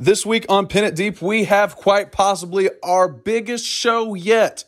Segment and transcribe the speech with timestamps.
[0.00, 4.62] This week on Pin It Deep, we have quite possibly our biggest show yet.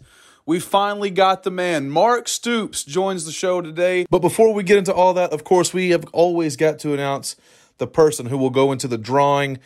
[0.45, 1.89] We finally got the man.
[1.89, 4.07] Mark Stoops joins the show today.
[4.11, 7.37] But before we get into all that, of course, we have always got to announce
[7.79, 9.61] the person who will go into the drawing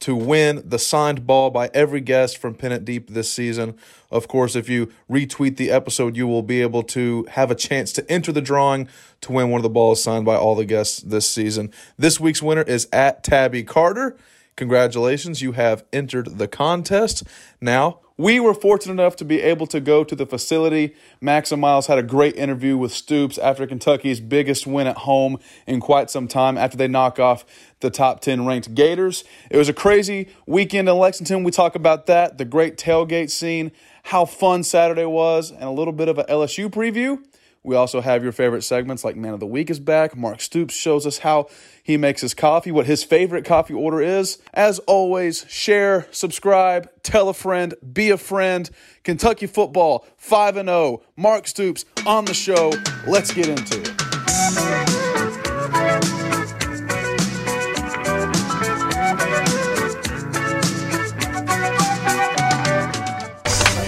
[0.00, 3.78] to win the signed ball by every guest from It Deep this season.
[4.10, 7.90] Of course, if you retweet the episode, you will be able to have a chance
[7.94, 8.86] to enter the drawing
[9.22, 11.72] to win one of the balls signed by all the guests this season.
[11.96, 14.18] This week's winner is at Tabby Carter.
[14.60, 17.22] Congratulations, you have entered the contest.
[17.62, 20.94] Now, we were fortunate enough to be able to go to the facility.
[21.18, 25.38] Max and Miles had a great interview with Stoops after Kentucky's biggest win at home
[25.66, 27.46] in quite some time after they knock off
[27.80, 29.24] the top 10 ranked Gators.
[29.50, 31.42] It was a crazy weekend in Lexington.
[31.42, 33.72] We talk about that, the great tailgate scene,
[34.02, 37.18] how fun Saturday was, and a little bit of a LSU preview.
[37.62, 40.16] We also have your favorite segments like Man of the Week is back.
[40.16, 41.48] Mark Stoops shows us how
[41.82, 44.38] he makes his coffee, what his favorite coffee order is.
[44.54, 48.70] As always, share, subscribe, tell a friend, be a friend.
[49.04, 51.02] Kentucky football 5 and 0.
[51.16, 52.72] Mark Stoops on the show.
[53.06, 53.96] Let's get into it.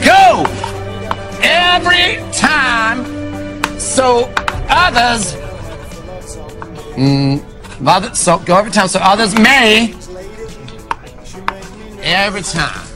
[0.05, 0.45] go
[1.43, 3.12] every time
[4.03, 4.25] so
[4.69, 5.34] others
[6.97, 9.94] mm, other, so go every time so others may
[12.03, 12.89] every time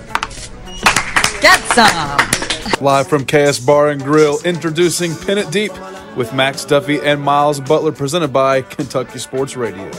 [1.41, 2.83] Get some.
[2.85, 5.71] Live from KS Bar and Grill, introducing Pin It Deep
[6.17, 9.91] with Max Duffy and Miles Butler, presented by Kentucky Sports Radio.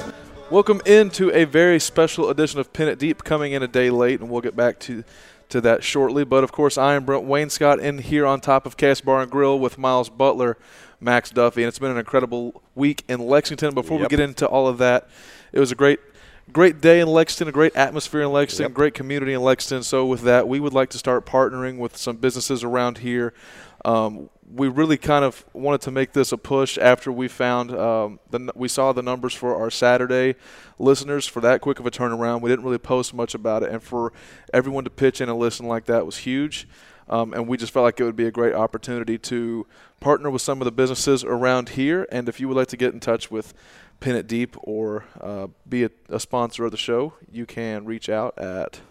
[0.49, 4.19] Welcome into a very special edition of Pin It Deep, coming in a day late,
[4.19, 5.03] and we'll get back to
[5.49, 6.23] to that shortly.
[6.23, 9.31] But of course, I am Brent Wainscott in here on top of KS Bar and
[9.31, 10.57] Grill with Miles Butler,
[10.99, 13.73] Max Duffy, and it's been an incredible week in Lexington.
[13.73, 15.07] Before we get into all of that,
[15.51, 15.99] it was a great
[16.53, 18.73] great day in Lexington, a great atmosphere in Lexington, Yep.
[18.73, 19.83] great community in Lexington.
[19.83, 23.33] So with that, we would like to start partnering with some businesses around here.
[23.83, 28.19] Um, we really kind of wanted to make this a push after we found um,
[28.31, 30.35] the we saw the numbers for our Saturday
[30.79, 32.41] listeners for that quick of a turnaround.
[32.41, 34.13] We didn't really post much about it, and for
[34.53, 36.67] everyone to pitch in and listen like that was huge.
[37.09, 39.65] Um, and we just felt like it would be a great opportunity to
[39.99, 42.07] partner with some of the businesses around here.
[42.11, 43.53] And if you would like to get in touch with
[43.99, 48.09] Pin It Deep or uh, be a, a sponsor of the show, you can reach
[48.09, 48.81] out at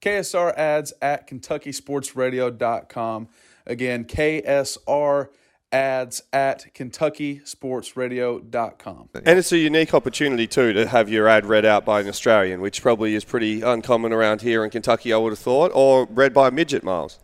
[0.00, 3.28] KSR ads at KentuckySportsRadio.com.
[3.66, 5.28] Again, KSR
[5.70, 9.08] ads at KentuckySportsRadio.com.
[9.14, 12.60] And it's a unique opportunity too to have your ad read out by an Australian,
[12.60, 16.32] which probably is pretty uncommon around here in Kentucky, I would have thought, or read
[16.32, 17.20] by a midget, Miles.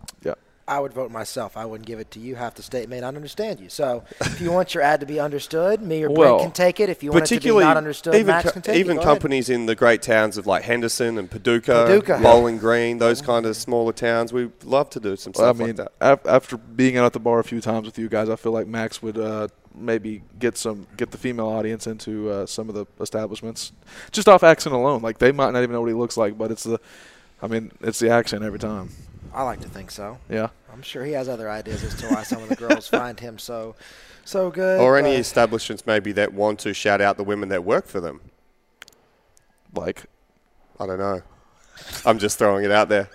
[0.67, 0.77] Yeah.
[0.77, 1.57] I would vote myself.
[1.57, 2.37] I wouldn't give it to you.
[2.37, 3.69] Half the state may not understand you.
[3.69, 6.81] So if you want your ad to be understood, me or Well, Brent can take
[6.81, 6.89] it.
[6.89, 8.95] If you want it to be not understood, even Max co- can take even it.
[8.97, 9.13] Go ahead.
[9.15, 12.21] companies in the great towns of like Henderson and Paducah, Paducah.
[12.23, 15.59] Bowling Green, those kind of smaller towns, we love to do some Well, I stuff
[15.67, 16.27] mean, like that.
[16.27, 18.67] after being out at the bar a few times with you guys, I feel like
[18.67, 22.87] Max would uh, maybe get some get the female audience into uh, some of the
[23.01, 23.73] establishments
[24.13, 25.03] just off accent alone.
[25.03, 26.81] Like they might not even know what he looks like, but it's the,
[27.43, 28.89] I mean, it's the accent every time.
[29.35, 30.19] I like to think so.
[30.31, 30.49] Yeah.
[30.73, 33.39] I'm sure he has other ideas as to why some of the girls find him
[33.39, 33.75] so
[34.25, 34.81] so good.
[34.81, 38.21] Or any establishments maybe that want to shout out the women that work for them.
[39.75, 40.05] Like
[40.79, 41.23] I don't know.
[42.07, 43.11] I'm just throwing it out there.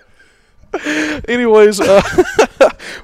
[1.28, 2.02] Anyways, uh,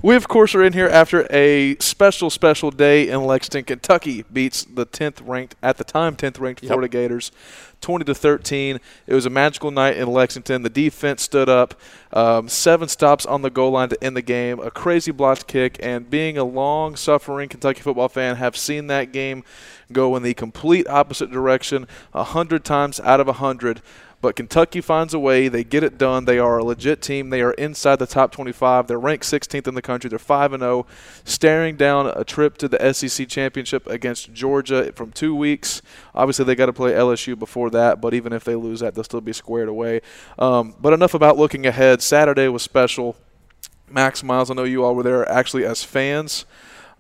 [0.02, 3.66] we of course are in here after a special, special day in Lexington.
[3.66, 7.32] Kentucky beats the 10th ranked at the time 10th ranked Florida Gators,
[7.82, 8.80] 20 to 13.
[9.08, 10.64] It was a magical night in Lexington.
[10.64, 11.80] The defense stood up,
[12.12, 15.78] um, seven stops on the goal line to end the game, a crazy blocked kick,
[15.82, 19.44] and being a long-suffering Kentucky football fan, have seen that game
[19.92, 23.82] go in the complete opposite direction a hundred times out of a hundred.
[24.22, 25.48] But Kentucky finds a way.
[25.48, 26.26] They get it done.
[26.26, 27.30] They are a legit team.
[27.30, 28.88] They are inside the top 25.
[28.88, 30.10] They're ranked 16th in the country.
[30.10, 30.88] They're 5 and 0,
[31.24, 35.82] staring down a trip to the SEC championship against Georgia from two weeks.
[36.14, 38.02] Obviously, they got to play LSU before that.
[38.02, 40.02] But even if they lose that, they'll still be squared away.
[40.40, 42.02] Um, but enough about looking ahead.
[42.02, 43.16] Saturday was special.
[43.90, 46.46] Max Miles, I know you all were there actually as fans.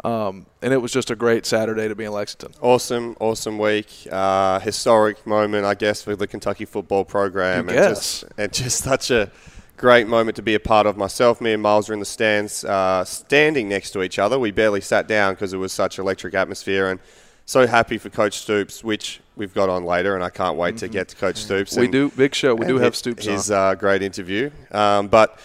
[0.05, 2.53] Um, and it was just a great Saturday to be in Lexington.
[2.61, 3.87] Awesome, awesome week.
[4.11, 7.67] Uh, historic moment, I guess, for the Kentucky football program.
[7.69, 8.21] And guess.
[8.21, 9.31] just, and just such a
[9.77, 10.95] great moment to be a part of.
[10.95, 14.37] Myself, me and Miles are in the stands, uh, standing next to each other.
[14.37, 16.99] We barely sat down because it was such electric atmosphere, and
[17.47, 20.87] so happy for Coach Stoops, which we've got on later, and I can't wait to
[20.87, 21.71] get to Coach Stoops.
[21.71, 21.79] Mm-hmm.
[21.79, 22.53] We and- do big show.
[22.53, 23.71] We do have Stoops his on.
[23.71, 24.51] uh, great interview.
[24.71, 25.39] Um, but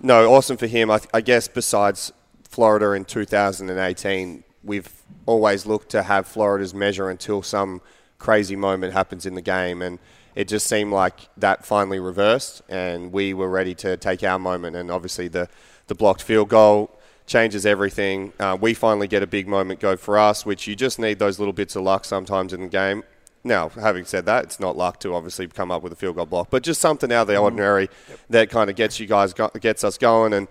[0.00, 0.90] no, awesome for him.
[0.90, 2.12] I, th- I guess besides
[2.50, 4.90] Florida in 2018, we've
[5.24, 7.80] always looked to have Florida's measure until some
[8.18, 10.00] crazy moment happens in the game, and
[10.34, 14.74] it just seemed like that finally reversed, and we were ready to take our moment.
[14.74, 15.48] And obviously, the
[15.86, 16.90] the blocked field goal
[17.24, 18.32] changes everything.
[18.40, 21.38] Uh, we finally get a big moment go for us, which you just need those
[21.38, 23.04] little bits of luck sometimes in the game.
[23.44, 26.26] Now, having said that, it's not luck to obviously come up with a field goal
[26.26, 27.88] block, but just something out of the ordinary
[28.28, 30.32] that kind of gets you guys go- gets us going.
[30.32, 30.48] And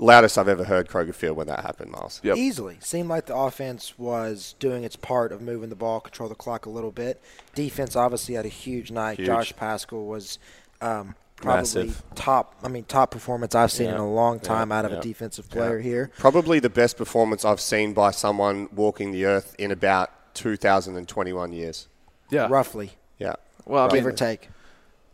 [0.00, 2.20] loudest I've ever heard Kroger Field when that happened, Miles.
[2.24, 2.36] Yep.
[2.36, 2.78] Easily.
[2.80, 6.66] Seemed like the offense was doing its part of moving the ball, control the clock
[6.66, 7.20] a little bit.
[7.54, 9.18] Defense obviously had a huge night.
[9.18, 9.26] Huge.
[9.26, 10.38] Josh Paschal was
[10.80, 12.02] um, probably Massive.
[12.14, 12.54] top.
[12.62, 14.98] I mean, top performance I've seen in a long time out of yeah.
[14.98, 16.10] a defensive player here.
[16.18, 21.88] Probably the best performance I've seen by someone walking the earth in about 2021 years.
[22.30, 22.46] yeah.
[22.48, 23.34] Roughly, Yeah.
[23.66, 24.48] Well, I give mean, or take.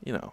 [0.04, 0.32] you know,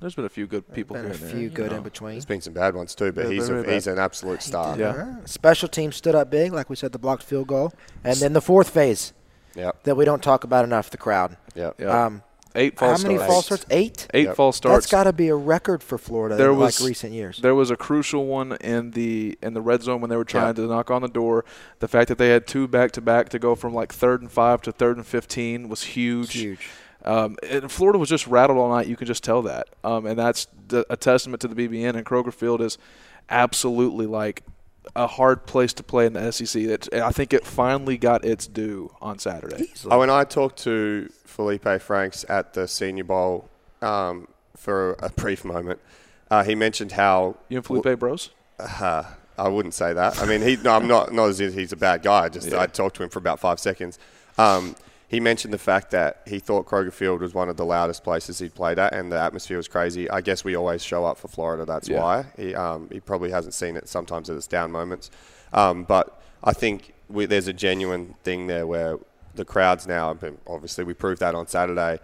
[0.00, 1.78] there's been a few good people Been here a and there, few you good know.
[1.78, 2.12] in between.
[2.14, 4.78] There's been some bad ones too, but Yeah, he's, a, he's an absolute star.
[4.78, 5.16] Yeah.
[5.24, 7.72] Special teams stood up big, like we said, the blocked field goal,
[8.04, 9.12] and then the fourth phase
[9.54, 9.82] Yep.
[9.84, 11.36] that we don't talk about enough, the crowd.
[11.54, 11.80] Yep.
[11.80, 12.04] Yeah.
[12.06, 12.22] Um,
[12.54, 13.32] Eight how false many starts.
[13.32, 13.66] false starts?
[13.70, 14.06] Eight.
[14.14, 14.36] Eight Yep.
[14.36, 14.74] false starts.
[14.86, 17.38] That's got to be a record for Florida there in was like recent years.
[17.38, 20.48] There was a crucial one in the in the red zone when they were trying
[20.56, 20.64] Yeah.
[20.64, 21.44] to knock on the door.
[21.80, 24.30] The fact that they had two back to back to go from like third and
[24.32, 26.32] five to third and fifteen was huge.
[26.32, 26.68] Huge.
[27.04, 28.86] Um, and Florida was just rattled all night.
[28.86, 30.46] You can just tell that, um, and that's
[30.88, 31.94] a testament to the BBN.
[31.96, 32.76] And Kroger Field is
[33.30, 34.42] absolutely like
[34.96, 36.62] a hard place to play in the SEC.
[36.62, 39.66] It, I think it finally got its due on Saturday.
[39.90, 43.48] Oh, and I talked to Feleipe Franks at the Senior Bowl
[43.82, 45.80] um, for a brief moment.
[46.30, 48.30] Uh, he mentioned how You and Feleipe Bros.
[48.58, 49.04] Uh,
[49.38, 50.20] I wouldn't say that.
[50.20, 50.56] I mean, he.
[50.56, 51.12] No, I'm not.
[51.12, 52.24] Not as if he's a bad guy.
[52.24, 52.60] I Just Yeah.
[52.60, 53.98] I talked to him for about five seconds.
[54.36, 54.74] Um,
[55.08, 58.38] he mentioned the fact that he thought Kroger Field was one of the loudest places
[58.38, 60.08] he'd played at, and the atmosphere was crazy.
[60.10, 61.64] I guess we always show up for Florida.
[61.64, 62.00] That's Yeah.
[62.02, 62.54] why he.
[62.54, 65.10] Um, he probably hasn't seen it sometimes at its down moments,
[65.52, 68.98] um, but I think we, there's a genuine thing there where
[69.34, 70.16] the crowds now.
[70.46, 71.98] Obviously, we proved that on Saturday.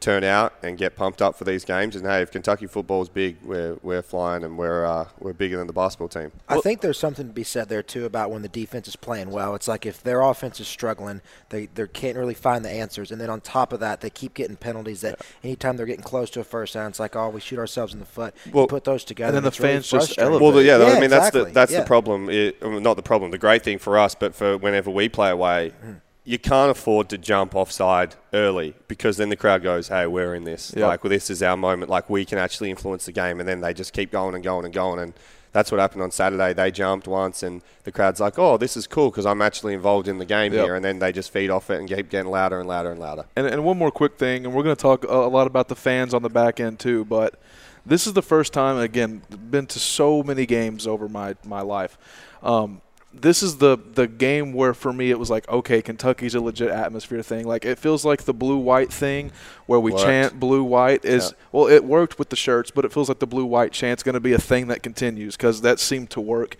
[0.00, 3.10] Turn out and get pumped up for these games, and hey, if Kentucky football is
[3.10, 6.32] big, we're we're flying and we're uh, we're bigger than the basketball team.
[6.48, 9.30] I think there's something to be said there too about when the defense is playing
[9.30, 9.54] well.
[9.54, 11.20] It's like if their offense is struggling,
[11.50, 14.32] they they can't really find the answers, and then on top of that, they keep
[14.32, 15.02] getting penalties.
[15.02, 17.92] That anytime they're getting close to a first down, it's like oh, we shoot ourselves
[17.92, 18.34] in the foot.
[18.46, 20.32] You Well- put those together, And then the it's really fans just frustrating.
[20.32, 20.54] elevate.
[20.54, 21.80] Well, yeah, Yeah, I mean that's the that's Yeah.
[21.80, 22.30] the problem.
[22.30, 23.32] It, well, not the problem.
[23.32, 25.92] The great thing for us, but for whenever we play away, Hmm.
[26.30, 30.44] You can't afford to jump offside early because then the crowd goes, "Hey, we're in
[30.44, 30.72] this.
[30.76, 30.86] Yeah.
[30.86, 31.90] Like, well, this is our moment.
[31.90, 34.64] Like, we can actually influence the game." And then they just keep going and going
[34.64, 35.00] and going.
[35.00, 35.12] And
[35.52, 36.52] that's what happened on Saturday.
[36.52, 40.06] They jumped once, and the crowd's like, "Oh, this is cool because I'm actually involved
[40.06, 40.64] in the game Yep.
[40.64, 43.00] here." And then they just feed off it and keep getting louder and louder and
[43.00, 43.24] louder.
[43.34, 45.66] And, and one more quick thing, and we're going to talk a, a lot about
[45.66, 47.04] the fans on the back end too.
[47.04, 47.40] But
[47.84, 51.98] this is the first time, again, been to so many games over my my life.
[52.42, 56.40] Um, this is the the game where for me it was like, okay, Kentucky's a
[56.40, 57.46] legit atmosphere thing.
[57.46, 59.32] Like it feels like the blue white thing
[59.66, 60.04] where we Worked.
[60.04, 61.36] chant blue white is Yeah.
[61.52, 64.14] well, it worked with the shirts, but it feels like the blue white chant's going
[64.14, 66.56] to be a thing that continues because that seemed to work.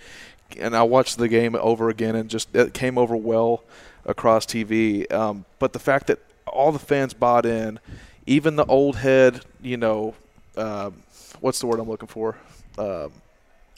[0.59, 3.62] And I watched the game over again, and just it came over well
[4.04, 5.11] across TV.
[5.12, 7.78] Um, but the fact that all the fans bought in,
[8.26, 10.14] even the old head, you know,
[10.57, 10.95] um
[11.38, 12.37] what's the word I'm looking for?
[12.76, 13.12] Um,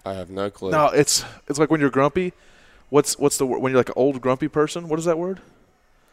[0.07, 0.71] I have no clue.
[0.71, 2.33] no, it's it's like when you're grumpy.
[2.93, 4.87] What's what's the word when you're like an old grumpy person?
[4.87, 5.41] What is that word?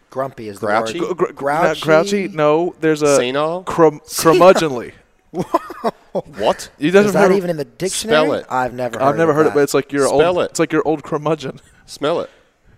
[0.09, 0.85] grumpy is the word.
[0.93, 1.67] Gr- gr- Grouchy?
[1.67, 2.27] not grouchy?
[2.29, 3.63] No, there's a Senile?
[3.63, 4.93] crum- curmudgeonly.
[5.33, 6.71] What?
[6.79, 8.25] You guys Is have that even in the dictionary?
[8.27, 8.45] Spell it.
[8.49, 8.97] I've never.
[8.97, 10.45] Heard I've never of heard it, but it's like your Spell old.
[10.45, 10.51] it.
[10.51, 11.59] It's like your old curmudgeon.
[11.85, 12.29] Smell it.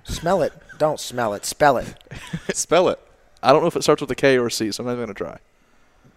[0.03, 0.51] smell it.
[0.79, 1.45] Don't smell it.
[1.45, 1.93] Spell it.
[2.53, 2.99] Spell it.
[3.43, 4.95] I don't know if it starts with a K or a C, so I'm not
[4.99, 5.37] gonna try.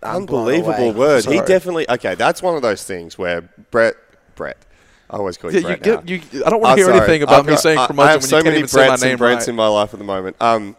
[0.03, 0.99] I'm blown Unbelievable away.
[0.99, 1.25] word.
[1.27, 2.15] He definitely okay.
[2.15, 3.97] That's one of those things where Brett,
[4.37, 4.57] Brett.
[5.11, 6.13] I always call you Yeah, you Brett now.
[6.13, 6.99] you, I don't want Oh, to hear sorry.
[6.99, 8.59] anything about I've me got- saying I- curmudgeon I have when so you can't many
[8.59, 9.49] even say my Bretts name and Brents right.
[9.51, 10.37] in my life at the moment.
[10.41, 10.77] Um,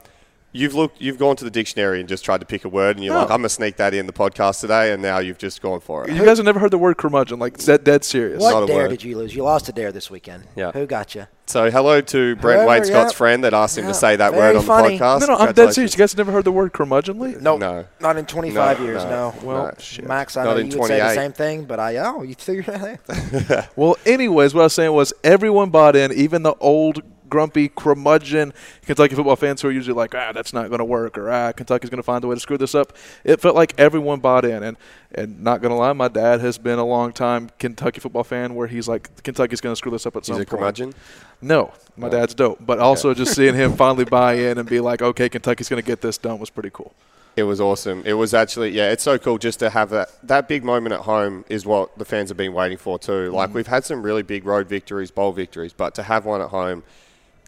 [0.51, 3.05] you've looked, you've gone to the dictionary and just tried to pick a word, and
[3.05, 3.21] you're No.
[3.21, 6.05] like, I'm gonna sneak that in the podcast today, and now you've just gone for
[6.07, 6.13] it.
[6.13, 8.41] You guys have never heard the word curmudgeon, like dead, dead serious.
[8.41, 8.89] Not What a dare word.
[8.89, 9.35] did you lose?
[9.35, 10.45] You lost a dare this weekend.
[10.55, 10.71] Yeah.
[10.71, 11.27] Who got you?
[11.47, 13.17] So hello to Brent Whoever, Wainscott's yeah.
[13.17, 13.89] friend that asked him Yeah.
[13.91, 14.97] to say that Very word on funny.
[14.97, 15.19] the podcast.
[15.21, 15.93] No, no, I'm dead serious.
[15.93, 17.39] You guys have never heard the word curmudgeonly?
[17.39, 17.85] No, No.
[17.99, 19.03] not in 25 No, years.
[19.03, 19.09] no.
[19.09, 19.33] No.
[19.43, 19.63] Well,
[20.01, 20.07] No.
[20.07, 22.67] Max, I Not know you would say the same thing, but I oh, you figured
[22.69, 23.67] it out.
[23.75, 28.53] Well, anyways, what I was saying was everyone bought in, even the old grumpy curmudgeon
[28.85, 31.51] Kentucky football fans who are usually like, ah, that's not going to work, or ah,
[31.51, 32.93] Kentucky's going to find a way to screw this up.
[33.23, 34.77] It felt like everyone bought in, and
[35.13, 38.53] and not going to lie, my dad has been a long time Kentucky football fan
[38.53, 40.59] where he's like, Kentucky's going to screw this up at some He's a point.
[40.59, 40.93] curmudgeon.
[41.41, 45.01] No, my dad's dope, but also just seeing him finally buy in and be like,
[45.01, 46.93] okay, Kentucky's going to get this done was pretty cool.
[47.35, 48.01] It was awesome.
[48.05, 50.09] It was actually, yeah, it's so cool just to have that.
[50.23, 53.29] That big moment at home is what the fans have been waiting for too.
[53.29, 56.49] Like we've had some really big road victories, bowl victories, but to have one at
[56.49, 56.83] home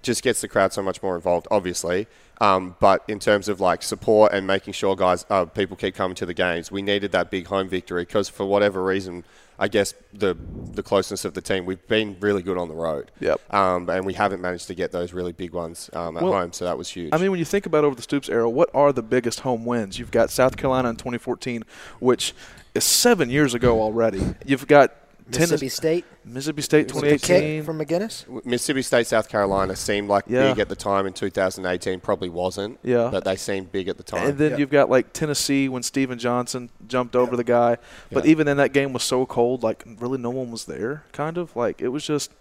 [0.02, 2.08] just gets the crowd so much more involved, obviously.
[2.40, 6.16] Um, but in terms of like support and making sure guys, uh, people keep coming
[6.16, 9.24] to the games, we needed that big home victory because for whatever reason,
[9.60, 10.36] I guess the
[10.74, 13.12] the closeness of the team, we've been really good on the road.
[13.20, 13.54] Yep.
[13.54, 16.54] Um, and we haven't managed to get those really big ones um, at Well, home,
[16.54, 17.10] so that was huge.
[17.14, 19.66] I mean, when you think about over the Stoops era, what are the biggest home
[19.66, 19.98] wins?
[19.98, 21.64] You've got South Carolina in 2014,
[22.00, 22.34] which
[22.76, 24.36] is seven years ago already.
[24.46, 24.94] You've got
[25.28, 26.06] Mississippi Tennessee, State.
[26.26, 27.64] Mississippi State Was it the 2018.
[27.64, 28.46] from MacGinnis.
[28.46, 30.50] Mississippi State, South Carolina seemed like Yeah.
[30.52, 32.00] big at the time in 2018.
[32.00, 32.80] Probably wasn't.
[32.84, 33.10] Yeah.
[33.12, 34.28] But they seemed big at the time.
[34.30, 37.78] And then you've got like Tennessee when Stephen Johnson jumped over the guy.
[38.12, 38.32] But Yeah.
[38.32, 41.04] even then, that game was so cold, like really no one was there.
[41.12, 42.32] Kind of like it was just.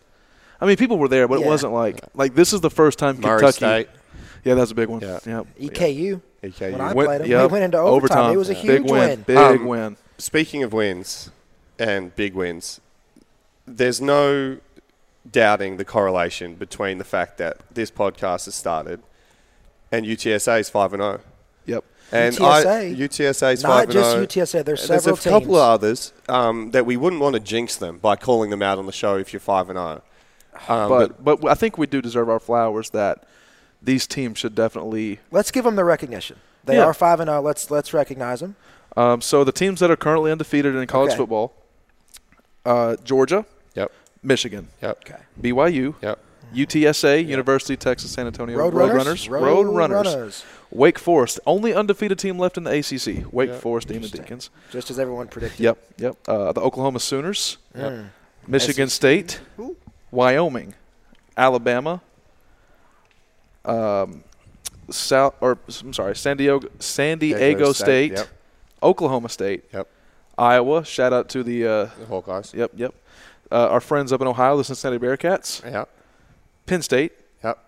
[0.60, 3.20] I mean, people were there, but it wasn't like like this is the first time
[3.20, 3.56] Murray Kentucky.
[3.56, 3.88] State,
[4.44, 5.00] Yeah, that's a big one.
[5.00, 5.18] Yeah.
[5.26, 5.46] Yep.
[5.60, 6.20] EKU.
[6.42, 6.72] EKU.
[6.72, 7.42] When I Went- played him, yep.
[7.42, 8.32] we went into overtime.
[8.32, 8.90] It was a Big huge win.
[9.08, 9.20] win.
[9.26, 9.96] Big Um, win.
[10.18, 11.30] Speaking of wins
[11.78, 12.80] and big wins,
[13.66, 14.58] there's no
[15.30, 19.02] doubting the correlation between the fact that this podcast has started
[19.90, 21.20] and UTSA is 5 and 0.
[21.66, 21.84] Yep.
[22.12, 22.66] And UTSA?
[22.66, 24.26] I, UTSA is Not 5 and just 0.
[24.26, 24.64] UTSA.
[24.64, 27.76] There's And several There's a couple of others um, that we wouldn't want to jinx
[27.76, 30.02] them by calling them out on the show if you're 5 and 0.
[30.68, 33.24] Um, but but I think we do deserve our flowers that
[33.82, 35.20] these teams should definitely.
[35.30, 36.38] Let's give them the recognition.
[36.64, 36.84] They Yeah.
[36.84, 37.42] are five and zero.
[37.42, 38.56] Let's let's recognize them.
[38.96, 41.18] Um, so the teams that are currently undefeated in college Okay.
[41.18, 41.52] football:
[42.66, 43.90] uh, Georgia, Yep.
[44.22, 44.98] Michigan, Yep.
[45.04, 45.22] Okay.
[45.40, 46.18] BYU, Yep.
[46.54, 49.28] UTSA, University of Texas San Antonio Roadrunners?
[49.28, 50.44] Road Runners, Roadrunners.
[50.70, 53.24] Wake Forest, only undefeated team left in the ACC.
[53.32, 54.50] Wake Forest Demon Deacons.
[54.70, 55.60] Just as everyone predicted.
[55.60, 56.16] Yep, yep.
[56.28, 58.06] Uh, the Oklahoma Sooners, Mm.
[58.46, 59.40] Michigan State,
[60.10, 60.74] Wyoming,
[61.36, 62.00] Alabama,
[63.64, 64.22] um,
[64.90, 68.28] South or I'm sorry, San Diego, San Diego State, Yep.
[68.82, 69.88] Oklahoma State, Yep.
[70.38, 70.84] Iowa.
[70.84, 72.54] Shout out to the uh, The Hawkeyes.
[72.54, 72.94] yep, yep.
[73.50, 75.88] Uh, our friends up in Ohio, the Cincinnati Bearcats, Yep.
[76.66, 77.12] Penn State,
[77.44, 77.58] Yep.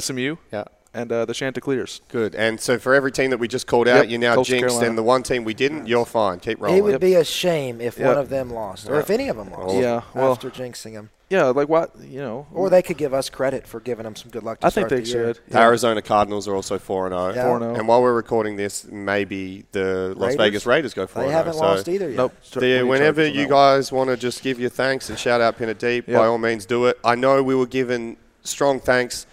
[0.00, 0.72] SMU, Yep.
[0.92, 2.00] and uh, the Chanticleers.
[2.08, 2.34] Good.
[2.34, 4.68] And so for every team that we just called out, Yep, you're now Coastal jinxed,
[4.74, 4.88] Carolina.
[4.88, 6.40] and the one team we didn't, you're fine.
[6.40, 6.78] Keep rolling.
[6.78, 7.00] It would Yep.
[7.00, 8.06] be a shame if Yep.
[8.08, 9.76] one of them lost, or if any of them lost.
[9.76, 12.48] Yeah, well- after jinxing them, Yeah, like what you know.
[12.52, 14.58] or they could give us credit for giving them some good luck.
[14.60, 15.38] To I think they the should.
[15.48, 17.34] The Arizona Cardinals are also 4 and 0.
[17.34, 17.44] Yeah.
[17.44, 17.78] 4-0.
[17.78, 20.36] And while we're recording this, maybe the Las Raiders?
[20.36, 22.16] Vegas Raiders go 4 They haven't so lost either yet.
[22.16, 22.34] Nope.
[22.54, 25.78] the- whenever you guys want to just give your thanks and shout out Pin It
[25.78, 26.18] Deep, Yeah.
[26.18, 26.98] by all means do it.
[27.04, 29.24] I know we were given strong thanks.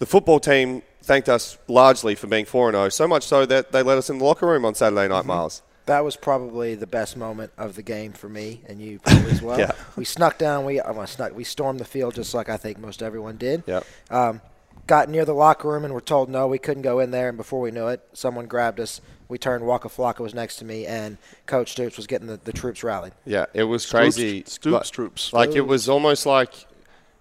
[0.00, 3.70] The football team thanked us largely for being 4 and 0, so much so that
[3.70, 5.12] they let us in the locker room on Saturday Mm-hmm.
[5.12, 5.62] night, Miles.
[5.86, 9.42] That was probably the best moment of the game for me and you probably as
[9.48, 9.58] well.
[9.58, 9.72] Yeah.
[9.96, 10.64] We snuck down.
[10.64, 11.34] We well, snuck.
[11.34, 13.62] We stormed the field just like I think most everyone did.
[13.66, 13.84] Yep.
[14.10, 14.40] Um,
[14.86, 17.28] got near the locker room and were told no, we couldn't go in there.
[17.28, 19.00] And before we knew it, someone grabbed us.
[19.28, 19.66] We turned.
[19.66, 23.14] Waka Flocka was next to me, and Coach Stoops was getting the, the troops rallied.
[23.24, 24.44] Yeah, it was Stoops- crazy.
[24.46, 25.32] Stoops Like- troops.
[25.32, 26.52] Like it was almost like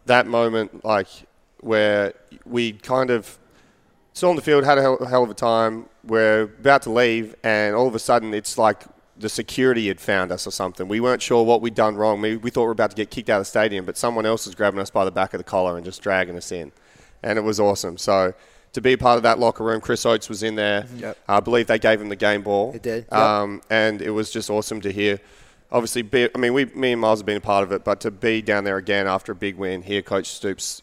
[0.05, 1.07] that moment, like
[1.61, 2.13] where
[2.45, 3.37] we kind of
[4.13, 5.87] stormed the field, had a hell, hell of a time.
[6.03, 8.83] We're about to leave, and all of a sudden, it's like
[9.17, 10.87] the security had found us or something.
[10.87, 12.21] We weren't sure what we'd done wrong.
[12.21, 14.25] We, we thought we were about to get kicked out of the stadium, but someone
[14.25, 16.71] else was grabbing us by the back of the collar and just dragging us in,
[17.21, 17.97] and it was awesome.
[17.97, 18.33] So.
[18.73, 20.87] To be a part of that locker room, Chris Oates was in there.
[20.97, 21.19] Yep.
[21.29, 22.73] I believe they gave him the game ball.
[22.73, 23.13] It did, yep.
[23.13, 25.19] Um, and it was just awesome to hear.
[25.71, 27.99] Obviously, be, I mean, we, me and Miles have been a part of it, but
[27.99, 30.81] to be down there again after a big win, hear Coach Stoops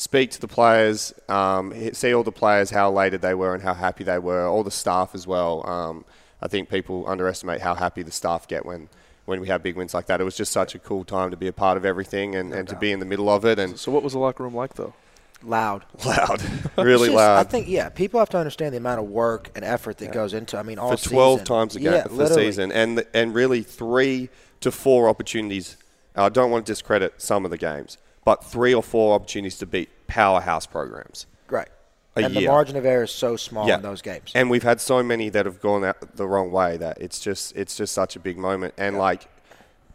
[0.00, 3.74] speak to the players, um, see all the players how elated they were and how
[3.74, 5.68] happy they were, all the staff as well.
[5.68, 6.06] Um,
[6.40, 8.88] I think people underestimate how happy the staff get when,
[9.26, 10.18] when we have big wins like that.
[10.18, 12.66] It was just such a cool time to be a part of everything and, and
[12.68, 14.72] to be in the middle of it and So what was the locker room like
[14.72, 14.94] though?
[15.42, 15.84] Loud.
[16.06, 16.42] loud,
[16.78, 17.36] really just- loud.
[17.36, 20.32] I think yeah, people have to understand the amount of work and effort that goes
[20.32, 20.56] into.
[20.56, 21.46] I mean, all for 12 season.
[21.46, 24.30] times a game yeah, for the season, and and really three
[24.60, 25.76] to four opportunities.
[26.16, 29.66] I don't want to discredit some of the games, but three or four opportunities to
[29.66, 31.26] beat powerhouse programs.
[31.46, 31.68] Great.
[32.16, 34.32] A and the margin of error is so small in those games.
[34.34, 37.56] And we've had so many that have gone out the wrong way that it's just
[37.56, 38.74] it's just such a big moment.
[38.76, 39.28] And like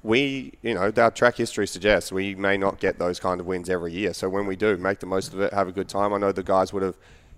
[0.06, 3.70] we, you know, our track history suggests we may not get those kind of wins
[3.70, 4.14] every year.
[4.14, 6.14] So when we do, make the most of it, have a good time.
[6.14, 6.96] I know the guys would have,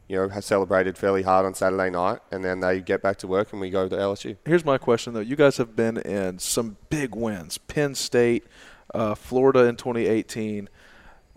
[0.09, 3.53] you know, celebrated fairly hard on Saturday night, and then they get back to work
[3.53, 4.35] and we go to LSU.
[4.45, 8.45] Here's my question though: You guys have been in some big wins, Penn State,
[8.93, 10.69] uh, Florida in 2018.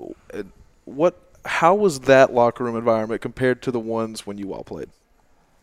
[0.00, 0.42] Uh,
[0.84, 4.88] What how was that locker room environment compared to the ones when you all played?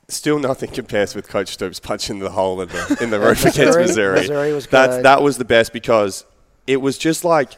[0.10, 3.58] Still nothing compares with Coach Stoops punching the hole in the in the roof against
[3.58, 4.20] Missouri- Missouri.
[4.22, 5.06] Missouri was That's good.
[5.06, 6.25] that was the best because
[6.65, 7.58] it was just like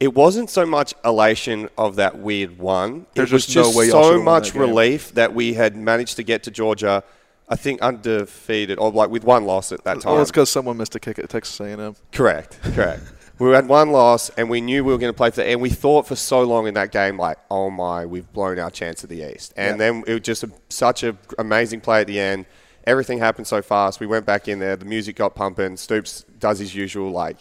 [0.00, 3.06] it wasn't so much elation of that weird one.
[3.14, 6.16] There's it was just no just way so much that relief that we had managed
[6.16, 7.02] to get to Georgia.
[7.48, 10.12] I think undefeated or like with one loss at that time.
[10.14, 11.94] Oh, it's because someone missed a kick at Texas A&M.
[12.12, 13.02] Correct, correct.
[13.38, 15.36] We had one loss, and we knew we were going to play for.
[15.36, 18.58] The and we thought for so long in that game, like, oh my, we've blown
[18.58, 19.52] our chance of the East.
[19.56, 22.46] And then it was just a, such an amazing play at the end.
[22.86, 23.98] Everything happened so fast.
[23.98, 24.76] We went back in there.
[24.76, 25.76] The music got pumping.
[25.76, 27.38] Stoops does his usual, like,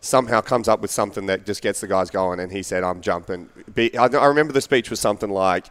[0.00, 2.40] somehow comes up with something that just gets the guys going.
[2.40, 5.66] And he said, "I'm jumping." Be, I, I remember the speech was something like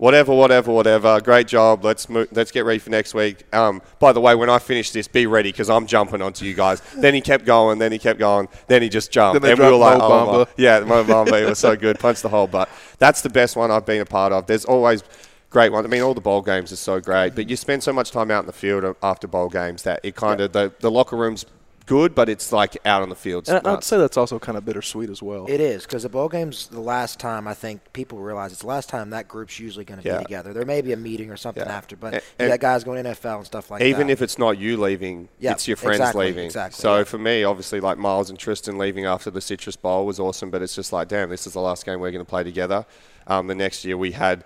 [0.00, 1.20] whatever, whatever, whatever.
[1.20, 1.84] Great job.
[1.84, 3.44] Let's move, let's get ready for next week.
[3.54, 6.54] Um, by the way, when I finish this, be ready because I'm jumping onto you
[6.54, 6.80] guys.
[6.96, 7.78] then he kept going.
[7.78, 8.48] Then he kept going.
[8.66, 9.42] Then he just jumped.
[9.42, 11.42] Then and we were like, oh yeah, Mo Bamba.
[11.42, 11.98] It was so good.
[11.98, 12.46] Punch the hole.
[12.46, 14.46] But that's the best one I've been a part of.
[14.46, 15.04] There's always
[15.50, 15.84] great ones.
[15.84, 18.30] I mean, all the bowl games are so great, but you spend so much time
[18.30, 21.44] out in the field after bowl games that it kind of the, the locker room's
[21.90, 23.48] good, but it's like out on the field.
[23.48, 25.46] And I'd say that's also kind of bittersweet as well.
[25.48, 28.68] It is because the bowl game's the last time I think people realize it's the
[28.68, 30.18] last time that group's usually going to Yeah.
[30.18, 30.52] be together.
[30.52, 31.76] There may be a meeting or something Yeah.
[31.76, 33.96] after, but And- you and got guys going to NFL and stuff like even that.
[33.98, 36.44] Even if it's not you leaving, Yeah, it's your friends exactly, leaving.
[36.46, 37.04] exactly, So yeah.
[37.04, 40.62] for me, obviously, like Miles and Tristan leaving after the Citrus Bowl was awesome, but
[40.62, 42.86] it's just like, damn, this is the last game we're going to play together.
[43.26, 44.44] Um, the next year we had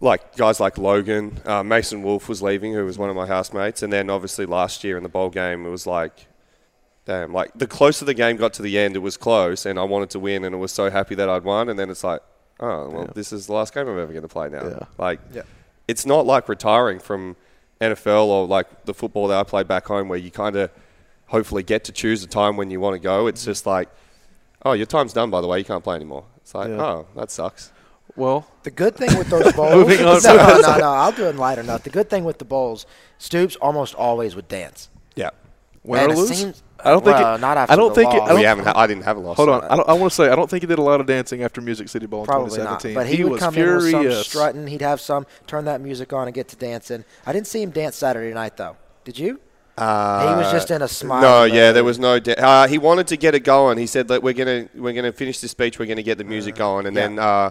[0.00, 3.82] like guys like Logan, uh, Mason Wolf was leaving, who was one of my housemates,
[3.82, 6.26] and then obviously last year in the bowl game, it was like.
[7.06, 9.84] Damn, like the closer the game got to the end, it was close, and I
[9.84, 11.68] wanted to win, and I was so happy that I'd won.
[11.68, 12.20] And then it's like,
[12.60, 14.64] oh, well, this is the last game I'm ever going to play now.
[14.66, 14.78] Yeah.
[14.98, 15.42] Like, Yeah.
[15.88, 17.36] it's not like retiring from
[17.80, 20.70] NFL or like the football that I played back home where you kind of
[21.26, 23.26] hopefully get to choose a time when you want to go.
[23.26, 23.88] It's just like,
[24.64, 25.58] oh, your time's done, by the way.
[25.58, 26.24] You can't play anymore.
[26.36, 26.82] It's like, Yeah.
[26.84, 27.72] oh, that sucks.
[28.14, 29.72] Well, The good thing with those bowls.
[29.74, 30.90] Moving on no, no, no.
[30.92, 31.84] I'll do it in lighter note.
[31.84, 32.84] The good thing with the bowls,
[33.18, 34.90] Stoops almost always would dance.
[35.16, 35.30] Yeah.
[35.82, 36.28] win And or lose?
[36.36, 37.16] seems- I don't think.
[37.16, 38.14] well, it, not after I don't the think.
[38.14, 38.22] It.
[38.22, 38.64] I we don't, haven't.
[38.66, 39.36] Ha- I didn't have a loss.
[39.36, 39.64] hold on.
[39.64, 41.60] I, I want to say I don't think he did a lot of dancing after
[41.60, 42.80] Music City Bowl in Probably not.
[42.80, 42.94] 2017.
[42.94, 43.92] But he, would was come furious.
[43.92, 44.66] in with some strutting.
[44.66, 47.04] He'd have some turn that music on and get to dancing.
[47.26, 48.76] I didn't see him dance Saturday night though.
[49.04, 49.40] Did you?
[49.78, 51.22] Uh, he was just in a smile.
[51.22, 52.18] No, yeah, there was no.
[52.20, 53.78] Da- uh, he wanted to get it going.
[53.78, 55.78] He said that we're gonna we're gonna finish this speech.
[55.78, 57.02] We're gonna get the music going, and yeah.
[57.06, 57.50] then uh,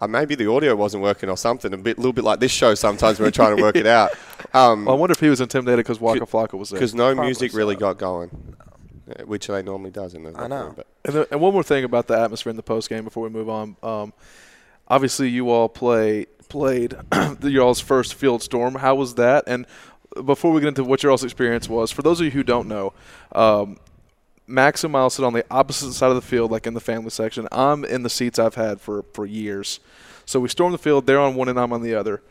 [0.00, 1.72] uh, maybe the audio wasn't working or something.
[1.72, 2.74] A bit, little bit like this show.
[2.74, 4.10] Sometimes we're trying to work it out.
[4.54, 6.78] Um, Well, I wonder if he was intimidated because Waka Flocka was there.
[6.78, 7.58] because no Probably music so.
[7.58, 8.67] really got going, uh,
[9.24, 10.38] which I normally does in the.
[10.38, 10.64] I know.
[10.64, 13.04] room, But And, the, and one more thing about the atmosphere in the post game
[13.04, 13.76] before we move on.
[13.82, 14.12] Um,
[14.86, 18.76] obviously, you all play played the y'all's first field storm.
[18.76, 19.44] How was that?
[19.46, 19.66] And
[20.24, 22.68] before we get into what your all's experience was, for those of you who don't
[22.68, 22.92] know,
[23.32, 23.78] um,
[24.46, 27.10] Max and Miles sit on the opposite side of the field, like in the family
[27.10, 27.46] section.
[27.52, 29.80] I'm in the seats I've had for for years.
[30.24, 31.06] So we storm the field.
[31.06, 32.22] They're on one, and I'm on the other.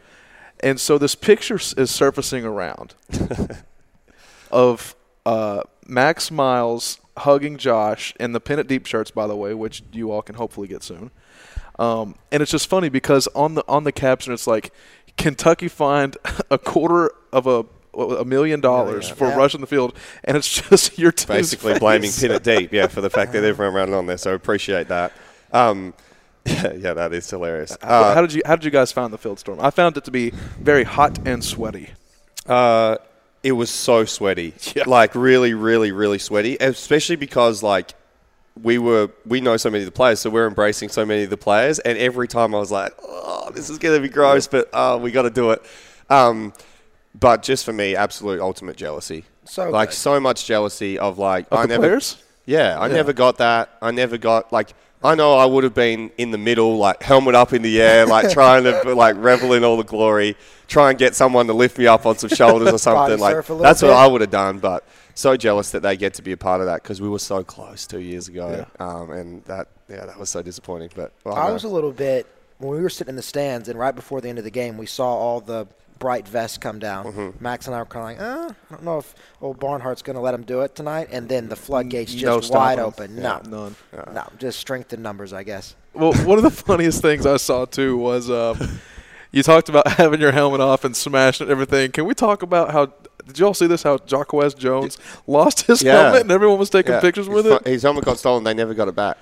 [0.60, 2.96] And so this picture is surfacing around
[4.52, 9.54] of uh, Max Miles hugging Josh in the Pin It Deep shirts, by the way,
[9.54, 11.12] which you all can hopefully get soon.
[11.80, 14.74] Um, and it's just funny because on the on the caption it's like
[15.16, 16.18] Kentucky fined
[16.52, 19.36] a quarter of a a million dollars for Yeah.
[19.36, 21.80] rushing the field, and it's just your team's basically face.
[21.80, 24.18] blaming Pin It Deep, yeah, for the fact that everyone ran on there.
[24.18, 25.12] So appreciate that.
[25.52, 25.94] Um,
[26.46, 27.76] yeah, yeah, that is hilarious.
[27.82, 29.60] Uh, how did you how did you guys find the field storm?
[29.60, 31.90] I found it to be very hot and sweaty.
[32.46, 32.98] Uh,
[33.44, 34.84] it was so sweaty, Yeah.
[34.88, 36.58] like really, really, really sweaty.
[36.60, 37.94] Especially because like
[38.62, 41.30] we were, we know so many of the players, so we're embracing so many of
[41.30, 41.80] the players.
[41.80, 45.12] And every time I was like, oh, this is gonna be gross, but oh, we
[45.12, 45.62] got to do it.
[46.10, 46.54] Um,
[47.20, 49.26] but just for me, absolute ultimate jealousy.
[49.46, 52.22] So like so much jealousy of like Of I never, players?
[52.46, 53.70] Yeah, I never got that.
[53.82, 54.74] I never got like.
[55.04, 58.06] I know I would have been in the middle, like helmet up in the air,
[58.06, 60.36] like trying to like revel in all the glory,
[60.68, 63.20] try and get someone to lift me up on some shoulders or something.
[63.20, 63.92] Like surf a little that's what.
[63.92, 64.60] I would have done.
[64.60, 64.84] But
[65.14, 67.44] so jealous that they get to be a part of that because we were so
[67.44, 70.90] close two years ago, um, and that yeah, that was so disappointing.
[70.96, 71.54] But well, I no.
[71.54, 72.26] was a little bit
[72.58, 74.78] when we were sitting in the stands, and right before the end of the game,
[74.78, 75.68] we saw all the
[76.00, 77.06] bright vests come down.
[77.06, 77.44] Mm-hmm.
[77.44, 80.16] Max and I were kind of like, uh, I don't know if old Barnhart's going
[80.16, 81.10] to let him do it tonight.
[81.12, 82.86] And then the floodgates just No wide him.
[82.86, 83.16] open.
[83.18, 83.76] Yeah, no, none.
[84.14, 85.76] no, just strength in numbers, I guess.
[85.94, 88.80] Well, one of the funniest things I saw too was um,
[89.32, 91.92] you talked about having your helmet off and smashing and everything.
[91.92, 92.94] Can we talk about how?
[93.26, 93.84] Did you all see this?
[93.84, 96.02] How Jacquez Jones lost his Yeah.
[96.04, 97.02] helmet and everyone was taking Yeah.
[97.02, 97.68] pictures with his, it.
[97.68, 98.46] His helmet got stolen.
[98.46, 99.18] They never got it back.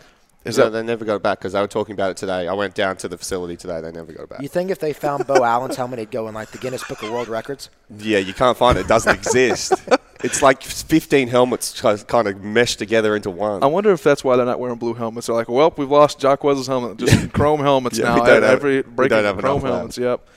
[0.45, 2.47] Is No, that- they never got it back because they were talking about it today.
[2.47, 3.81] I went down to the facility today.
[3.81, 4.41] They never got it back.
[4.41, 7.01] You think if they found Bo Allen's helmet, it'd go in like the Guinness Book
[7.03, 7.69] of World Records?
[7.97, 8.81] Yeah, you can't find it.
[8.81, 9.73] It doesn't exist.
[10.23, 13.61] It's like 15 helmets kind of meshed together into one.
[13.61, 15.27] I wonder if that's why they're not wearing blue helmets.
[15.27, 16.97] They're like, well, we've lost Jacquez's helmet.
[16.97, 18.13] Just chrome helmets Yeah, now.
[18.15, 19.75] we don't have- Every we breaking don't have chrome enough left.
[19.75, 19.97] helmets.
[19.99, 20.27] Yep.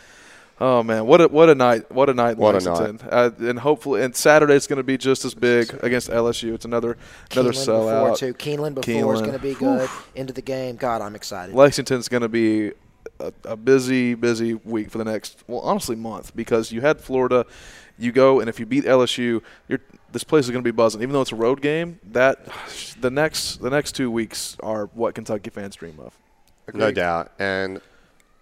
[0.60, 1.90] Oh man, what a what a night!
[1.90, 3.08] What a night, in What a Lexington.
[3.08, 6.54] Uh, and hopefully, and Saturday's going to be just as big against LSU.
[6.54, 6.96] It's another
[7.30, 8.18] another Keeneland before sellout.
[8.18, 8.34] too.
[8.34, 9.88] Keeneland before is going to be good.
[10.16, 10.76] Into the game.
[10.76, 11.54] God, I'm excited.
[11.54, 12.72] Lexington's going to be
[13.20, 17.46] a, a busy, busy week for the next, well, honestly, month because you had Florida.
[18.00, 19.80] You go and if you beat LSU, you're,
[20.12, 21.02] this place is going to be buzzing.
[21.02, 22.46] Even though it's a road game, that
[23.00, 26.16] the next the next two weeks are what Kentucky fans dream of.
[26.72, 27.32] No doubt.
[27.38, 27.80] And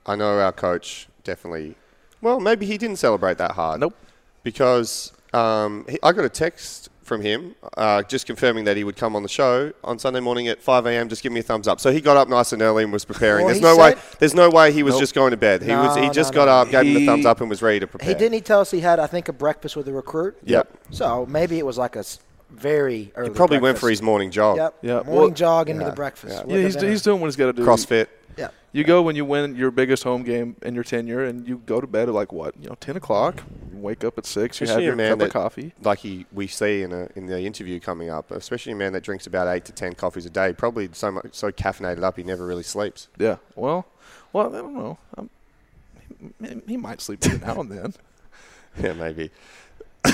[0.04, 1.74] I know our coach definitely.
[2.20, 3.80] Well, maybe he didn't celebrate that hard.
[3.80, 3.94] Nope.
[4.42, 8.96] Because um, he, I got a text from him uh, just confirming that he would
[8.96, 11.08] come on the show on Sunday morning at 5 a.m.
[11.08, 11.80] Just give me a thumbs up.
[11.80, 13.44] So he got up nice and early and was preparing.
[13.44, 13.94] Well, there's no way.
[14.18, 15.02] There's no way he was Nope.
[15.02, 15.62] just going to bed.
[15.62, 15.96] He was.
[15.96, 16.52] He No, just no, got no.
[16.52, 18.08] up, gave him the thumbs up, and was ready to prepare.
[18.08, 20.36] He didn't he tell us he had I think a breakfast with a recruit.
[20.44, 20.76] Yep.
[20.90, 22.04] So maybe it was like a
[22.50, 23.28] very early.
[23.30, 24.56] He probably went for his morning jog.
[24.56, 24.74] Yep.
[24.82, 26.44] Yeah, Morning well- jog into Yeah, the breakfast.
[26.46, 26.54] yeah.
[26.56, 27.64] Yeah, he's, been he's doing what he's got to do.
[27.64, 28.06] CrossFit.
[28.76, 31.80] You go when you win your biggest home game in your tenure, and you go
[31.80, 33.42] to bed at like what, you know, ten o'clock.
[33.72, 34.60] You wake up at six.
[34.60, 35.72] You have your cup that, of coffee.
[35.80, 39.02] like he, we see in, a, in the interview coming up, especially a man that
[39.02, 42.22] drinks about eight to ten coffees a day, probably so much so caffeinated up he
[42.22, 43.08] never really sleeps.
[43.16, 43.36] Yeah.
[43.54, 43.86] Well,
[44.34, 44.98] well, I don't know.
[45.16, 45.30] Um
[46.42, 47.94] he, he might sleep now and then.
[48.78, 49.30] Yeah, maybe.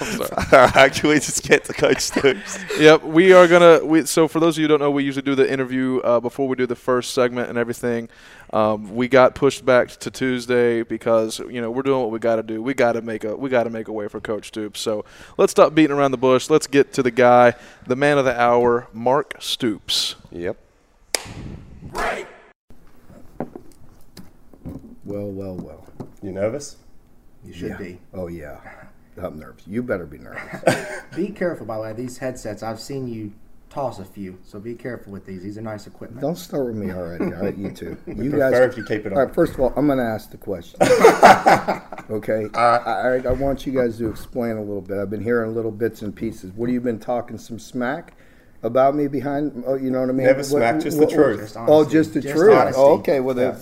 [0.00, 0.46] I'm sorry.
[0.52, 2.58] All right, can we just get to Coach Stoops?
[2.78, 3.84] yep, we are gonna.
[3.84, 6.20] We, so for those of you who don't know, we usually do the interview uh,
[6.20, 8.08] before we do the first segment and everything.
[8.52, 12.36] Um, we got pushed back to Tuesday because you know we're doing what we got
[12.36, 12.62] to do.
[12.62, 14.80] We got to make a we got to make a way for Coach Stoops.
[14.80, 15.04] So
[15.36, 16.48] let's stop beating around the bush.
[16.48, 17.54] Let's get to the guy,
[17.86, 20.14] the man of the hour, Mark Stoops.
[20.30, 20.56] Yep.
[25.04, 25.86] Well, well, well.
[26.22, 26.76] You nervous?
[27.44, 27.76] You should Yeah.
[27.76, 27.98] be.
[28.12, 28.58] Oh yeah.
[29.22, 29.62] I'm nervous.
[29.66, 31.02] You better be nervous.
[31.16, 31.92] Be careful, by the way.
[31.94, 33.32] These headsets, I've seen you
[33.70, 35.42] toss a few, so be careful with these.
[35.42, 36.20] These are nice equipment.
[36.22, 37.24] Don't start with me already.
[37.24, 37.96] All right, you two.
[38.06, 39.26] You prefer if you keep it All on.
[39.26, 39.34] right.
[39.34, 40.78] First of all, I'm going to ask the question.
[42.10, 42.46] okay.
[42.54, 43.26] Uh, all right.
[43.26, 44.98] I want you guys to explain a little bit.
[44.98, 46.52] I've been hearing little bits and pieces.
[46.52, 48.14] What have you been talking some smack
[48.62, 49.64] about me behind?
[49.66, 50.26] Oh, you know what I mean?
[50.26, 51.40] Never What- smack, just the what- truth.
[51.40, 52.74] Just Oh, just the Just truth.
[52.76, 53.20] Oh, okay.
[53.20, 53.56] Well, Yeah.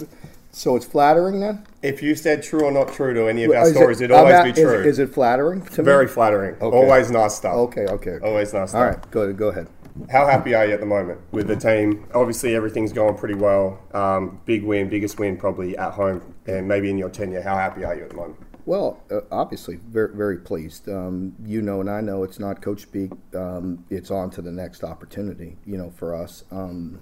[0.57, 1.67] So it's flattering then.
[1.83, 4.35] If you said true or not true to any of our Is stories, it'd always
[4.35, 4.83] at- be is- true.
[4.83, 5.85] Is, it flattering to me?
[5.85, 6.55] Very flattering.
[6.55, 6.77] Okay.
[6.77, 7.55] Always nice stuff.
[7.55, 7.83] Okay.
[7.83, 8.13] Okay.
[8.13, 8.27] okay.
[8.27, 8.81] Always nice stuff.
[8.81, 9.11] All right.
[9.11, 9.69] Go go ahead.
[10.11, 12.07] How happy are you at the moment with the team?
[12.15, 13.81] Obviously, everything's going pretty well.
[13.93, 17.43] Um, big win, biggest win probably at home, and maybe in your tenure.
[17.43, 18.37] How happy are you at the moment?
[18.67, 20.89] Well, uh, obviously, very very pleased.
[20.89, 23.13] Um, you know, and I know it's not coach speak.
[23.33, 25.57] Um, it's on to the next opportunity.
[25.65, 26.43] You know, for us.
[26.51, 26.99] Um,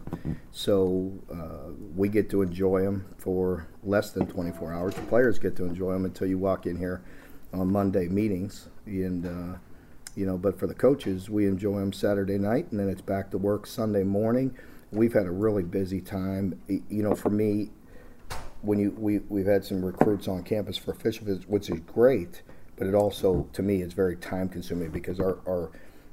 [0.53, 4.95] so uh, we get to enjoy them for less than 24 hours.
[4.95, 7.03] The players get to enjoy them until you walk in here
[7.55, 9.59] on Monday meetings, and uh,
[10.15, 10.37] you know.
[10.37, 13.67] But for the coaches, we enjoy them Saturday night, and then it's back to work
[13.67, 14.55] Sunday morning.
[14.91, 16.61] We've had a really busy time.
[16.69, 17.71] You know, for me,
[18.65, 22.43] when you we we've had some recruits on campus for official visits, which is great,
[22.77, 25.71] but it also to me is very time consuming because our our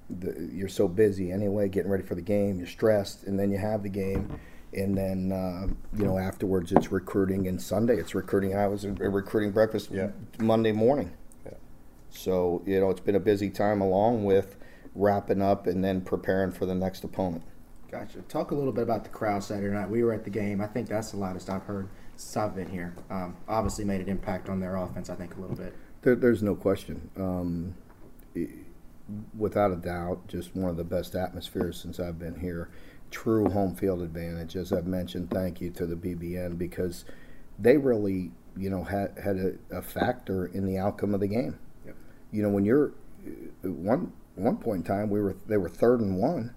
[0.10, 3.58] the, you're so busy anyway, getting ready for the game, you're stressed, and then you
[3.58, 4.38] have the game,
[4.74, 8.56] and then uh, you know afterwards it's recruiting, and Sunday it's recruiting.
[8.56, 10.10] I was recruiting breakfast Yeah.
[10.40, 11.12] Monday morning,
[11.46, 11.54] Yeah.
[12.10, 14.58] so you know it's been a busy time along with
[14.94, 17.44] wrapping up and then preparing for the next opponent.
[17.90, 18.20] Gotcha.
[18.24, 19.90] Talk a little bit about the crowd Saturday night.
[19.90, 20.60] We were at the game.
[20.62, 21.88] I think that's the loudest I've heard
[22.56, 22.96] been here.
[23.10, 25.10] Um, obviously, made an impact on their offense.
[25.10, 25.76] I think a little bit.
[26.02, 27.10] There, there's no question.
[27.18, 27.76] Um,
[29.38, 32.70] without a doubt, just one of the best atmospheres since I've been here.
[33.10, 35.30] True home field advantage, as I've mentioned.
[35.32, 37.06] Thank you to the BBN because
[37.60, 41.60] they really, you know, had had a, a factor in the outcome of the game.
[41.86, 41.96] Yep.
[42.32, 42.94] You know, when you're
[43.64, 46.56] one one point in time, we were they were third and one.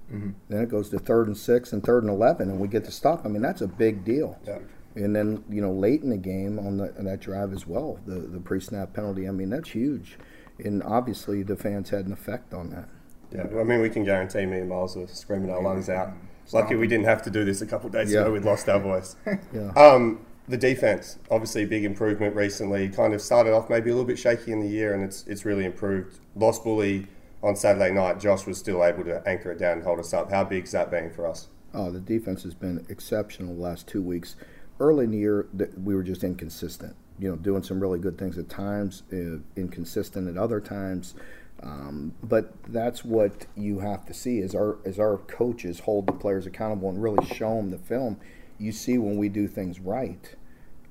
[0.48, 2.92] Then it goes to third and six and third and eleven, and we get to
[2.92, 3.24] stop.
[3.24, 4.38] I mean, that's a big deal.
[4.46, 4.58] Yeah.
[4.96, 7.98] And then you know late in the game on, the, on that drive as well,
[8.06, 9.26] the the pre-snap penalty.
[9.28, 10.18] I mean that's huge,
[10.58, 12.88] and obviously the fans had an effect on that.
[13.32, 16.12] Yeah, I mean, we can guarantee me and Miles were screaming our lungs out.
[16.52, 18.20] Lucky we didn't have to do this a couple of days Yeah.
[18.20, 18.32] ago.
[18.32, 19.16] We'd lost our voice.
[19.52, 19.70] Yeah.
[19.76, 22.88] Um, the defense, obviously, big improvement recently.
[22.90, 25.44] Kind of started off maybe a little bit shaky in the year, and it's it's
[25.44, 26.20] really improved.
[26.36, 27.06] Lost bully
[27.42, 28.20] on Saturday night.
[28.20, 30.30] Josh was still able to anchor it down and hold us up.
[30.30, 31.48] How big big's that been for us?
[31.72, 34.36] Oh, the defense has been exceptional the last two weeks.
[34.80, 36.96] Early in the year, th- we were just inconsistent.
[37.18, 41.14] You know, doing some really good things at times, uh, inconsistent at other times.
[41.62, 46.12] Um, but that's what you have to see is our as our coaches hold the
[46.12, 48.18] players accountable and really show them the film.
[48.58, 50.34] You see when we do things right,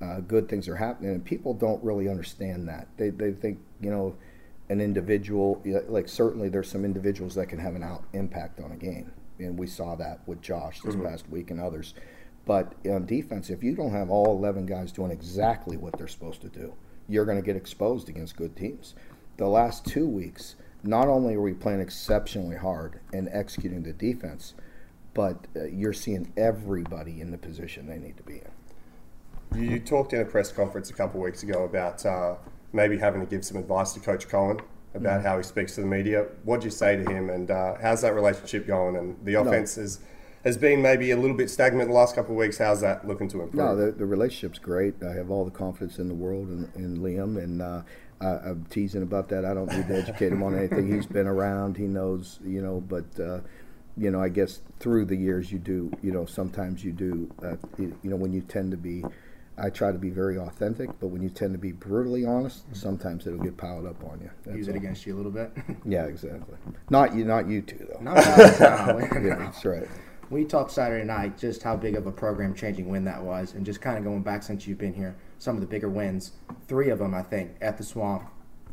[0.00, 2.88] uh, good things are happening, and people don't really understand that.
[2.96, 4.16] They they think you know
[4.68, 8.76] an individual, like certainly there's some individuals that can have an out impact on a
[8.76, 11.94] game, and we saw that with Josh this past week and others.
[12.46, 16.42] But on defense, if you don't have all 11 guys doing exactly what they're supposed
[16.42, 16.74] to do,
[17.08, 18.94] you're going to get exposed against good teams.
[19.36, 24.54] The last two weeks, not only are we playing exceptionally hard and executing the defense,
[25.14, 28.42] but uh, you're seeing everybody in the position they need to be
[29.54, 29.58] in.
[29.58, 32.34] You, you talked in a press conference a couple of weeks ago about uh,
[32.72, 34.60] maybe having to give some advice to Coach Coen
[34.94, 35.26] about Mm-hmm.
[35.26, 36.26] how he speaks to the media.
[36.44, 38.94] What'd you say to him, and uh, how's that relationship going?
[38.94, 39.98] And the offense is,
[40.44, 42.58] has been maybe a little bit stagnant the last couple of weeks.
[42.58, 43.54] How's that looking to improve?
[43.54, 45.02] No, the, the relationship's great.
[45.02, 47.82] I have all the confidence in the world in, in Liam, and uh,
[48.20, 49.44] I, I'm teasing about that.
[49.44, 50.92] I don't need to educate him on anything.
[50.92, 51.76] He's been around.
[51.76, 52.80] He knows, you know.
[52.80, 53.40] But uh,
[53.96, 55.90] you know, I guess through the years, you do.
[56.02, 57.30] You know, sometimes you do.
[57.42, 59.04] Uh, you, you know, when you tend to be.
[59.56, 63.24] I try to be very authentic, but when you tend to be brutally honest, sometimes
[63.24, 64.28] it'll get piled up on you.
[64.44, 64.76] That's Use it all.
[64.78, 65.52] against you a little bit.
[65.86, 66.56] Yeah, exactly.
[66.90, 68.00] Not you, not you two though.
[68.00, 69.38] no, no, no, yeah, no.
[69.38, 69.86] that's right.
[70.34, 73.64] We talked Saturday night just how big of a program changing win that was, and
[73.64, 76.32] just kind of going back since you've been here, some of the bigger wins.
[76.66, 78.24] Three of them, I think, at the Swamp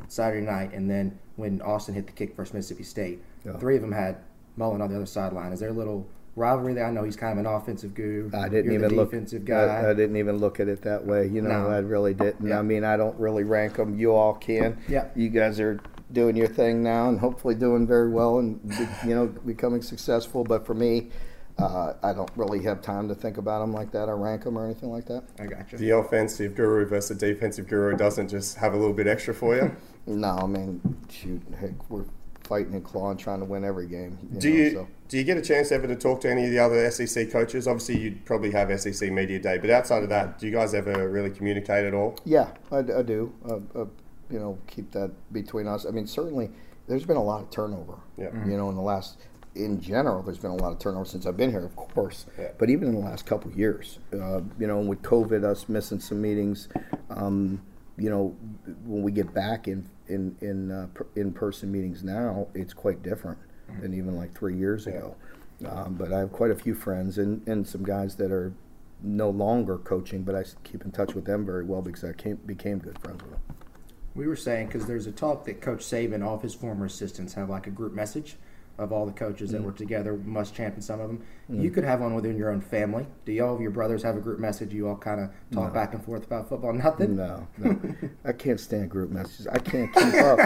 [0.08, 3.24] Saturday night, and then when Austin hit the kick versus Mississippi State.
[3.45, 3.58] Yeah.
[3.58, 4.17] Three of them had
[4.58, 5.54] Mullen on the other sideline.
[5.54, 6.88] Is there a little rivalry there?
[6.88, 8.32] I know he's kind of an offensive guru.
[8.34, 9.12] I didn't You're even look.
[9.12, 9.88] defensive guy.
[9.88, 11.28] I didn't even look at it that way.
[11.28, 11.69] You know, No.
[11.69, 12.47] I really didn't.
[12.47, 12.58] Yeah.
[12.58, 14.00] I mean, I don't really rank them.
[14.00, 14.80] You all can.
[14.89, 15.10] Yeah.
[15.15, 15.80] You guys are
[16.12, 18.60] doing your thing now, and hopefully doing very well, and
[19.06, 20.43] you know, becoming successful.
[20.43, 21.10] But for me,
[21.58, 24.58] uh, I don't really have time to think about them like that or rank them
[24.58, 25.24] or anything like that.
[25.40, 25.78] I got you.
[25.78, 29.56] the offensive guru versus the defensive guru doesn't just have a little bit extra for
[29.56, 29.76] you.
[30.08, 32.06] No, I mean, shoot, heck, we're
[32.44, 34.18] fighting and clawing, trying to win every game.
[34.34, 34.88] You Do know, you so.
[35.10, 37.68] do you get a chance ever to talk to any of the other SEC coaches?
[37.68, 41.08] Obviously, you'd probably have SEC media day, but outside of that, do you guys ever
[41.08, 42.18] really communicate at all?
[42.26, 43.32] Yeah, I, I do.
[43.48, 43.86] Uh, uh,
[44.32, 45.86] you know, keep that between us.
[45.86, 46.50] I mean, certainly,
[46.88, 48.00] there's been a lot of turnover.
[48.18, 48.32] Yeah.
[48.44, 49.20] You know, in the last,
[49.56, 52.26] in general, there's been a lot of turnover since I've been here, of course.
[52.38, 52.50] Yeah.
[52.58, 56.00] But even in the last couple of years, uh, you know, with COVID, us missing
[56.00, 56.70] some meetings,
[57.10, 57.62] um,
[57.98, 58.36] you know,
[58.86, 63.38] when we get back in in in uh, per- in-person meetings now, it's quite different
[63.80, 65.16] than even like three years ago.
[65.66, 68.54] Um, but I have quite a few friends and, and some guys that are
[69.04, 72.38] no longer coaching, but I keep in touch with them very well because I came,
[72.46, 73.42] became good friends with them.
[74.14, 77.34] We were saying because there's a talk that Coach Saban, all of his former assistants,
[77.36, 78.36] have like a group message
[78.82, 79.54] of all the coaches Mm.
[79.54, 80.13] that were together.
[80.26, 81.22] Must champion some of them.
[81.50, 83.06] You could have one within your own family.
[83.26, 84.74] Do y'all of your brothers have a group message?
[84.74, 86.72] You all kind of talk back and forth about football.
[86.74, 87.15] Nothing.
[87.17, 87.78] No, no,
[88.24, 89.48] I can't stand group messages.
[89.48, 90.39] I can't keep up.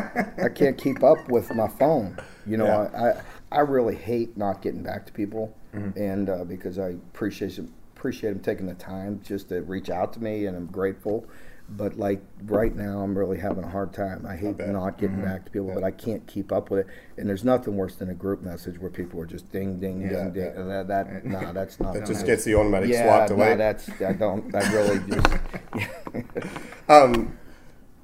[0.43, 2.17] I can't keep up with my phone.
[2.45, 2.89] You know, Yeah.
[2.99, 3.21] I, I
[3.51, 5.99] I really hate not getting back to people, Mm-hmm.
[5.99, 7.59] and uh, because I appreciate
[7.95, 11.25] appreciate them taking the time just to reach out to me, and I'm grateful.
[11.67, 14.25] But like right now, I'm really having a hard time.
[14.27, 14.57] I hate.
[14.57, 14.73] Mm-hmm.
[14.73, 16.87] not getting back to people, but I can't keep up with it.
[17.17, 20.25] And there's nothing worse than a group message where people are just ding, ding, Yeah,
[20.25, 20.43] ding, ding.
[20.43, 20.83] yeah.
[20.83, 21.95] That, that no, that's not.
[21.95, 23.55] That just gets the automatic yeah, swipe no, away.
[23.55, 24.53] that's I don't.
[24.53, 26.47] I really just.
[26.89, 27.37] Um,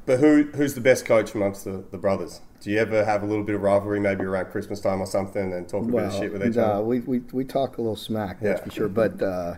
[0.06, 2.42] but who who's the best coach amongst the, the brothers?
[2.60, 5.54] Do you ever have a little bit of rivalry, maybe around Christmas time or something,
[5.54, 6.84] and talk a bit of shit with each other?
[6.84, 8.66] we, we, we talk a little smack, that's Yeah.
[8.66, 8.90] for sure.
[8.90, 9.56] But uh,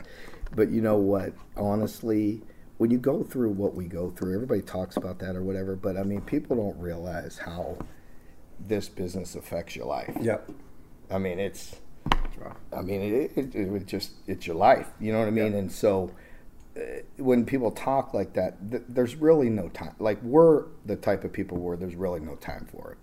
[0.55, 1.33] but you know what?
[1.55, 2.41] Honestly,
[2.77, 5.75] when you go through what we go through, everybody talks about that or whatever.
[5.75, 7.77] But I mean, people don't realize how
[8.59, 10.15] this business affects your life.
[10.21, 10.49] Yep.
[11.11, 11.79] I mean, it's.
[12.73, 14.89] I mean, it, it, it just it's your life.
[14.99, 15.53] You know what I mean?
[15.53, 15.59] Yeah.
[15.59, 16.11] And so
[16.75, 16.79] uh,
[17.17, 19.95] when people talk like that, th- there's really no time.
[19.99, 22.97] Like we're the type of people where there's really no time for it.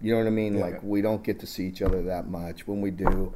[0.00, 0.54] You know what I mean?
[0.54, 0.60] Yeah.
[0.62, 2.66] Like we don't get to see each other that much.
[2.66, 3.34] When we do,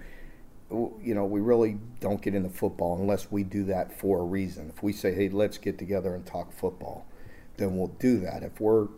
[0.70, 4.72] you know, we really don't get into football unless we do that for a reason.
[4.74, 7.06] If we say, "Hey, let's get together and talk football,"
[7.56, 8.42] then we'll do that.
[8.42, 8.88] If we're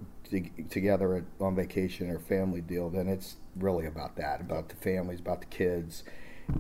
[0.71, 5.21] together at, on vacation or family deal, then it's really about that, about the families,
[5.21, 6.05] about the kids.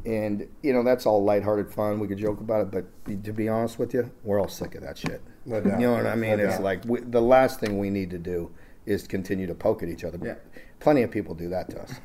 [0.07, 1.99] And, you know, that's all lighthearted fun.
[1.99, 4.83] We could joke about it, but to be honest with you, we're all sick of
[4.83, 5.21] that shit.
[5.45, 5.81] No doubt.
[5.81, 6.39] You know what I mean?
[6.39, 6.63] No it's doubt.
[6.63, 8.51] like we, the last thing we need to do
[8.87, 10.19] is continue to poke at each other.
[10.23, 10.35] Yeah.
[10.81, 11.95] Plenty of people do that to us.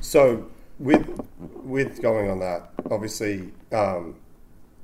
[0.00, 0.48] So
[0.78, 1.20] with
[1.64, 4.16] with going on that, obviously, um,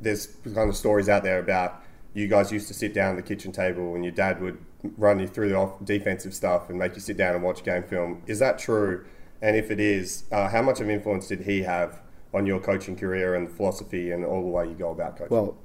[0.00, 3.22] there's kind of stories out there about you guys used to sit down at the
[3.22, 4.58] kitchen table and your dad would
[4.96, 7.82] run you through the off- defensive stuff and make you sit down and watch game
[7.82, 8.22] film.
[8.26, 9.04] Is that true?
[9.42, 12.00] And if it is, uh, how much of influence did he have
[12.32, 15.34] on your coaching career and philosophy and all the way you go about coaching?
[15.36, 15.56] Well,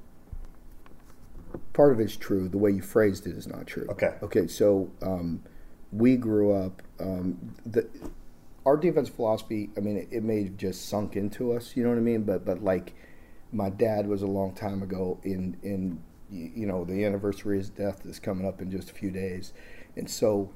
[1.72, 2.48] part of it's true.
[2.48, 3.86] The way you phrased it is not true.
[3.90, 4.14] Okay.
[4.22, 4.46] Okay.
[4.46, 5.42] So um,
[5.92, 6.82] we grew up.
[6.98, 7.88] Um, the
[8.70, 9.70] our defense philosophy.
[9.76, 11.76] I mean, it, it may have just sunk into us.
[11.76, 12.22] You know what I mean?
[12.22, 12.94] But but like,
[13.52, 15.18] my dad was a long time ago.
[15.22, 18.94] In in you know the anniversary of his death is coming up in just a
[18.94, 19.52] few days,
[19.96, 20.50] and so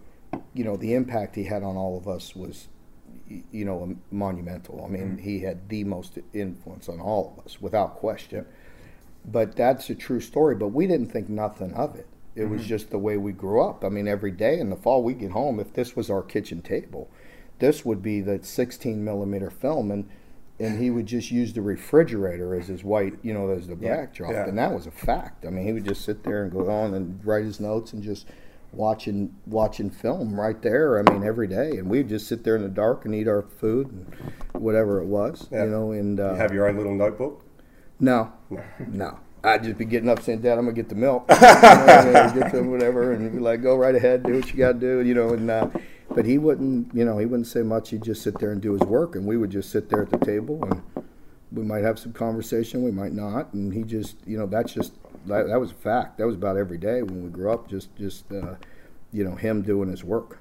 [0.53, 2.69] you know, the impact he had on all of us was,
[3.29, 4.85] you know, monumental.
[4.85, 5.19] I mean, mm-hmm.
[5.19, 8.47] he had the most influence on all of us, without question.
[9.25, 10.55] But that's a true story.
[10.55, 12.07] But we didn't think nothing of it.
[12.35, 12.53] It mm-hmm.
[12.53, 13.85] was just the way we grew up.
[13.85, 16.63] I mean, every day in the fall we get home, if this was our kitchen
[16.63, 17.11] table,
[17.59, 20.09] this would be the 16 millimeter film, and
[20.61, 24.31] and he would just use the refrigerator as his white, you know, as the backdrop,
[24.31, 24.47] yeah.
[24.47, 25.45] and that was a fact.
[25.45, 28.03] I mean, he would just sit there and go on and write his notes and
[28.03, 28.27] just
[28.73, 30.99] watching watching film right there.
[30.99, 33.43] I mean, every day, and we'd just sit there in the dark and eat our
[33.43, 35.65] food and whatever it was, yeah.
[35.65, 35.93] you know.
[35.93, 37.45] And uh, you have your own little notebook.
[37.99, 38.33] No,
[38.89, 39.19] no.
[39.43, 42.51] I'd just be getting up saying, "Dad, I'm gonna get the milk, you know, get
[42.51, 45.15] some whatever," and be like, "Go right ahead, do what you got to do," you
[45.15, 45.31] know.
[45.31, 45.69] And uh,
[46.11, 47.91] but he wouldn't, you know, he wouldn't say much.
[47.91, 50.11] He'd just sit there and do his work, and we would just sit there at
[50.11, 50.83] the table, and
[51.53, 54.93] we might have some conversation, we might not, and he just, you know, that's just
[55.27, 56.19] that, that was a fact.
[56.19, 57.69] That was about every day when we grew up.
[57.69, 58.55] Just, just, uh,
[59.13, 60.39] you know, him doing his work.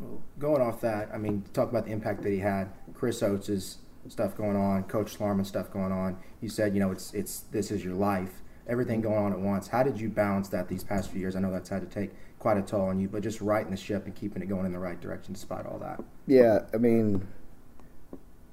[0.00, 2.68] Well, going off that, I mean, talk about the impact that he had.
[2.94, 6.16] Chris Oats' stuff going on, Coach Schlarman stuff going on.
[6.40, 9.68] You said, you know, it's it's this is your life, everything going on at once.
[9.68, 11.36] How did you balance that these past few years?
[11.36, 12.10] I know that's had to take
[12.44, 14.72] quite a toll on you, but just righting the ship and keeping it going in
[14.72, 15.98] the right direction despite all that.
[16.26, 17.26] Yeah, I mean,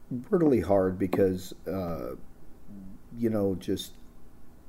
[0.09, 2.11] brutally hard because, uh,
[3.17, 3.95] you know, just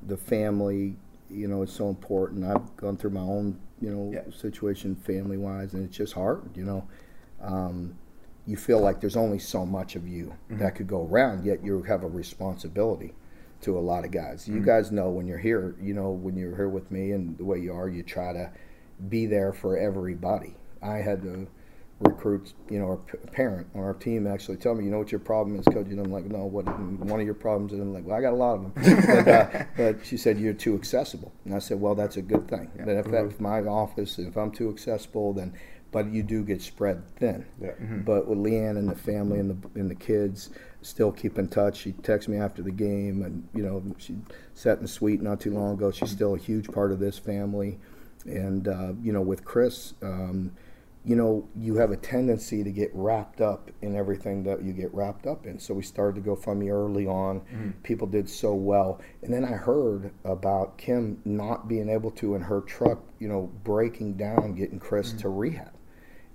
[0.09, 0.97] the family,
[1.31, 2.45] you know, is so important.
[2.45, 4.23] I've gone through my own, you know, yeah.
[4.37, 6.89] situation family wise, and it's just hard, you know.
[7.41, 7.97] Um,
[8.45, 10.59] you feel like there's only so much of you mm-hmm.
[10.59, 13.15] that could go around, yet you have a responsibility
[13.61, 14.49] to a lot of guys.
[14.49, 14.65] You mm-hmm.
[14.65, 17.61] guys know when you're here, you know, when you're here with me and the way
[17.61, 18.51] you are, you try to
[19.09, 20.55] be there for everybody.
[20.83, 21.47] I had to
[22.03, 25.21] recruit, you know, a parent on our team actually tell me, you know what your
[25.21, 25.87] problem is, coach?
[25.87, 26.65] And I'm like, no, what?
[26.67, 27.73] One of your problems?
[27.73, 29.25] And I'm like, well, I got a lot of them.
[29.25, 32.49] but, uh, but, she said you're too accessible, and I said, well, that's a good
[32.49, 32.71] thing.
[32.77, 32.87] Yeah.
[32.87, 33.43] That if mm-hmm.
[33.43, 35.55] my office, if I'm too accessible, then,
[35.91, 37.47] but you do get spread thin.
[37.61, 37.71] Yeah.
[37.71, 38.01] Mm-hmm.
[38.01, 41.77] But with Leanne and the family and the and the kids, still keep in touch.
[41.77, 44.17] She texts me after the game, and you know, she
[44.55, 45.91] sat in the suite not too long ago.
[45.91, 47.79] She's still a huge part of this family.
[48.25, 50.53] And uh, you know, with Chris, um,
[51.05, 54.95] you know, you have a tendency to get wrapped up in everything that you get
[54.95, 55.59] wrapped up in.
[55.59, 57.41] So we started to go GoFundMe early on.
[57.41, 57.71] Mm-hmm.
[57.83, 62.43] People did so well, and then I heard about Kim not being able to in
[62.43, 65.19] her truck, you know, breaking down, getting Chris mm-hmm.
[65.19, 65.73] to rehab,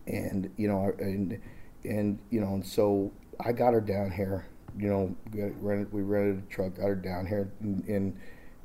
[0.06, 1.40] and you know, and
[1.86, 4.48] and you know, and so I got her down here.
[4.78, 5.16] You know,
[5.60, 8.18] rented, we rented a truck, got her down here, and, and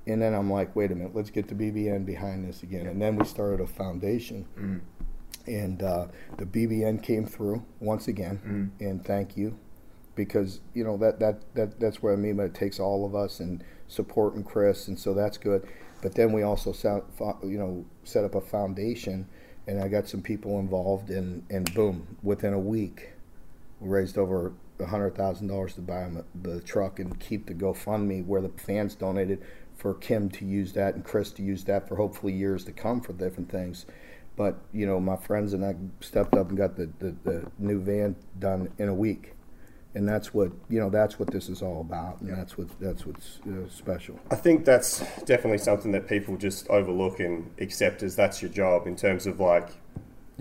[0.06, 2.86] and then I'm like, wait a minute, let's get the BBN behind this again.
[2.86, 4.46] And then we started a foundation.
[4.58, 4.80] Mm.
[5.46, 6.06] And uh,
[6.38, 8.86] the BBN came through once again, mm.
[8.88, 9.58] and thank you,
[10.14, 12.36] because you know that, that that that's what I mean.
[12.36, 15.66] But it takes all of us and supporting Chris, and so that's good.
[16.00, 17.02] But then we also set,
[17.42, 19.26] you know set up a foundation,
[19.66, 23.10] and I got some people involved, and and boom, within a week,
[23.80, 24.52] we raised over
[24.86, 26.08] hundred thousand dollars to buy
[26.42, 29.42] the truck and keep the GoFundMe where the fans donated
[29.82, 33.00] for Kim to use that and Chris to use that for hopefully years to come
[33.00, 33.84] for different things.
[34.36, 37.80] But you know, my friends and I stepped up and got the, the, the new
[37.80, 39.34] van done in a week,
[39.96, 40.88] and that's what you know.
[40.88, 44.20] That's what this is all about, and that's what that's what's uh, special.
[44.30, 48.86] I think that's definitely something that people just overlook and accept as that's your job
[48.86, 49.68] in terms of like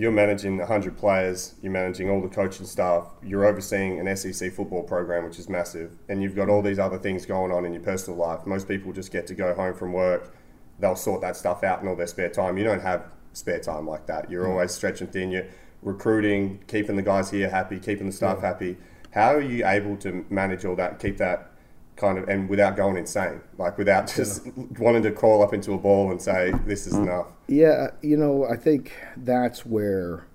[0.01, 4.81] you're managing 100 players, you're managing all the coaching staff, you're overseeing an SEC football
[4.81, 7.83] program, which is massive, and you've got all these other things going on in your
[7.83, 8.47] personal life.
[8.47, 10.33] Most people just get to go home from work,
[10.79, 12.57] they'll sort that stuff out in all their spare time.
[12.57, 14.31] You don't have spare time like that.
[14.31, 14.49] You're mm.
[14.49, 15.45] always stretching thin, you're
[15.83, 18.47] recruiting, keeping the guys here happy, keeping the staff yeah.
[18.47, 18.77] happy.
[19.11, 21.50] How are you able to manage all that, keep that
[21.95, 24.51] kind of and without going insane like without just yeah.
[24.79, 27.27] wanting to crawl up into a ball and say this is enough.
[27.47, 30.25] Yeah you know i think that's where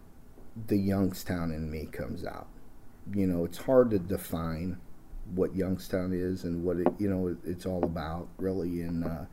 [0.68, 2.48] the youngstown in me comes out.
[3.12, 4.78] You know it's hard to define
[5.34, 9.24] what youngstown is and what it you know it's all about really and uh,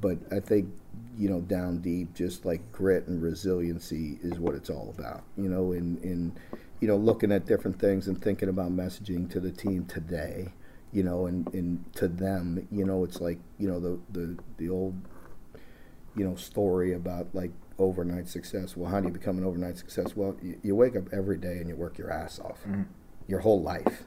[0.00, 0.68] but i think
[1.16, 5.48] you know down deep just like grit and resiliency is what it's all about you
[5.48, 6.32] know in in
[6.80, 10.48] you know looking at different things and thinking about messaging to the team today
[10.92, 14.68] you know, and, and to them, you know, it's like, you know, the, the, the
[14.68, 14.94] old,
[16.16, 18.76] you know, story about like overnight success.
[18.76, 20.16] Well, how do you become an overnight success?
[20.16, 22.82] Well, you, you wake up every day and you work your ass off mm-hmm.
[23.26, 24.04] your whole life.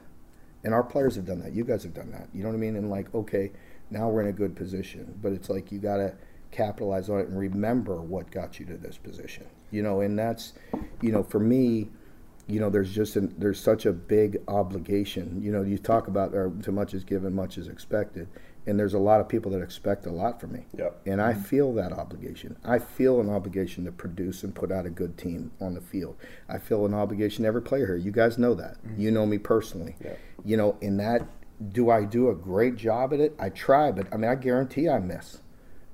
[0.64, 1.52] And our players have done that.
[1.52, 2.28] You guys have done that.
[2.32, 2.76] You know what I mean?
[2.76, 3.50] And like, okay,
[3.90, 6.14] now we're in a good position, but it's like you got to
[6.50, 9.46] capitalize on it and remember what got you to this position.
[9.70, 10.52] You know, and that's,
[11.00, 11.90] you know, for me,
[12.52, 15.40] you know, there's just an, there's such a big obligation.
[15.42, 18.28] You know, you talk about or too much is given, much is expected,
[18.66, 20.66] and there's a lot of people that expect a lot from me.
[20.76, 21.00] Yep.
[21.06, 21.42] And I mm-hmm.
[21.42, 22.56] feel that obligation.
[22.62, 26.16] I feel an obligation to produce and put out a good team on the field.
[26.46, 27.96] I feel an obligation to every player here.
[27.96, 28.84] You guys know that.
[28.84, 29.00] Mm-hmm.
[29.00, 29.96] You know me personally.
[30.04, 30.16] Yeah.
[30.44, 31.26] You know, in that,
[31.70, 33.34] do I do a great job at it?
[33.38, 35.40] I try, but I mean, I guarantee I miss.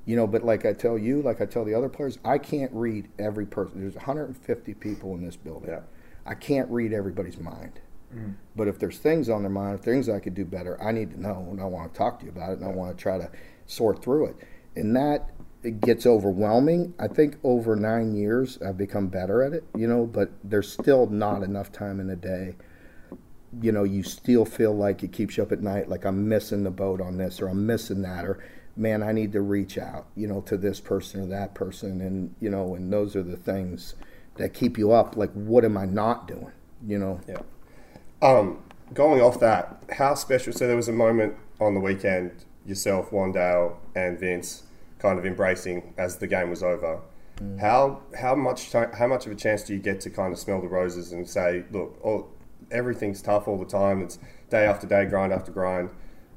[0.07, 2.73] You know, but like I tell you, like I tell the other players, I can't
[2.73, 3.81] read every person.
[3.81, 5.71] There's 150 people in this building.
[5.71, 5.81] Yeah.
[6.29, 7.81] I can't read everybody's mind.
[8.15, 8.35] Mm.
[8.55, 11.21] But if there's things on their mind, things I could do better, I need to
[11.21, 13.19] know, and I want to talk to you about it, and I want to try
[13.19, 13.31] to
[13.67, 14.37] sort through it.
[14.77, 15.31] And that
[15.63, 16.95] it gets overwhelming.
[16.99, 20.07] I think over nine years, I've become better at it, you know.
[20.07, 22.57] But there's still not enough time in the day.
[23.61, 26.65] You know, you still feel like it keeps you up at night, like I'm missing
[26.65, 28.45] the boat on this, or I'm missing that, or
[28.77, 32.35] man, I need to reach out, you know, to this person or that person, and
[32.39, 33.95] you know, and those are the things
[34.39, 35.17] that keep you up.
[35.17, 36.53] Like, what am I not doing?
[36.87, 37.21] You know.
[37.29, 37.43] Yeah.
[38.23, 38.63] Um,
[38.95, 40.53] going off that, how special?
[40.53, 44.65] So there was a moment on the weekend, yourself, Wan'Dale, and Vince,
[44.99, 47.01] kind of embracing as the game was over.
[47.61, 50.61] How how much how much of a chance do you get to kind of smell
[50.61, 52.29] the roses and say, look, all,
[52.73, 54.03] everything's tough all the time.
[54.03, 54.19] It's
[54.51, 55.91] day after day, grind after grind.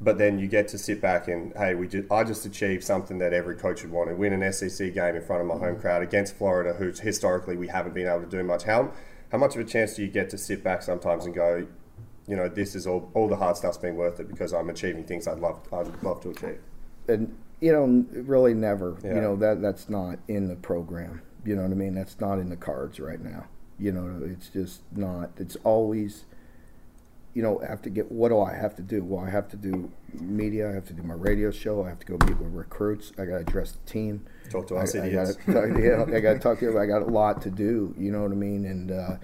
[0.03, 3.19] But then you get to sit back and hey, we just, I just achieved something
[3.19, 5.75] that every coach would want to win an SEC game in front of my home
[5.75, 5.81] mm.
[5.81, 8.63] crowd against Florida, who historically we haven't been able to do much.
[8.63, 8.91] How
[9.31, 11.67] how much of a chance do you get to sit back sometimes and go,
[12.27, 15.03] you know, this is all all the hard stuff's been worth it because I'm achieving
[15.03, 16.59] things I'd love I'd love to achieve.
[17.07, 18.97] and you know, really never.
[19.03, 19.15] Yeah.
[19.15, 21.21] You know that that's not in the program.
[21.45, 21.93] You know what I mean?
[21.93, 23.45] That's not in the cards right now.
[23.79, 25.31] You know, it's just not.
[25.37, 26.25] It's always.
[27.34, 28.11] You know, I have to get.
[28.11, 29.03] What do I have to do?
[29.03, 30.69] Well, I have to do media.
[30.69, 31.84] I have to do my radio show.
[31.86, 33.13] I have to go meet with recruits.
[33.17, 34.25] I got to address the team.
[34.49, 35.36] Talk to us I, I idiots.
[35.47, 36.91] gotta, yeah, I got to talk to everybody.
[36.91, 37.95] I got a lot to do.
[37.97, 38.65] You know what I mean?
[38.65, 39.17] And uh,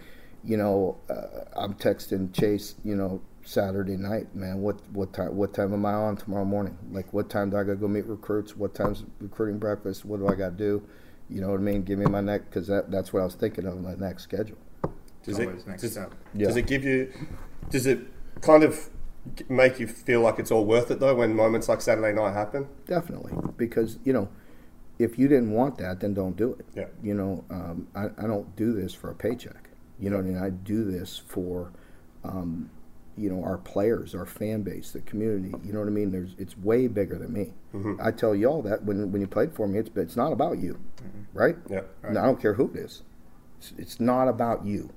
[0.44, 2.76] you know, uh, I'm texting Chase.
[2.86, 4.62] You know, Saturday night, man.
[4.62, 5.36] What what time?
[5.36, 6.78] What time am I on tomorrow morning?
[6.92, 8.56] Like, what time do I got to go meet recruits?
[8.56, 10.06] What time's recruiting breakfast?
[10.06, 10.84] What do I got to do?
[11.30, 11.84] You know what I mean?
[11.84, 14.58] Give me my next because that, that's what I was thinking of my next schedule.
[15.24, 16.14] Does Always it next does, step.
[16.34, 16.48] Yeah.
[16.48, 17.12] does it give you
[17.70, 18.00] does it
[18.42, 18.90] kind of
[19.50, 22.68] make you feel like it's all worth it though when moments like Saturday night happen?
[22.86, 24.30] Definitely, because you know,
[25.00, 26.66] if you didn't want that, then don't do it.
[26.76, 26.86] Yeah.
[27.04, 29.70] You know, um, I, I don't do this for a paycheck.
[30.00, 30.38] You know what I mean?
[30.38, 31.72] I do this for,
[32.24, 32.70] um,
[33.18, 35.54] you know, our players, our fan base, the community.
[35.64, 36.12] You know what I mean?
[36.12, 37.54] There's, it's way bigger than me.
[38.02, 40.80] I tell y'all that when when you played for me, it's it's not about you,
[41.34, 41.58] right?
[41.70, 41.82] Yeah.
[42.04, 43.04] And I don't care who it is.
[43.60, 44.92] It's, it's not about you.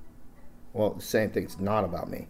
[0.72, 1.44] Well, the same thing.
[1.44, 2.28] It's not about me,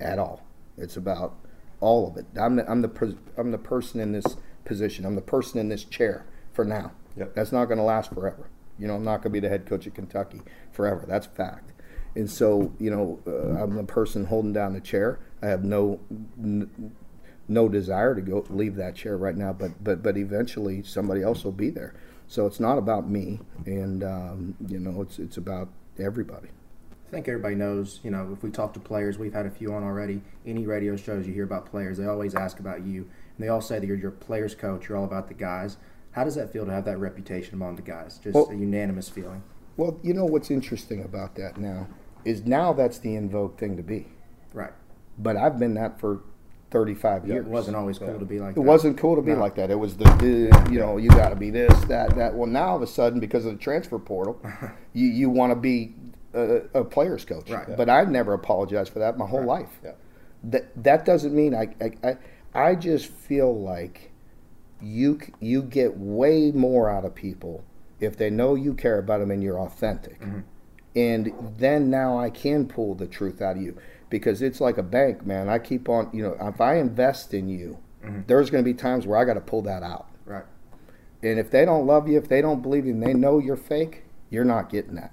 [0.00, 0.44] at all.
[0.76, 1.36] It's about
[1.80, 2.26] all of it.
[2.40, 5.04] I'm the I'm the I'm the person in this position.
[5.04, 6.92] I'm the person in this chair for now.
[7.16, 7.34] Yep.
[7.34, 8.48] That's not going to last forever.
[8.78, 10.42] You know, I'm not going to be the head coach of Kentucky
[10.72, 11.04] forever.
[11.06, 11.72] That's fact.
[12.16, 15.20] And so, you know, uh, I'm the person holding down the chair.
[15.42, 16.00] I have no
[16.38, 16.92] n-
[17.46, 21.44] no desire to go leave that chair right now, but but but eventually somebody else
[21.44, 21.94] will be there.
[22.26, 25.68] So it's not about me, and um, you know, it's it's about
[25.98, 26.48] everybody.
[27.14, 29.72] I think everybody knows, you know, if we talk to players, we've had a few
[29.72, 30.20] on already.
[30.44, 33.02] Any radio shows you hear about players, they always ask about you.
[33.02, 35.76] And they all say that you're your players' coach, you're all about the guys.
[36.10, 38.18] How does that feel to have that reputation among the guys?
[38.18, 39.44] Just Well- a unanimous feeling.
[39.76, 41.86] Well, you know what's interesting about that now
[42.24, 44.08] is now that's the in vogue thing to be.
[44.52, 44.72] Right.
[45.16, 46.20] But I've been that for
[46.72, 47.46] 35 years.
[47.46, 48.60] it wasn't always cool to be like It that.
[48.62, 49.38] It wasn't cool to be No.
[49.38, 49.70] like that.
[49.70, 52.34] It was the, the you know, you got to be this, that, that.
[52.34, 54.40] Well, now all of a sudden, because of the transfer portal,
[54.92, 55.94] you, you want to be
[56.34, 57.50] a, a player's coach.
[57.50, 57.68] Right.
[57.68, 57.76] Yeah.
[57.76, 59.80] But I've never apologized for that my whole life.
[59.82, 59.92] Yeah.
[60.44, 62.16] That that doesn't mean I, I I
[62.54, 64.12] I just feel like
[64.80, 67.64] you you get way more out of people
[68.00, 70.20] if they know you care about them and you're authentic.
[70.20, 70.40] Mm-hmm.
[70.96, 73.76] And then now I can pull the truth out of you
[74.10, 75.48] because it's like a bank, man.
[75.48, 78.20] I keep on, you know, if I invest in you, mm-hmm.
[78.26, 80.08] there's going to be times where I got to pull that out.
[80.24, 80.44] Right.
[81.22, 83.56] And if they don't love you, if they don't believe you, and they know you're
[83.56, 85.12] fake, you're not getting that.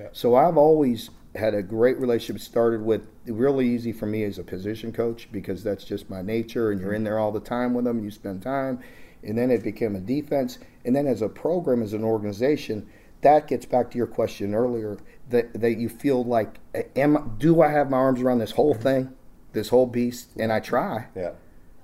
[0.00, 0.08] Yeah.
[0.12, 2.42] So I've always had a great relationship.
[2.42, 6.70] Started with really easy for me as a position coach because that's just my nature,
[6.70, 8.02] and you're in there all the time with them.
[8.02, 8.80] You spend time,
[9.22, 12.88] and then it became a defense, and then as a program, as an organization,
[13.20, 14.98] that gets back to your question earlier
[15.28, 16.58] that that you feel like,
[16.96, 18.82] am do I have my arms around this whole mm-hmm.
[18.82, 19.12] thing,
[19.52, 20.30] this whole beast?
[20.38, 21.06] And I try.
[21.14, 21.32] Yeah.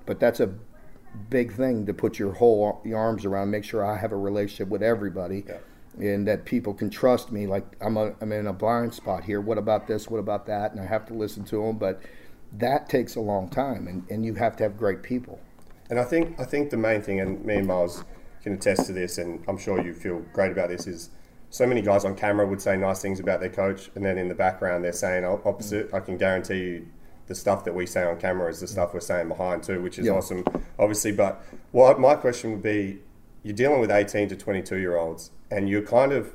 [0.06, 0.54] But that's a
[1.30, 3.50] big thing to put your whole your arms around.
[3.50, 5.44] Make sure I have a relationship with everybody,
[5.98, 7.46] and that people can trust me.
[7.46, 9.40] Like I'm a, I'm in a blind spot here.
[9.40, 10.08] What about this?
[10.08, 10.72] What about that?
[10.72, 11.78] And I have to listen to them.
[11.78, 12.00] But
[12.52, 15.40] that takes a long time, and, and you have to have great people.
[15.90, 18.04] And I think I think the main thing, and me and Miles
[18.42, 21.10] can attest to this, and I'm sure you feel great about this, is
[21.50, 24.28] so many guys on camera would say nice things about their coach, and then in
[24.28, 25.92] the background they're saying op- opposite.
[25.94, 26.86] I can guarantee you,
[27.26, 29.98] the stuff that we say on camera is the stuff we're saying behind too, which
[29.98, 30.12] is Yeah.
[30.12, 30.44] awesome,
[30.78, 31.12] obviously.
[31.12, 31.42] But
[31.72, 33.00] what my question would be,
[33.46, 36.34] you're dealing with 18 to 22 year olds, and you're kind of,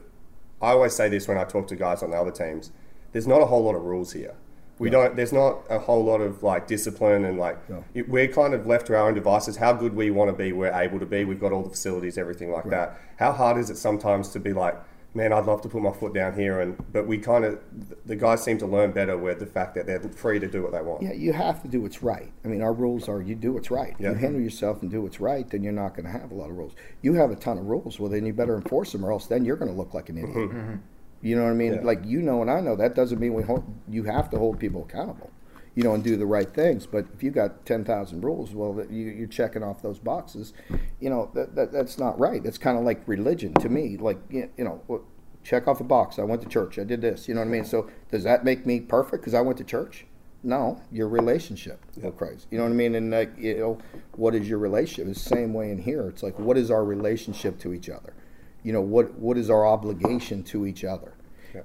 [0.62, 2.72] I always say this when I talk to guys on the other teams.
[3.12, 4.36] There's not a whole lot of rules here.
[4.80, 5.16] We don't.
[5.18, 7.84] There's not a whole lot of like discipline and like No.
[7.94, 9.58] it- we're kind of left to our own devices.
[9.58, 11.26] How good we want to be, we're able to be.
[11.26, 12.98] We've got all the facilities, everything like that.
[13.18, 14.76] How hard is it sometimes to be like,
[15.14, 17.60] man, I'd love to put my foot down here, and but we kind of
[18.06, 20.72] the guys seem to learn better with the fact that they're free to do what
[20.72, 21.02] they want.
[21.04, 22.32] Yeah, you have to do what's right.
[22.46, 23.96] I mean, our rules are you do what's right.
[24.00, 24.10] Yeah.
[24.10, 26.50] You handle yourself and do what's right, then you're not going to have a lot
[26.50, 26.74] of rules.
[27.02, 29.46] You have a ton of rules, well, then you better enforce them, or else then
[29.46, 30.36] you're going to look like an idiot.
[30.36, 30.76] Mm-hmm.
[31.22, 31.74] You know what I mean?
[31.76, 31.82] Yeah.
[31.82, 34.60] Like you know and I know that doesn't mean we hold, you have to hold
[34.60, 35.30] people accountable,
[35.76, 36.86] you know, and do the right things.
[36.86, 40.54] But if you got ten thousand rules, well, you, you're checking off those boxes.
[41.00, 42.46] You know that, that that's not right.
[42.46, 43.98] It's kind of like religion to me.
[43.98, 45.04] Like you know.
[45.44, 46.20] Check off a box.
[46.20, 46.78] I went to church.
[46.78, 47.28] I did this.
[47.28, 47.66] You know what I mean?
[47.66, 50.06] So does that make me perfect because I went to church?
[50.44, 52.46] No, your relationship will Christ.
[52.52, 52.94] You know what I mean?
[52.94, 53.78] And like, you know,
[54.18, 55.08] what is your relationship?
[55.08, 56.08] It's the same way in here.
[56.10, 58.14] It's like, what is our relationship to each other?
[58.64, 61.14] You know, what what is our obligation to each other?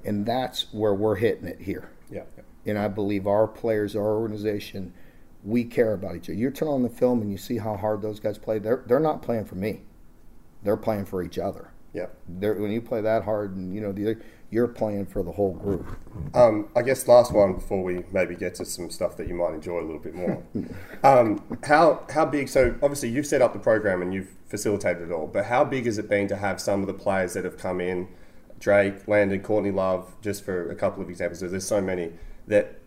[0.06, 1.90] And that's where we're hitting it here.
[2.66, 4.92] And I believe our players, our organization,
[5.44, 6.34] we care about each other.
[6.34, 8.58] You turn on the film and you see how hard those guys play.
[8.58, 9.82] They're they're not playing for me.
[10.62, 11.70] They're playing for each other.
[11.96, 12.06] Yeah.
[12.28, 14.18] They're, when you play that hard, and you know, the,
[14.50, 15.86] you're playing for the whole group.
[16.34, 19.54] Um, I guess last one before we maybe get to some stuff that you might
[19.54, 20.42] enjoy a little bit more.
[21.04, 22.48] um, how how big?
[22.48, 25.86] So obviously you've set up the program and you've facilitated it all, but how big
[25.86, 28.08] has it been to have some of the players that have come in,
[28.60, 31.40] Drake, Landon, Courtney Love, just for a couple of examples?
[31.40, 32.12] There's so many
[32.46, 32.80] that.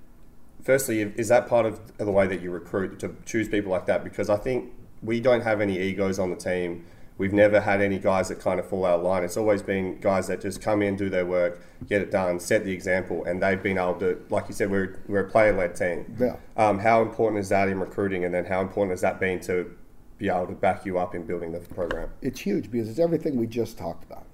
[0.61, 4.03] Firstly, is that part of the way that you recruit to choose people like that?
[4.03, 6.85] Because I think we don't have any egos on the team.
[7.17, 9.23] We've never had any guys that kind of fall out of line.
[9.23, 12.63] It's always been guys that just come in, do their work, get it done, set
[12.63, 15.75] the example, and they've been able to, like you said, we're, we're a player led
[15.75, 16.15] team.
[16.19, 16.35] Yeah.
[16.55, 19.75] Um, how important is that in recruiting, and then how important has that been to
[20.17, 22.09] be able to back you up in building the program?
[22.21, 24.25] It's huge because it's everything we just talked about.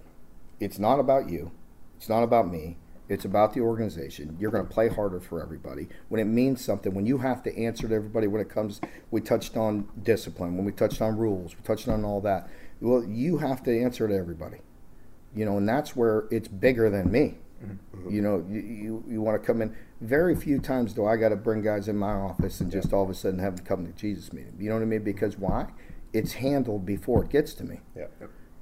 [0.60, 1.52] It's not about you.
[1.98, 2.78] It's not about me.
[3.08, 4.36] It's about the organization.
[4.40, 5.88] You're going to play harder for everybody.
[6.10, 8.82] When it means something, when you have to answer to everybody, when it comes,
[9.12, 12.50] we touched on discipline, when we touched on rules, we touched on all that.
[12.82, 14.58] Well, you have to answer to everybody.
[15.36, 17.36] You know, and that's where it's bigger than me.
[17.64, 18.10] Mm-hmm.
[18.10, 19.76] You know, you, you, you want to come in.
[20.02, 23.04] Very few times do I got to bring guys in my office and just all
[23.04, 24.56] of a sudden have them come to Jesus meeting.
[24.60, 25.04] You know what I mean?
[25.04, 25.68] Because why?
[26.14, 28.06] It's handled before it gets to me Yeah.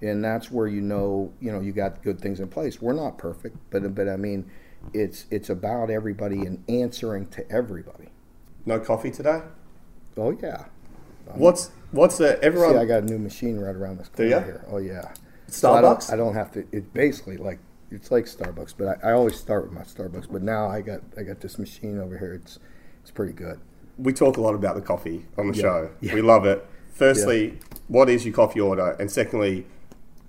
[0.04, 2.82] And that's where you know you know you got good things in place.
[2.82, 4.50] We're not perfect, but but I mean,
[4.94, 8.10] it's it's about everybody and answering to everybody.
[8.66, 9.42] No coffee today.
[10.18, 10.66] Oh yeah.
[11.32, 12.74] Um, what's what's the everyone?
[12.74, 14.66] See, I got a new machine right around this corner here.
[14.70, 15.14] Oh yeah.
[15.48, 16.08] So I Starbucks?
[16.08, 16.68] don't, I don't have to.
[16.72, 17.60] It's basically like
[17.92, 20.28] it's like Starbucks, but I, I always start with my Starbucks.
[20.32, 22.34] But now I got I got this machine over here.
[22.34, 22.60] It's
[23.02, 23.60] it's pretty good.
[23.98, 25.62] we talk a lot about the coffee on the Yeah.
[25.62, 25.90] show.
[26.02, 26.14] Yeah.
[26.16, 26.66] We love it.
[26.94, 28.96] Firstly, what is your coffee order?
[29.00, 29.66] And secondly,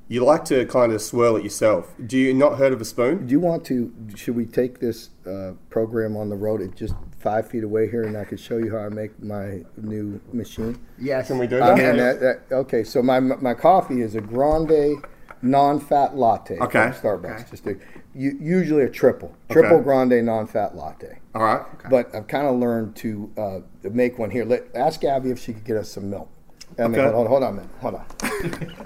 [0.08, 1.94] you like to kind of swirl it yourself.
[2.06, 3.26] Do you not heard of a spoon?
[3.26, 3.92] Do you want to?
[4.16, 8.02] Should we take this uh, program on the road at just five feet away here,
[8.02, 10.78] and I could show you how I make my new machine?
[10.98, 11.28] Yes.
[11.28, 11.76] Can we do I that?
[11.78, 15.02] mean, that, that, okay, so my my coffee is a grande
[15.42, 16.90] non-fat latte Okay.
[16.92, 17.40] from Starbucks.
[17.40, 17.44] Okay.
[17.50, 17.76] Just a,
[18.14, 19.84] u- usually a triple, triple Okay.
[19.84, 21.18] grande non-fat latte.
[21.34, 21.62] All right.
[21.90, 24.44] But I've kind of learned to uh, make one here.
[24.46, 26.30] Let ask Abby if she could get us some milk.
[26.78, 27.70] I mean, hold, on, hold on a minute.
[27.80, 28.06] Hold on.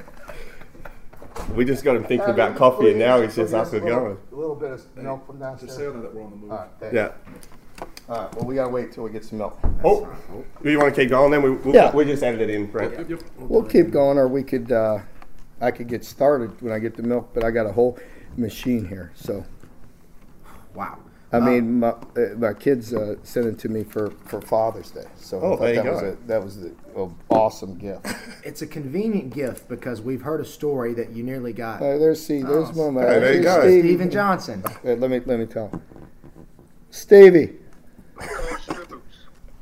[1.54, 4.18] We just got him thinking about coffee, and now he's just up and going.
[4.32, 5.70] A little bit of milk from downstairs.
[5.70, 6.50] Just say that we're on the move.
[6.52, 6.94] All right, thanks.
[6.94, 7.12] Yeah.
[8.08, 8.34] All right.
[8.36, 9.58] Well, we gotta wait till we get some milk.
[9.84, 10.08] Oh,
[10.62, 11.30] do you want to keep going?
[11.30, 11.94] Then we we'll, Yeah.
[11.94, 13.08] we just edit it in, Brent.
[13.38, 14.70] We'll keep going, or we could.
[14.72, 14.98] Uh,
[15.60, 17.98] I could get started when I get the milk, but I got a whole
[18.36, 19.44] machine here, so.
[20.74, 20.98] Wow.
[21.32, 21.96] I mean, my, uh,
[22.38, 25.60] my kids uh, sent it to me for, for Father's Day, so Oh, I thought
[25.60, 25.92] there you that go.
[25.92, 28.06] was a, that was the a awesome gift.
[28.44, 32.24] It's a convenient gift because we've heard a story that you nearly got Uh, there's
[32.24, 32.94] see, there's Oh, one.
[32.94, 33.60] hey, there you go.
[33.60, 33.80] Stevie.
[33.88, 34.62] Steven Johnson.
[34.66, 35.68] Uh, let me let me tell.
[35.68, 35.82] him.
[36.90, 37.54] Stevie,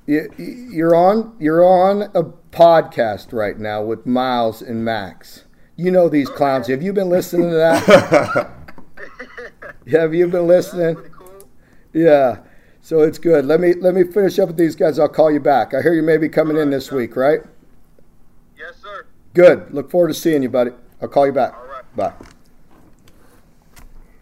[0.06, 2.22] you, you're on you're on a
[2.52, 5.44] podcast right now with Miles and Max.
[5.76, 6.68] You know these clowns.
[6.68, 8.48] Have you been listening to that?
[9.90, 10.96] Have you been listening?
[11.92, 12.38] Yeah.
[12.86, 13.46] So it's good.
[13.46, 15.00] Let me let me finish up with these guys.
[15.00, 15.74] I'll call you back.
[15.74, 17.40] I hear you may be coming in this week, right?
[18.56, 19.06] Yes, sir.
[19.34, 19.74] Good.
[19.74, 20.70] Look forward to seeing you, buddy.
[21.02, 21.52] I'll call you back.
[21.56, 21.96] All right.
[21.96, 22.12] Bye.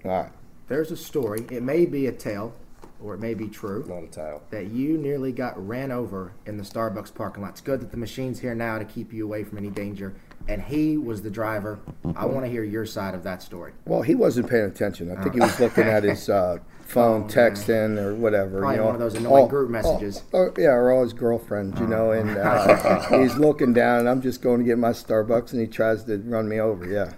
[0.07, 0.33] All right.
[0.69, 1.45] There's a story.
[1.51, 2.55] It may be a tale,
[3.03, 4.43] or it may be true, Not a tail.
[4.49, 7.51] that you nearly got ran over in the Starbucks parking lot.
[7.51, 10.15] It's good that the machine's here now to keep you away from any danger.
[10.49, 11.79] And he was the driver.
[12.17, 13.73] I want to hear your side of that story.
[13.87, 15.11] Well, he wasn't paying attention.
[15.17, 18.59] I think he was looking at his uh, phone, texting or whatever.
[18.61, 20.23] Probably you know, one of those annoying all- group all- messages.
[20.33, 24.21] oh, yeah, or all his girlfriends, you know, and uh, he's looking down, and I'm
[24.21, 26.87] just going to get my Starbucks, and he tries to run me over.
[26.87, 27.13] Yeah.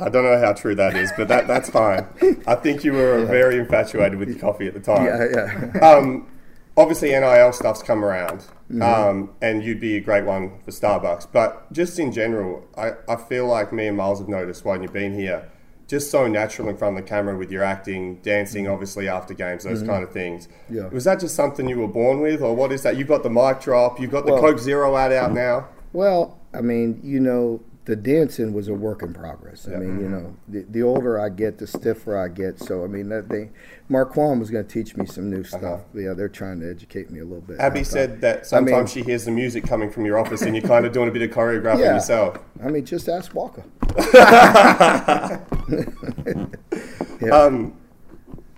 [0.00, 2.06] I don't know how true that is, but that, that's fine.
[2.46, 5.04] I think you were very infatuated with your coffee at the time.
[5.04, 5.26] Yeah,
[5.74, 5.86] yeah.
[5.86, 6.26] Um,
[6.76, 8.82] obviously, NIL stuff's come around, Mhm.
[8.82, 11.26] um, and you'd be a great one for Starbucks.
[11.32, 14.92] But just in general, I, I feel like me and Miles have noticed while you've
[14.92, 15.44] been here,
[15.86, 19.62] just so natural in front of the camera with your acting, dancing, obviously after games,
[19.64, 19.86] those Mhm.
[19.86, 20.48] kind of things.
[20.68, 20.88] Yeah.
[20.90, 22.96] Was that just something you were born with, or what is that?
[22.96, 25.66] You've got the mic drop, you've got the Well- Coke Zero ad out now.
[25.92, 29.66] Well, I mean, you know, the dancing was a work in progress.
[29.66, 32.58] I mean, you know, the, the older I get, the stiffer I get.
[32.58, 33.50] So, I mean, that they,
[33.88, 35.82] Marquand was going to teach me some new stuff.
[35.94, 37.60] Yeah, they're trying to educate me a little bit.
[37.60, 40.42] Abby said thought- that I sometimes mean, she hears the music coming from your office
[40.42, 41.94] and you're kind of doing a bit of choreographing Yeah.
[41.94, 42.38] yourself.
[42.62, 43.62] I mean, just ask Walker.
[47.32, 47.74] Um,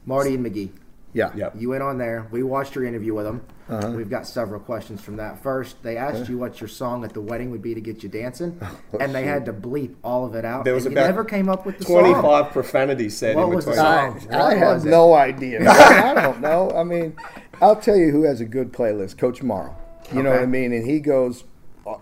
[0.04, 0.70] Marty and McGee.
[1.12, 1.50] Yeah.
[1.56, 2.26] You went on there.
[2.30, 3.42] We watched your interview with them.
[3.68, 3.90] Uh-huh.
[3.90, 5.42] We've got several questions from that.
[5.42, 6.28] First, they asked Yeah.
[6.30, 8.58] you what your song at the wedding would be to get you dancing,
[8.94, 9.28] Oh, and they shoot.
[9.28, 10.64] had to bleep all of it out.
[10.64, 12.50] There was and you about never came up with the 25 song.
[12.50, 14.20] profanities said What in was the between.
[14.20, 14.34] song?
[14.34, 15.68] I, I have no idea.
[15.70, 16.70] I don't know.
[16.70, 17.14] I mean,
[17.60, 19.76] I'll tell you who has a good playlist, Coach Marrow.
[20.14, 20.72] You know what I mean?
[20.72, 21.44] And he goes,
[21.86, 21.96] uh,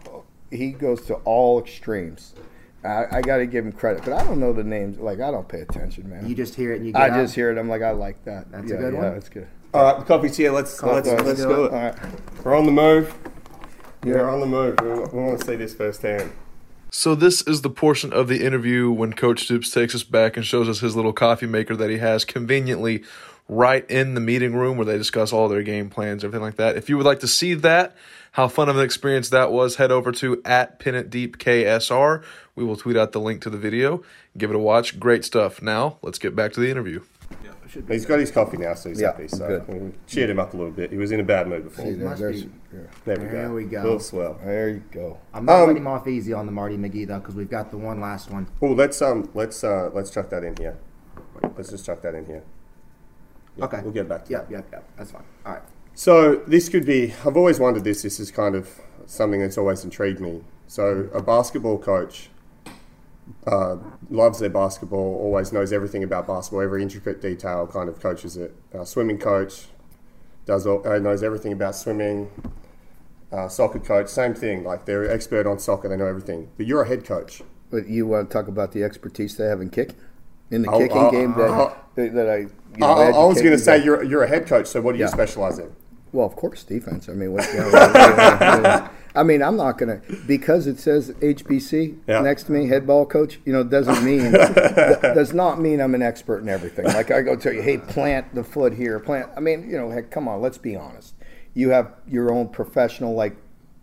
[0.52, 2.34] he goes to all extremes.
[2.84, 4.98] I, I got to give him credit, but I don't know the names.
[5.00, 6.28] Like I don't pay attention, man.
[6.28, 7.20] You just hear it and you get I out?
[7.22, 7.58] just hear it.
[7.58, 8.52] I'm like, I like that.
[8.52, 9.12] That's a good yeah, one?
[9.14, 9.48] That's good.
[9.76, 10.52] All right, the coffee's here.
[10.52, 10.94] Let's Coffee.
[10.94, 11.66] let's, Let's let's do do it.
[11.66, 11.72] it.
[11.74, 12.44] All right.
[12.44, 13.14] We're on the move.
[14.06, 14.14] Yeah.
[14.14, 14.80] We're on the move.
[14.80, 16.32] We, we want to see this firsthand.
[16.90, 20.46] So this is the portion of the interview when Coach Stoops takes us back and
[20.46, 23.04] shows us his little coffee maker that he has conveniently
[23.50, 26.78] right in the meeting room where they discuss all their game plans, everything like that.
[26.78, 27.94] If you would like to see that,
[28.32, 32.24] how fun of an experience that was, head over to at Pin It Deep KSR.
[32.54, 34.02] We will tweet out the link to the video.
[34.38, 34.98] Give it a watch.
[34.98, 35.60] Great stuff.
[35.60, 37.02] Now let's get back to the interview.
[37.88, 39.28] He's got his coffee now, so he's Yeah, happy.
[39.28, 39.68] So good.
[39.68, 40.90] we cheered him up a little bit.
[40.90, 41.84] He was in a bad mood before.
[41.84, 42.50] See, there- must there's- be.
[42.72, 42.80] yeah.
[43.04, 43.30] There we go.
[43.32, 43.82] There we go.
[43.82, 44.38] Little swell.
[44.44, 45.18] There you go.
[45.34, 47.70] I'm not Um, letting him off easy on the Marty McGee though, because we've got
[47.70, 48.46] the one last one.
[48.62, 50.74] Oh, let's um, let's uh, let's chuck that in here.
[51.56, 52.42] Let's just chuck that in here.
[53.56, 53.80] Yeah, Okay.
[53.82, 54.84] we'll get back to Yep, yep, yep.
[54.96, 55.22] That's fine.
[55.44, 55.62] All right.
[55.94, 57.14] So this could be.
[57.24, 58.02] I've always wondered this.
[58.02, 58.68] This is kind of
[59.06, 60.42] something that's always intrigued me.
[60.66, 62.28] So a basketball coach
[63.46, 63.76] uh,
[64.10, 68.54] loves their basketball, always knows everything about basketball, every intricate detail, kind of coaches it.
[68.74, 69.66] Uh, swimming coach
[70.44, 72.30] does all, uh, knows everything about swimming.
[73.32, 74.64] Uh, soccer coach, same thing.
[74.64, 76.48] Like they're expert on soccer, they know everything.
[76.56, 77.42] But you're a head coach.
[77.70, 79.96] But you want to talk about the expertise they have in kicking?
[80.50, 83.58] In the Oh, kicking oh, game that, that, I, you know, I, was going to
[83.58, 84.68] say you're you're a head coach.
[84.68, 85.74] So what do you specialize in?
[86.12, 87.08] Well, of course, defense.
[87.08, 91.96] I mean, what, you know, I mean, I'm not going to because it says HBC
[92.06, 92.20] Yeah.
[92.20, 93.40] next to me, head ball coach.
[93.44, 96.84] You know, doesn't mean does not mean I'm an expert in everything.
[96.86, 99.30] Like I go tell you, hey, plant the foot here, plant.
[99.36, 101.14] I mean, you know, heck, come on, let's be honest.
[101.54, 103.36] You have your own professional, like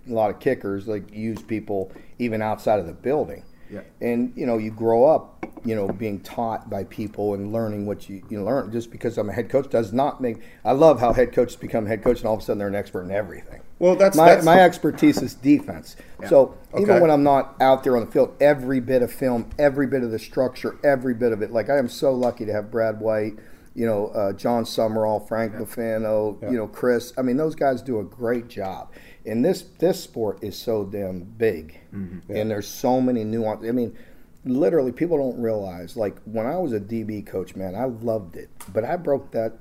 [0.08, 3.44] a lot of kickers, like use people even outside of the building.
[3.72, 3.82] Yeah.
[4.02, 8.08] And you know, you grow up, you know, being taught by people and learning what
[8.08, 8.72] you, you learn.
[8.72, 10.38] Just because I'm a head coach does not make.
[10.64, 12.76] I love how head coaches become head coach and all of a sudden they're an
[12.76, 13.62] expert in everything.
[13.84, 15.98] Well, that's my that's, my expertise is defense.
[16.30, 19.88] So even when I'm not out there on the field, every bit of film, every
[19.88, 21.52] bit of the structure, every bit of it.
[21.52, 23.34] Like I am so lucky to have Brad White,
[23.76, 27.12] you know, uh, Jon Sumrall, Frank Buffano, you know, Chris.
[27.18, 28.90] I mean, those guys do a great job.
[29.26, 31.78] And this this sport is so damn big,
[32.30, 33.68] and there's so many nuances.
[33.68, 33.98] I mean,
[34.46, 35.98] literally, people don't realize.
[35.98, 39.58] Like when I was a DB coach, man, I loved it, but I broke that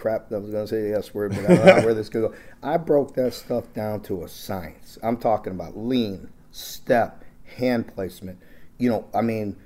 [0.00, 0.32] crap.
[0.32, 2.22] I was going to say the S word, but I don't know where this could
[2.22, 2.34] go.
[2.62, 4.98] I broke that stuff down to a science.
[5.02, 7.24] I'm talking about lean, step,
[7.56, 8.38] hand placement.
[8.78, 9.56] You know, I mean,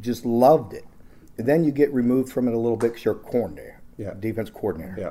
[0.00, 0.84] just loved it.
[1.38, 4.14] And then you get removed from it a little bit because you're a coordinator, Yeah.
[4.18, 4.96] defense coordinator.
[4.98, 5.10] Yeah.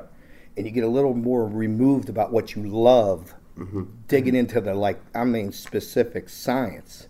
[0.56, 3.84] And you get a little more removed about what you love, Mm-hmm.
[4.08, 7.08] digging into the, like, I mean, specific science.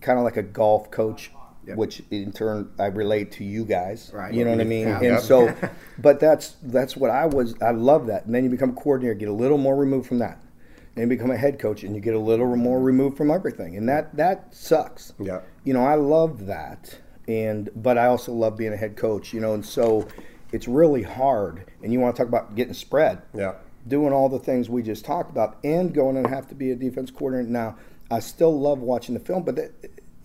[0.00, 1.30] Kind of like a golf coach,
[1.76, 4.10] which in turn I relate to you guys.
[4.14, 4.32] Right.
[4.32, 4.88] You know what I mean?
[4.88, 4.96] Yeah.
[4.96, 5.20] And Yep.
[5.22, 5.54] so,
[5.98, 7.54] but that's that's what I was.
[7.60, 8.26] I love that.
[8.26, 10.38] And then you become a coordinator, get a little more removed from that.
[10.96, 13.76] And you become a head coach, and you get a little more removed from everything,
[13.76, 15.12] and that that sucks.
[15.20, 15.40] Yeah.
[15.62, 16.98] You know, I love that,
[17.28, 19.32] and but I also love being a head coach.
[19.32, 20.08] You know, and so
[20.50, 21.64] it's really hard.
[21.84, 23.52] And you want to talk about getting spread Yeah.
[23.86, 26.74] doing all the things we just talked about and going and have to be a
[26.74, 27.48] defense coordinator.
[27.50, 27.76] Now,
[28.10, 29.72] I still love watching the film, but that,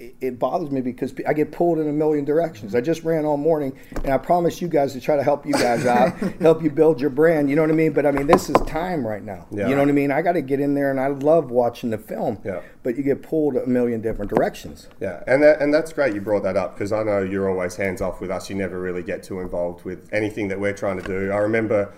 [0.04, 2.76] it, it bothers me because I get pulled in a million directions.
[2.76, 5.54] I just ran all morning, and I promise you guys to try to help you
[5.54, 7.50] guys out, help you build your brand.
[7.50, 7.94] You know what I mean?
[7.94, 9.48] But I mean, this is time right now.
[9.52, 9.68] Yeah.
[9.70, 10.12] You know what I mean?
[10.12, 12.40] I got to get in there, and I love watching the film.
[12.44, 12.62] Yeah.
[12.84, 14.90] But you get pulled a million different directions.
[15.00, 17.76] Yeah, and that, and that's great you brought that up because I know you're always
[17.76, 18.50] hands off with us.
[18.50, 21.32] You never really get too involved with anything that we're trying to do.
[21.32, 21.94] I remember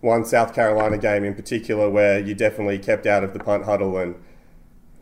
[0.00, 3.96] one South Carolina game in particular where you definitely kept out of the punt huddle
[3.96, 4.16] and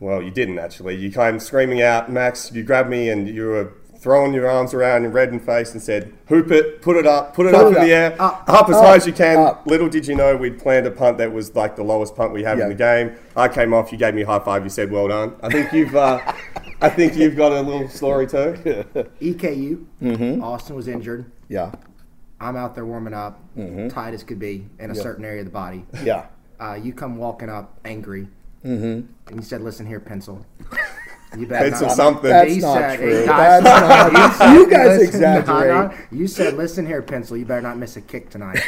[0.03, 0.95] well, you didn't actually.
[0.95, 2.51] You came screaming out, Max.
[2.51, 5.81] You grabbed me and you were throwing your arms around in red in face and
[5.81, 8.43] said, "Hoop it, put it up, put it Put up it in the air, up,
[8.47, 9.65] up, as up, high as you can." up.
[9.65, 12.43] Little did you know we'd planned a punt that was like the lowest punt we
[12.43, 12.65] have Yeah.
[12.65, 13.11] in the game.
[13.37, 13.91] I came off.
[13.93, 14.63] You gave me a high five.
[14.63, 16.19] You said, "Well done." I think you've, uh,
[16.81, 18.55] I think you've got a little story too.
[19.21, 19.85] EKU.
[20.01, 20.43] Mm-hmm.
[20.43, 21.25] Austin was injured.
[21.47, 21.71] Yeah.
[22.41, 23.89] I'm out there warming up, Mhm.
[23.93, 25.01] tight as could be in a Yeah.
[25.01, 25.85] certain area of the body.
[26.03, 26.25] Yeah.
[26.59, 28.27] Uh, you come walking up angry,
[28.63, 29.07] Mhm.
[29.27, 30.45] and you said, "Listen here, pencil."
[31.37, 32.29] You Pencil not- something.
[32.29, 33.25] That's He not said- true.
[33.25, 37.37] That's I- not- he said, you guys "Listen, exaggerate." no." You said, "Listen here, pencil.
[37.37, 38.59] You better not miss a kick tonight."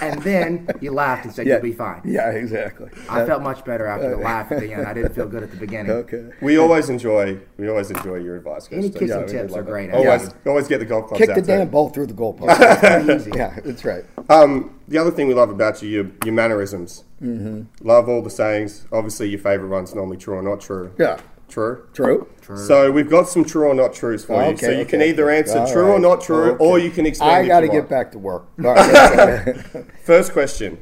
[0.00, 1.54] and then you laughed and said, Yeah.
[1.54, 2.88] "You'll be fine." Yeah, exactly.
[3.10, 4.86] I felt much better after the laugh at the end.
[4.86, 5.90] I didn't feel good at the beginning.
[5.92, 6.24] Okay.
[6.40, 8.68] We always enjoy, we always enjoy your advice.
[8.68, 8.78] guys.
[8.78, 9.90] Any So, kicks yeah, and we tips love are great.
[9.92, 10.50] Always, Yeah.
[10.50, 11.46] always get the golf clubs Kick out the too.
[11.48, 12.78] damn ball through the goalpost.
[12.80, 13.30] Pretty easy.
[13.34, 14.04] yeah, that's right.
[14.30, 17.04] Um, the other thing we love about you, your, your mannerisms.
[17.22, 17.86] Mm-hmm.
[17.86, 18.84] Love all the sayings.
[18.92, 20.92] Obviously, your favourite one's normally true or not true.
[20.98, 21.18] Yeah.
[21.52, 21.86] True.
[21.92, 22.26] True.
[22.40, 22.56] True.
[22.56, 24.56] So we've got some true or not trues for you.
[24.56, 25.38] So Okay, you can either okay.
[25.40, 27.30] answer All true or not true, or you can explain.
[27.30, 27.88] I got to get want.
[27.90, 28.46] back to work.
[28.64, 29.54] All right,
[30.04, 30.78] First question: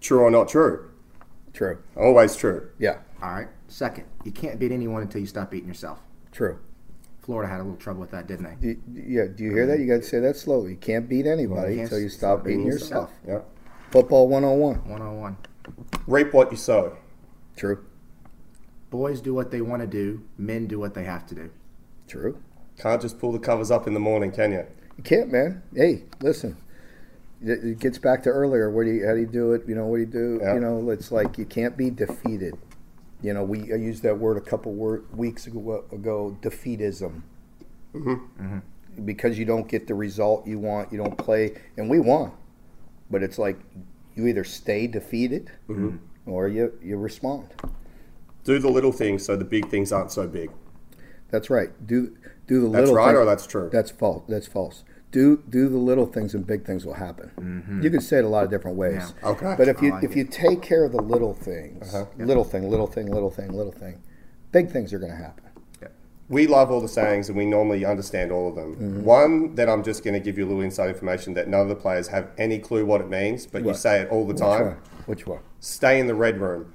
[0.00, 0.90] True or not true?
[1.52, 1.78] true.
[1.96, 2.68] Always true.
[2.78, 2.98] Yeah.
[3.20, 3.48] All right.
[3.66, 5.98] Second, you can't beat anyone until you stop beating yourself.
[6.30, 6.58] True.
[7.22, 8.54] Florida had a little trouble with that, didn't they?
[8.74, 9.24] Do, yeah.
[9.34, 9.80] Do you hear that?
[9.80, 10.70] You got to say that slowly.
[10.70, 13.10] You can't beat anybody can't until you s- stop beating beating yourself.
[13.26, 13.40] Yeah.
[13.90, 14.88] Football 101.
[14.88, 15.36] 101.
[16.06, 16.96] Reap what you sow.
[17.56, 17.84] True.
[18.90, 20.22] Boys do what they want to do.
[20.38, 21.50] Men do what they have to do.
[22.06, 22.38] True.
[22.78, 24.64] Can't just pull the covers up in the morning, can you?
[24.96, 25.62] You can't, man.
[25.74, 26.56] Hey, listen.
[27.42, 28.70] It, it gets back to earlier.
[28.70, 29.06] What do you?
[29.06, 29.62] How do you do it?
[29.66, 30.38] You know, what do you do?
[30.42, 30.54] Yeah.
[30.54, 32.56] You know, it's like you can't be defeated.
[33.22, 36.36] You know, we I used that word a couple word, weeks ago, ago.
[36.42, 37.22] Defeatism.
[37.94, 38.58] Mm-hmm.
[39.04, 42.32] Because you don't get the result you want, you don't play, and we won.
[43.10, 43.58] But it's like
[44.14, 45.96] you either stay defeated Mm-hmm.
[46.30, 47.48] or you you respond.
[48.46, 50.50] Do the little things so the big things aren't so big.
[51.30, 51.70] That's right.
[51.86, 52.16] Do
[52.46, 52.72] do the That's little.
[52.72, 53.68] That's right thing- or that's true?
[53.72, 54.22] That's false.
[54.28, 54.84] That's false.
[55.12, 57.80] Do do the little things and big things will happen.
[57.82, 58.94] You can say it a lot of different ways.
[58.94, 59.06] Yeah.
[59.06, 59.26] Mm-hmm.
[59.44, 59.54] Okay.
[59.58, 60.16] But if you like if it.
[60.16, 62.06] you take care of the little things, Uh-huh.
[62.18, 64.00] little thing, little thing, little thing, little thing,
[64.52, 65.42] big things are going to happen.
[66.28, 68.74] We love all the sayings and we normally understand all of them.
[68.74, 69.04] Mm-hmm.
[69.04, 71.68] One that I'm just going to give you a little inside information that none of
[71.68, 74.38] the players have any clue what it means, but you say it all the Which
[74.40, 74.66] time.
[74.66, 74.76] one?
[75.06, 75.38] Which one?
[75.60, 76.72] Stay in the red room.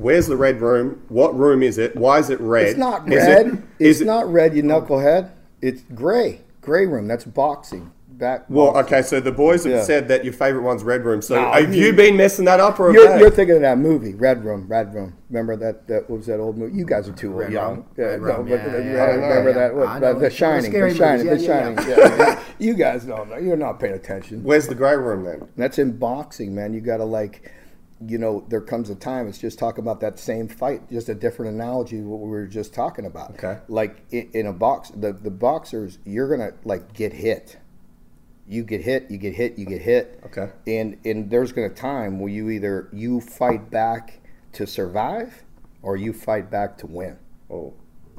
[0.00, 1.02] Where's the red room?
[1.08, 1.94] What room is it?
[1.94, 2.68] Why is it red?
[2.68, 3.46] It's not Is red.
[3.46, 4.56] it- it's is it- not red.
[4.56, 4.80] You oh.
[4.80, 5.30] knucklehead.
[5.60, 6.40] It's gray.
[6.62, 7.06] Gray room.
[7.06, 7.90] That's boxing.
[8.08, 8.44] Back.
[8.48, 8.94] Well, boxing.
[8.96, 9.82] okay, so the boys have Yeah.
[9.82, 11.20] said that your favorite one's red room.
[11.22, 13.78] So No, have you- you been messing that up or You're, you're thinking of that
[13.78, 15.14] movie, Red Room, Red Room.
[15.30, 15.86] Remember that?
[15.88, 16.76] That what was that old movie?
[16.76, 17.76] You guys are too Red young.
[17.76, 17.84] Room.
[17.96, 19.74] Yeah, Red no, Room, uh, yeah, remember that?
[19.74, 22.38] What, I the, know, the the Shining, the Shining, the Shining.
[22.58, 23.36] you guys don't know.
[23.36, 24.42] You're not paying attention.
[24.44, 25.48] Where's the grey room then?
[25.56, 26.74] That's in boxing, man.
[26.74, 27.50] You got to like,
[28.06, 29.28] you know, there comes a time.
[29.28, 32.00] It's just talk about that same fight, just a different analogy.
[32.00, 33.32] What we were just talking about.
[33.32, 33.58] Okay.
[33.68, 37.58] Like in, in a box, the the boxers, you're gonna like get hit.
[38.46, 40.20] You get hit, you get hit, you get hit.
[40.26, 40.50] Okay.
[40.66, 44.20] And and there's gonna time where you either you fight back
[44.52, 45.44] to survive,
[45.82, 47.18] or you fight back to win.
[47.50, 47.74] Oh.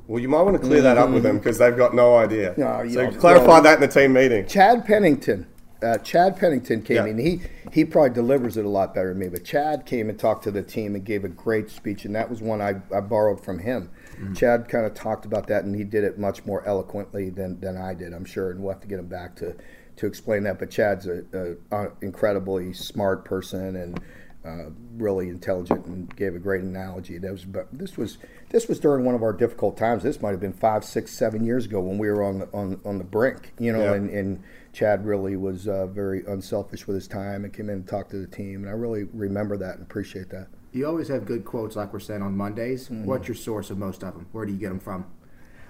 [0.08, 1.28] Well, you might want to clear that up with mm-hmm.
[1.28, 2.54] them because they've got no idea.
[2.58, 4.46] No, you so clarify well- that in the team meeting.
[4.46, 5.48] Chad Pennington.
[5.82, 7.06] Uh, Chad Pennington came Yeah.
[7.08, 7.18] in.
[7.18, 9.30] He he probably delivers it a lot better than me.
[9.30, 12.30] But Chad came and talked to the team and gave a great speech, and that
[12.30, 13.90] was one I, I borrowed from him.
[14.36, 17.76] Chad kind of talked about that, and he did it much more eloquently than, than
[17.78, 18.52] I did, I'm sure.
[18.52, 19.56] And we'll have to get him back to,
[19.96, 20.60] to explain that.
[20.60, 21.24] But Chad's a,
[21.72, 24.00] a, a incredibly smart person and
[24.46, 27.18] uh, really intelligent, and gave a great analogy.
[27.20, 28.18] That was but this was
[28.50, 30.04] this was during one of our difficult times.
[30.04, 32.80] This might have been five, six, seven years ago when we were on the on,
[32.84, 33.94] on the brink, you know, Yeah.
[33.94, 34.44] and, and
[34.74, 38.18] Chad really was uh, very unselfish with his time and came in and talked to
[38.18, 38.62] the team.
[38.64, 40.48] And I really remember that and appreciate that.
[40.72, 42.86] You always have good quotes, like we're saying on Mondays.
[42.86, 43.06] Mm-hmm.
[43.06, 44.28] What's your source of most of them?
[44.32, 45.06] Where do you get them from?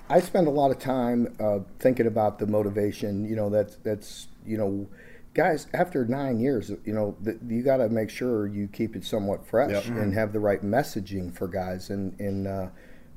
[0.09, 3.25] I spend a lot of time uh, thinking about the motivation.
[3.25, 4.87] You know, that's that's you know,
[5.33, 5.67] guys.
[5.73, 9.71] After nine years, you know, you got to make sure you keep it somewhat fresh
[9.71, 9.85] Yep.
[9.97, 11.89] and have the right messaging for guys.
[11.89, 12.67] And and uh,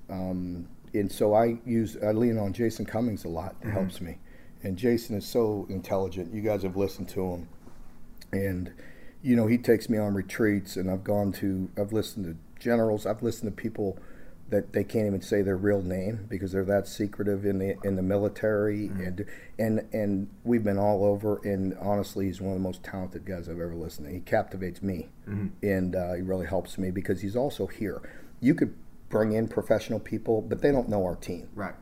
[0.09, 3.57] um, and so I use I lean on Jason Cummings a lot.
[3.63, 4.19] It helps me.
[4.65, 6.35] And Jason is so intelligent.
[6.35, 7.49] You guys have listened to him,
[8.33, 8.73] and
[9.23, 13.07] you know he takes me on retreats, and I've gone to I've listened to generals.
[13.07, 13.99] I've listened to people
[14.51, 17.97] that they can't even say their real name because they're that secretive in the in
[17.97, 19.25] the military and
[19.59, 23.49] and and we've been all over and honestly he's one of the most talented guys
[23.49, 24.13] I've ever listened to.
[24.13, 25.09] He captivates me
[25.63, 28.03] and uh, he really helps me because he's also here.
[28.41, 28.75] You could
[29.09, 31.49] bring in professional people, but they don't know our team.
[31.55, 31.75] Right.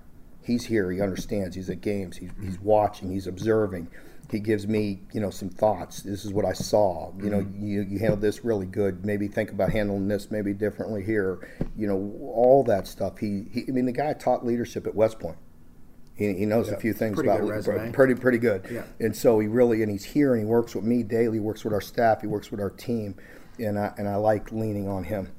[0.43, 0.91] He's here.
[0.91, 1.55] He understands.
[1.55, 2.17] He's at games.
[2.17, 3.11] He's, he's watching.
[3.11, 3.89] He's observing.
[4.31, 6.03] He gives me, you know, some thoughts.
[6.03, 7.13] This is what I saw.
[7.19, 7.67] You know, mm-hmm.
[7.67, 9.05] you, you handled this really good.
[9.05, 11.49] Maybe think about handling this maybe differently here.
[11.77, 13.19] You know, all that stuff.
[13.19, 15.37] He, he I mean, the guy taught leadership at West Point.
[16.15, 18.67] He, he knows a few things Pretty about good pretty pretty good.
[18.71, 18.85] Yeah.
[19.01, 21.37] And so he really and he's here and he works with me daily.
[21.37, 22.21] He works with our staff.
[22.21, 23.15] He works with our team,
[23.59, 25.31] and I and I like leaning on him.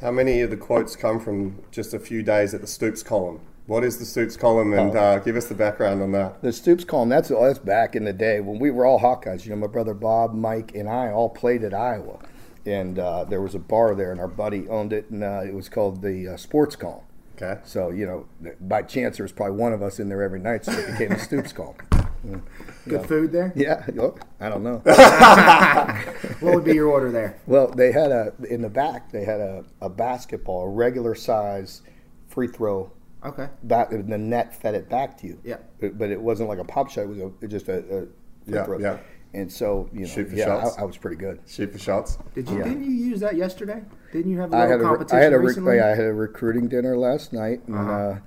[0.00, 3.40] How many of the quotes come from just a few days at the Stoops column?
[3.66, 4.98] What is the Stoops column, and Oh.
[5.00, 6.42] uh, give us the background on that.
[6.42, 9.44] The Stoops column, that's that's back in the day when we were all Hawkeyes.
[9.44, 12.18] You know, my brother Bob, Mike, and I all played at Iowa.
[12.66, 15.54] And uh, there was a bar there, and our buddy owned it, and uh, it
[15.54, 17.02] was called the uh, Sports Column.
[17.36, 17.60] Okay.
[17.64, 18.26] So, you know,
[18.60, 21.08] by chance, there was probably one of us in there every night, so it became
[21.10, 21.76] the Stoops Column.
[22.24, 22.36] Yeah.
[22.84, 23.06] Good Yeah.
[23.06, 23.52] food there.
[23.56, 24.80] Yeah, oh, I don't know.
[26.40, 27.36] What would be your order there?
[27.46, 29.10] Well, they had a in the back.
[29.12, 31.82] They had a, a basketball, a regular size
[32.28, 32.90] free throw.
[33.24, 33.48] Okay.
[33.62, 35.38] Back the net fed it back to you.
[35.44, 35.58] Yeah.
[35.80, 37.02] But, but it wasn't like a pop shot.
[37.02, 38.08] It was a, it just a, a free
[38.54, 38.78] Yeah, throw.
[38.78, 38.98] yeah.
[39.34, 40.76] And so you know, Shoot for yeah, shots.
[40.78, 41.40] I, I was pretty good.
[41.46, 42.18] Shoot for shots.
[42.34, 42.64] Did you Yeah.
[42.64, 43.82] didn't you use that yesterday?
[44.12, 45.80] Didn't you have a I little had a, re- competition I had a re- recently?
[45.80, 47.92] I had a recruiting dinner last night, and Uh-huh.
[47.92, 48.18] uh,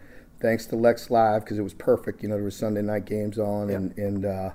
[0.41, 2.23] thanks to Lex Live because it was perfect.
[2.23, 4.49] You know, there was Sunday night games on, and and uh,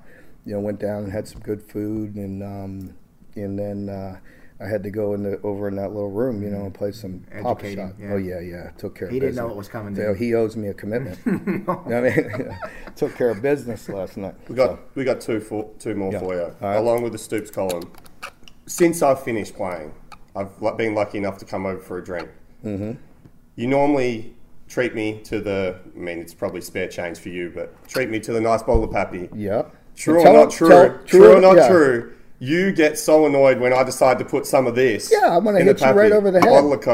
[0.45, 2.95] you know went down and had some good food, and um,
[3.37, 4.19] and then uh,
[4.63, 6.93] I had to go in the over in that little room, you know, and play
[6.93, 7.95] some pop Educating, shot.
[7.99, 8.13] yeah.
[8.13, 9.09] Oh yeah, yeah, took care.
[9.09, 9.49] He of didn't know business.
[9.49, 10.27] what was coming, So he?
[10.27, 11.19] he owes me a commitment.
[11.27, 12.57] I mean,
[12.97, 14.35] took care of business last night.
[14.49, 16.19] We got So, we got two for two more Yeah.
[16.19, 16.77] for you, All right.
[16.77, 17.91] along with the Stoops column.
[18.67, 19.93] Since I've finished playing,
[20.37, 22.29] I've been lucky enough to come over for a drink.
[22.65, 22.93] mm-hmm.
[23.57, 24.35] You normally
[24.69, 25.77] treat me to the.
[25.95, 28.85] I mean, it's probably spare change for you, but treat me to the nice bowl
[28.85, 29.29] of pappy.
[29.35, 29.65] Yeah.
[29.97, 30.69] True or Tell- not true?
[30.69, 31.69] tell- true, or not yeah.
[31.69, 32.13] true?
[32.43, 35.13] You get so annoyed when I decide to put some of this.
[35.13, 36.49] Yeah, I'm gonna hit you right over the head.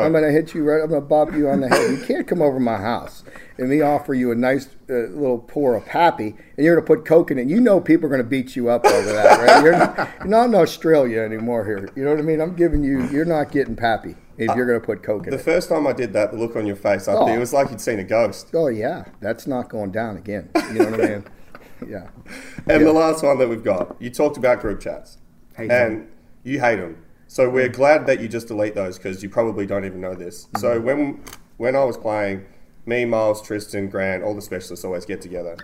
[0.04, 0.82] I'm gonna hit you right.
[0.82, 1.88] I'm gonna bop you on the head.
[1.92, 3.22] You can't come over my house
[3.56, 7.04] and me offer you a nice uh, little pour of Pappy, and you're gonna put
[7.06, 7.46] Coke in it.
[7.46, 9.62] You know people are gonna beat you up over that, right?
[9.62, 11.88] You're not, you're not in Australia anymore here.
[11.94, 12.40] You know what I mean?
[12.40, 13.06] I'm giving you.
[13.10, 15.42] You're not getting Pappy if you're gonna put Coke in the it.
[15.42, 17.28] first time I did that, the look on your face, I Oh.
[17.28, 18.48] it was like you'd seen a ghost.
[18.52, 20.48] Oh yeah, that's not going down again.
[20.72, 21.24] You know what I mean?
[21.86, 22.08] Yeah.
[22.66, 22.86] And Yeah.
[22.86, 25.18] the last one that we've got, you talked about group chats,
[25.56, 26.08] Hate and them.
[26.44, 27.02] you hate them.
[27.28, 30.48] So we're glad that you just delete those because you probably don't even know this.
[30.58, 31.20] So when
[31.56, 32.44] when I was playing,
[32.84, 35.56] me, Miles, Tristan, Grant, all the specialists always get together.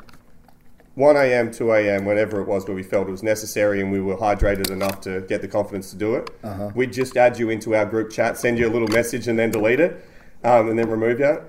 [0.94, 3.98] 1 a.m., 2 a.m., whenever it was where we felt it was necessary and we
[4.00, 6.70] were hydrated enough to get the confidence to do it, Uh-huh.
[6.74, 9.50] we'd just add you into our group chat, send you a little message, and then
[9.50, 10.04] delete it,
[10.44, 11.40] um, and then remove you.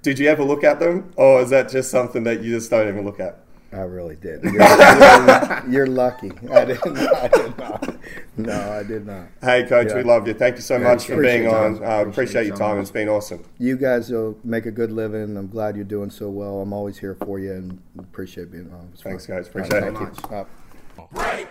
[0.00, 2.88] Did you ever look at them, or is that just something that you just don't
[2.88, 3.38] even look at?
[3.72, 4.42] I really did.
[4.44, 6.30] You're, you're- you're lucky.
[6.50, 7.14] I did not.
[7.14, 7.96] I did not.
[8.36, 9.26] No, I did not.
[9.42, 9.96] Hey, coach, Yeah.
[9.96, 10.34] we love you.
[10.34, 11.82] Thank you so much for being on.
[11.82, 12.78] I Uh, appreciate your time.
[12.78, 13.44] It's been awesome.
[13.58, 15.36] You guys will make a good living.
[15.36, 16.60] I'm glad you're doing so well.
[16.60, 18.88] I'm always here for you and appreciate being on.
[18.92, 19.36] It's Thanks, fun.
[19.36, 19.48] guys.
[19.48, 19.92] Appreciate All it.
[19.92, 21.46] right, thank you.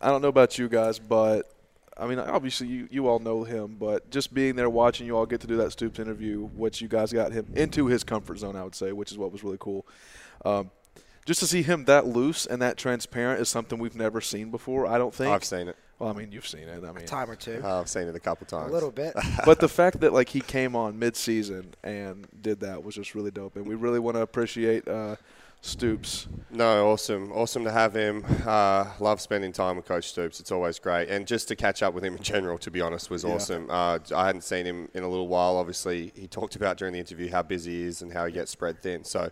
[0.00, 1.50] I don't know about you guys, but
[1.96, 5.26] I mean, obviously you, you all know him, but just being there watching you all
[5.26, 8.54] get to do that Stoops interview, which you guys got him into his comfort zone,
[8.54, 9.84] I would say, which is what was really cool.
[10.44, 10.70] Um,
[11.28, 14.86] just to see him that loose and that transparent is something we've never seen before.
[14.86, 15.76] I don't think I've seen it.
[15.98, 16.82] Well, I mean, you've seen it.
[16.82, 17.60] I mean, a time or two.
[17.62, 18.70] Uh, I've seen it a couple times.
[18.70, 19.12] A little bit.
[19.44, 23.30] but the fact that like he came on mid-season and did that was just really
[23.30, 25.16] dope, and we really want to appreciate uh,
[25.60, 26.28] Stoops.
[26.50, 27.30] No, awesome.
[27.30, 28.24] Awesome to have him.
[28.46, 30.40] Uh, love spending time with Coach Stoops.
[30.40, 31.10] It's always great.
[31.10, 33.32] And just to catch up with him in general, to be honest, was Yeah.
[33.34, 33.66] awesome.
[33.68, 35.58] Uh, I hadn't seen him in a little while.
[35.58, 38.50] Obviously, he talked about during the interview how busy he is and how he gets
[38.50, 39.04] spread thin.
[39.04, 39.30] So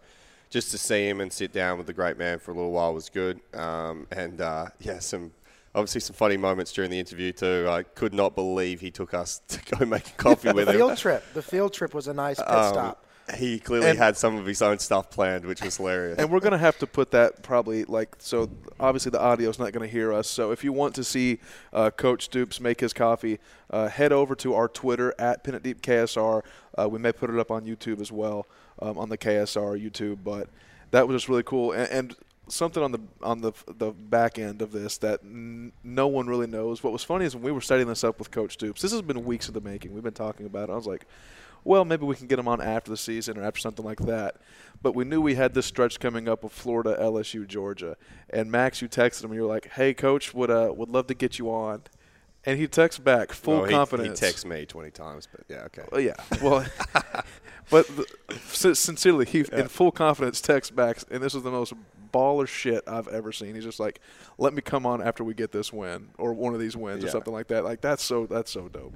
[0.51, 2.95] just to see him and sit down with the great man for a little while
[2.95, 3.41] was good.
[3.55, 5.33] Um, and uh, yeah, some
[5.75, 7.67] obviously some funny moments during the interview too.
[7.69, 10.79] I could not believe he took us to go make a coffee with the him.
[10.79, 11.25] field trip.
[11.35, 13.03] The field trip was a nice pit Um, stop.
[13.37, 16.17] He clearly And- had some of his own stuff planned, which was hilarious.
[16.21, 18.49] And we're gonna have to put that probably like so.
[18.79, 20.29] Obviously, the audio's not gonna hear us.
[20.29, 21.41] So if you want to see
[21.73, 25.65] uh, Coach Stoops make his coffee, uh, head over to our Twitter at Pin It
[25.65, 26.43] Deep KSR.
[26.79, 28.47] Uh, we may put it up on YouTube as well
[28.81, 30.19] um, on the KSR YouTube.
[30.25, 30.49] But
[30.91, 31.89] that was just really cool and.
[31.91, 32.17] and
[32.49, 36.47] Something on the on the the back end of this that n- no one really
[36.47, 36.81] knows.
[36.81, 38.81] What was funny is when we were setting this up with Coach Stoops.
[38.83, 39.93] This has been weeks in the making.
[39.93, 40.73] We've been talking about it.
[40.73, 41.07] I was like,
[41.65, 44.37] well, maybe we can get him on after the season or after something like that.
[44.81, 47.97] But we knew we had this stretch coming up of Florida, LSU, Georgia.
[48.31, 49.35] And Max, you texted him.
[49.35, 51.83] You were like, "Hey, coach, would uh would love to get you on."
[52.45, 54.21] And he texts back, full Well, he- confidence.
[54.21, 55.83] He texts me 20 times, but yeah, okay.
[55.91, 56.15] Well, yeah.
[56.41, 56.65] Well,
[57.71, 61.75] But the, sincerely, he in full confidence texts back, and this is the most
[62.13, 63.55] baller shit I've ever seen.
[63.55, 64.01] He's just like,
[64.39, 67.09] "Let me come on after we get this win or one of these wins or
[67.09, 68.95] something like that." Like that's so that's so dope.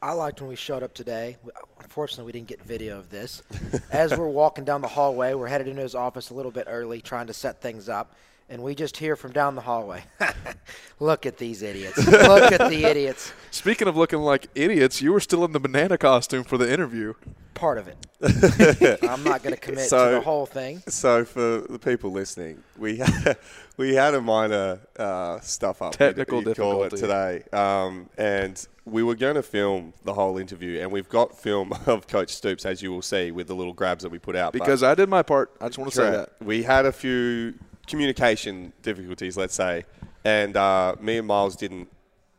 [0.00, 1.38] I liked when we showed up today.
[1.80, 3.42] Unfortunately, we didn't get video of this.
[3.90, 7.00] As we're walking down the hallway, we're headed into his office a little bit early,
[7.00, 8.14] trying to set things up,
[8.48, 10.04] and we just hear from down the hallway,
[11.00, 11.98] "Look at these idiots!
[12.06, 15.96] Look at the idiots!" Speaking of looking like idiots, you were still in the banana
[15.98, 17.14] costume for the interview.
[17.54, 17.96] Part of it.
[19.08, 20.82] I'm not going to commit to the whole thing.
[20.88, 23.36] So for the people listening, we had,
[23.76, 27.42] we had a minor uh, stuff up Technical you'd call it difficulty.
[27.46, 31.72] today, um, and we were going to film the whole interview, and we've got film
[31.86, 34.52] of Coach Stoops, as you will see, with the little grabs that we put out.
[34.52, 35.52] but- Because I did my part.
[35.60, 36.30] I just want to say that.
[36.42, 37.54] We had a few
[37.86, 39.84] communication difficulties, let's say,
[40.24, 41.88] and uh, me and Miles didn't.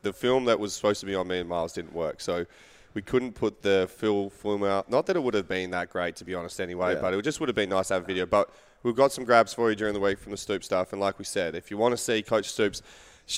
[0.02, 2.46] The film that was supposed to be on me and Miles didn't work, so
[2.94, 4.88] we couldn't put the full film out.
[4.90, 7.00] Not that it would have been that great, to be honest, anyway, Yeah.
[7.00, 8.24] but it just would have been nice to have a video.
[8.26, 8.50] But
[8.82, 11.18] we've got some grabs for you during the week from the Stoops stuff, and like
[11.18, 12.82] we said, if you want to see Coach Stoops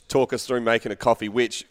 [0.08, 1.66] talk us through making a coffee, which.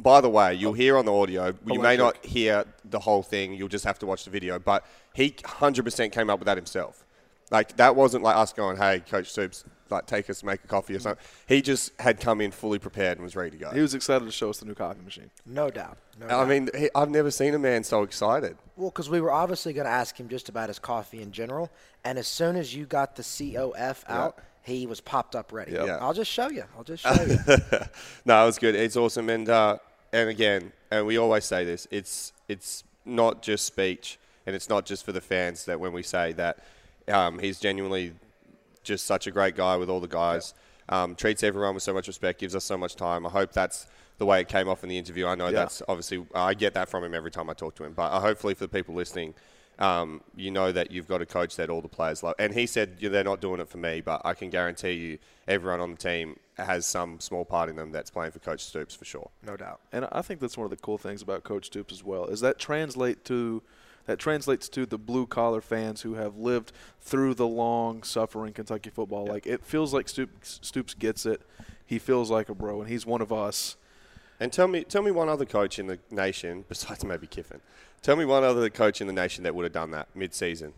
[0.00, 1.52] By the way, you'll hear on the audio.
[1.66, 3.52] You may not hear the whole thing.
[3.54, 4.58] You'll just have to watch the video.
[4.58, 7.04] But he 100% came up with that himself.
[7.50, 10.66] Like that wasn't like us going, "Hey, Coach Stoops, like take us to make a
[10.66, 13.70] coffee or something." He just had come in fully prepared and was ready to go.
[13.70, 15.30] He was excited to show us the new coffee machine.
[15.46, 15.98] No doubt.
[16.18, 16.48] No I doubt.
[16.48, 18.56] mean, he, I've never seen a man so excited.
[18.76, 21.70] Well, because we were obviously going to ask him just about his coffee in general,
[22.04, 25.72] and as soon as you got the COF out, he was popped up ready.
[25.72, 25.98] Yeah.
[26.00, 26.64] I'll just show you.
[26.76, 27.38] I'll just show you.
[28.24, 28.74] no, it was good.
[28.74, 29.78] It's awesome, and uh,
[30.12, 34.84] and again, and we always say this: it's it's not just speech, and it's not
[34.86, 35.64] just for the fans.
[35.64, 36.58] That when we say that,
[37.08, 38.12] um, he's genuinely
[38.82, 40.54] just such a great guy with all the guys.
[40.88, 43.24] Um, treats everyone with so much respect, gives us so much time.
[43.26, 43.86] I hope that's
[44.18, 45.26] the way it came off in the interview.
[45.26, 45.52] I know Yeah.
[45.60, 47.92] that's obviously I get that from him every time I talk to him.
[47.92, 49.34] But uh, hopefully for the people listening,
[49.78, 52.34] um, you know that you've got a coach that all the players love.
[52.38, 55.18] And he said yeah, they're not doing it for me, but I can guarantee you
[55.48, 58.94] everyone on the team has some small part in them that's playing for Coach Stoops
[58.94, 59.30] for sure.
[59.46, 59.80] no doubt.
[59.92, 62.40] And I think that's one of the cool things about Coach Stoops as well is
[62.40, 63.62] that translate to
[64.10, 68.90] that translates to the blue collar fans who have lived through the long suffering Kentucky
[68.90, 69.24] football.
[69.24, 71.42] Like it feels like Stoops, Stoops gets it.
[71.86, 73.76] He feels like a bro, and he's one of us.
[74.40, 77.60] And tell me, tell me one other coach in the nation besides maybe Kiffin.
[78.02, 80.72] Tell me one other coach in the nation that would have done that mid-season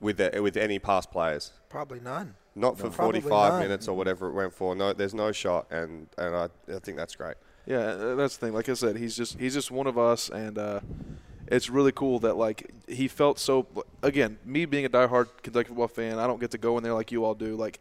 [0.00, 1.52] with the, with any past players.
[1.68, 2.34] Probably none.
[2.54, 4.74] Not for Probably 45 minutes or whatever it went for.
[4.74, 7.34] No, there's no shot, and and I, I think that's great.
[7.66, 8.54] Yeah, uh, that's the thing.
[8.54, 10.80] Like I said, he's just he's just one of us, and uh,
[11.54, 13.66] it's really cool that like he felt so.
[14.02, 16.94] Again, me being a diehard Kentucky football fan, I don't get to go in there
[16.94, 17.56] like you all do.
[17.56, 17.80] Like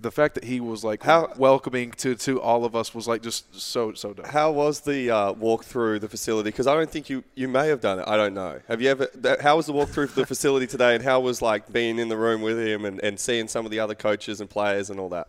[0.00, 3.22] the fact that he was like How- welcoming to to all of us was like
[3.22, 4.26] just so so dope.
[4.26, 6.48] How was the uh, walk through the facility?
[6.48, 8.04] Because I don't think you, you may have done it.
[8.08, 8.60] I don't know.
[8.66, 9.06] Have you ever?
[9.06, 12.08] th- How was the walk through the facility today, and how was like being in
[12.08, 14.98] the room with him and, and seeing some of the other coaches and players and
[14.98, 15.28] all that?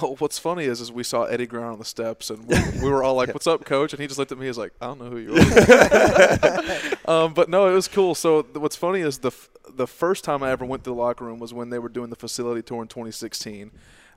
[0.00, 2.90] Well, what's funny is, is we saw Eddie Brown on the steps, and we, we
[2.90, 4.44] were all like, "What's up, coach?" And he just looked at me.
[4.44, 8.14] He was like, "I don't know who you are." um, but no, it was cool.
[8.14, 10.96] So th- what's funny is the f- the first time I ever went to the
[10.96, 13.70] locker room was when they were doing the facility tour in 2016.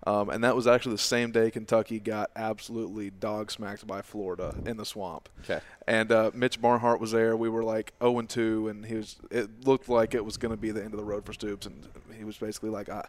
[0.08, 4.56] Um, and that was actually the same day Kentucky got absolutely dog smacked by Florida
[4.66, 5.30] in the swamp.
[5.44, 5.60] Okay.
[5.88, 7.36] And uh, Mitch Barnhart was there.
[7.36, 9.16] We were like 0 and 2, and he was.
[9.32, 11.66] It looked like it was going to be the end of the road for Stoops,
[11.66, 13.06] and he was basically like, I,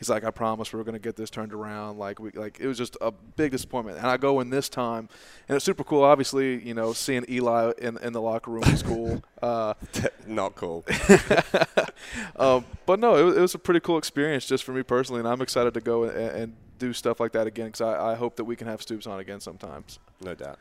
[0.00, 2.66] "He's like, I promise we're going to get this turned around." Like we, like it
[2.66, 3.98] was just a big disappointment.
[3.98, 5.08] And I go in this time,
[5.48, 6.02] and it's super cool.
[6.02, 9.22] Obviously, you know, seeing Eli in in the locker room was cool.
[9.42, 9.72] Uh,
[10.26, 10.84] Not cool.
[12.36, 15.20] um, but no, it, was- it was a pretty cool experience just for me personally,
[15.20, 18.14] and I'm excited to go and, and do stuff like that again because I, I
[18.16, 19.98] hope that we can have Stoops on again sometimes.
[20.22, 20.58] No doubt.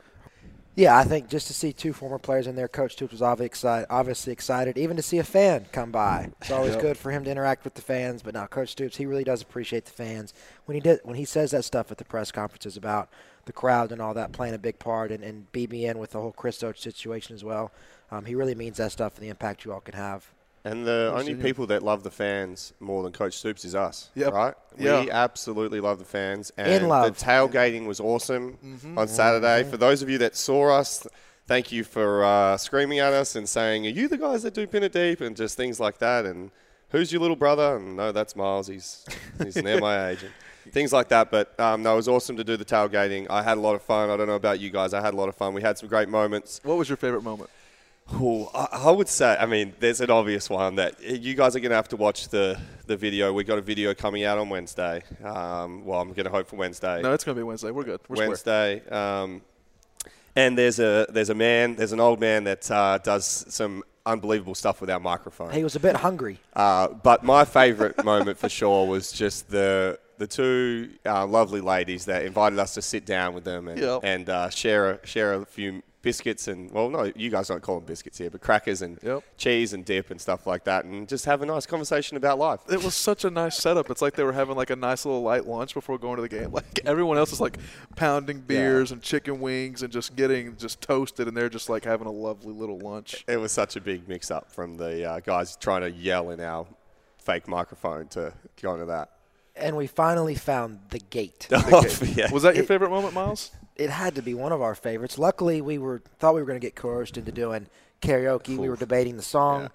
[0.80, 3.48] Yeah, I think just to see two former players in there, Coach Stoops was obviously
[3.48, 4.78] excited, obviously excited.
[4.78, 6.82] Even to see a fan come by, it's always Yep.
[6.82, 8.22] good for him to interact with the fans.
[8.22, 11.26] But now, Coach Stoops, he really does appreciate the fans when he did when he
[11.26, 13.10] says that stuff at the press conferences about
[13.44, 16.32] the crowd and all that playing a big part, and, and BBN with the whole
[16.32, 17.74] Chris Oats situation as well.
[18.10, 20.32] Um, he really means that stuff and the impact you all can have.
[20.70, 24.10] And the only people that love the fans more than Coach Stoops is us.
[24.16, 24.34] Yep.
[24.34, 24.54] Right?
[24.78, 25.02] Yeah.
[25.02, 26.52] We absolutely love the fans.
[26.58, 27.18] And In love.
[27.18, 28.58] the tailgating was awesome
[28.96, 29.64] on Saturday.
[29.70, 31.08] For those of you that saw us,
[31.48, 34.68] thank you for uh, screaming at us and saying, Are you the guys that do
[34.68, 35.22] Pin It Deep?
[35.22, 36.26] And just things like that.
[36.26, 36.52] And
[36.90, 37.78] who's your little brother?
[37.78, 38.68] And no, that's Miles.
[38.68, 39.06] He's,
[39.44, 40.24] he's near my age.
[40.24, 40.32] And
[40.72, 41.32] things like that.
[41.32, 43.26] But um, no, it was awesome to do the tailgating.
[43.30, 44.10] I had a lot of fun.
[44.12, 44.94] I don't know about you guys.
[44.94, 45.54] I had a lot of fun.
[45.54, 46.60] We had some great moments.
[46.64, 47.50] What was your favorite moment?
[48.16, 51.60] Ooh, I, I would say, I mean, there's an obvious one that you guys are
[51.60, 53.32] going to have to watch the, the video.
[53.34, 55.04] we got a video coming out on Wednesday.
[55.24, 57.02] Um, well, I'm going to hope for Wednesday.
[57.02, 57.72] No, it's going to be Wednesday.
[57.72, 58.00] We're good.
[58.08, 58.28] We're.
[58.28, 58.82] Wednesday.
[58.90, 59.42] Um,
[60.36, 64.56] and there's a there's a man, there's an old man that uh, does some unbelievable
[64.56, 65.52] stuff with our microphone.
[65.52, 66.40] He was a bit hungry.
[66.56, 72.06] Uh, but my favourite moment for sure was just the the two uh, lovely ladies
[72.06, 74.02] that invited us to sit down with them and, Yep.
[74.04, 77.76] and uh, share a, share a few biscuits and well, no, you guys don't call
[77.76, 79.24] them biscuits here, but crackers and Yep.
[79.38, 82.62] cheese and dip and stuff like that, and just have a nice conversation about life.
[82.70, 83.90] It was such a nice setup.
[83.90, 86.30] It's like they were having like a nice little light lunch before going to the
[86.30, 86.52] game.
[86.60, 87.58] Like everyone else is like
[87.96, 92.08] pounding beers and chicken wings and just getting just toasted, and they're just like having
[92.08, 93.24] a lovely little lunch.
[93.28, 96.40] It was such a big mix up from the uh, guys trying to yell in
[96.40, 96.66] our
[97.18, 99.10] fake microphone to go into that.
[99.56, 101.48] And we finally found the gate.
[101.54, 101.86] Oh,
[102.16, 102.32] yeah.
[102.32, 103.52] Was that your It- favorite moment, Miles?
[103.80, 105.18] It had to be one of our favorites.
[105.18, 107.68] Luckily, we were thought we were going to get coerced into doing
[108.02, 108.58] karaoke.
[108.58, 109.70] We were debating the song.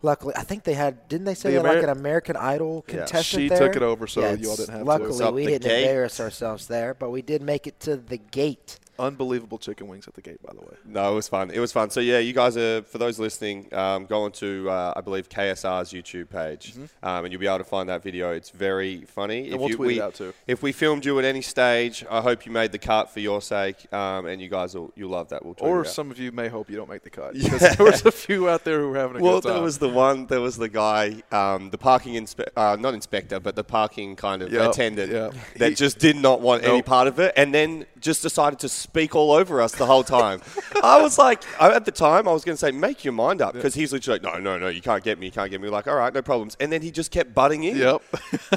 [0.00, 2.84] Luckily, I think they had didn't they say The they had like an American Idol
[2.86, 2.94] Yeah.
[2.98, 3.58] contestant She there?
[3.58, 4.84] took it over, so Yeah, y'all didn't have to.
[4.84, 5.82] luckily, we didn't gate.
[5.82, 8.78] embarrass ourselves there, but we did make it to the gate.
[8.98, 10.74] Unbelievable chicken wings at the gate, by the way.
[10.84, 11.50] No, it was fun.
[11.50, 11.90] It was fun.
[11.90, 15.28] So yeah, you guys are for those listening, um, go on to uh, I believe
[15.28, 18.32] KSR's YouTube page, um, and you'll be able to find that video.
[18.32, 19.44] It's very funny.
[19.44, 19.52] Mm-hmm.
[19.52, 20.34] And we'll you, tweet we, it out, too.
[20.46, 23.40] If we filmed you at any stage, I hope you made the cut for your
[23.40, 25.44] sake, um, and you guys will you'll love that.
[25.44, 27.34] We'll Or some of you may hope you don't make the cut.
[27.48, 29.52] Because there was a few out there who were having a Well, good time.
[29.54, 30.26] there was the one.
[30.26, 34.42] There was the guy, um, the parking inspe- uh, not inspector, but the parking kind
[34.42, 35.34] of Yep, attendant yep.
[35.56, 38.68] that He- just did not want any part of it, and then just decided to
[38.88, 40.40] speak all over us the whole time.
[40.82, 43.42] I was like, I, at the time, I was going to say, make your mind
[43.42, 45.60] up, because he's literally like, no, no, no, you can't get me, you can't get
[45.60, 45.68] me.
[45.68, 47.76] We're like, all right, no problems, and then he just kept butting in.
[47.76, 48.02] Yep.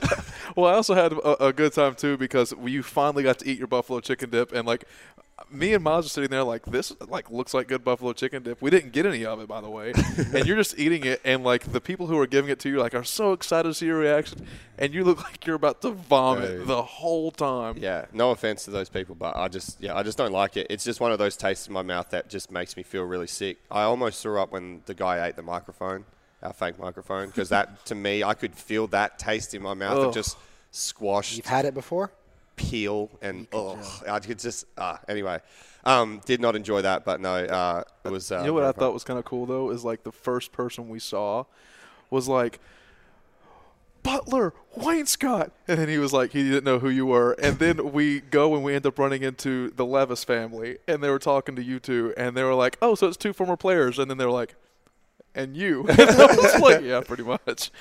[0.56, 3.58] well, I also had a, a good time too because you finally got to eat
[3.58, 4.86] your buffalo chicken dip, and like
[5.50, 8.62] me and Miles are sitting there like this, like looks like good buffalo chicken dip.
[8.62, 9.94] We didn't get any of it, by the way,
[10.34, 12.80] and you're just eating it, and like the people who are giving it to you
[12.80, 14.46] like are so excited to see your reaction,
[14.78, 16.68] and you look like you're about to vomit Dude.
[16.68, 17.76] the whole time.
[17.78, 20.68] Yeah, no offense to those people, but I just yeah, I just don't like it.
[20.70, 23.28] It's just one of those tastes in my mouth that just makes me feel really
[23.28, 23.60] sick.
[23.70, 26.06] I almost threw up when the guy ate the microphone,
[26.44, 29.98] our fake microphone, because that to me, I could feel that taste in my mouth
[29.98, 30.08] Ugh.
[30.08, 30.38] of just
[30.72, 32.12] squash, You've had it before?
[32.56, 33.78] Peel, and oh,
[34.10, 35.00] I could just ah.
[35.08, 35.40] Anyway,
[35.84, 38.32] um, did not enjoy that, but no, uh, it was.
[38.32, 40.52] Uh, You know what I thought was kind of cool though is like the first
[40.52, 41.46] person we saw
[42.10, 42.60] was like
[44.04, 45.52] Butler Wainscott.
[45.68, 48.56] and then he was like he didn't know who you were, and then we go
[48.56, 51.80] and we end up running into the Levis family, and they were talking to you
[51.80, 54.32] two, and they were like, oh, so it's two former players, and then they were
[54.32, 54.56] like.
[55.34, 57.72] And you, and I was like, yeah, pretty much.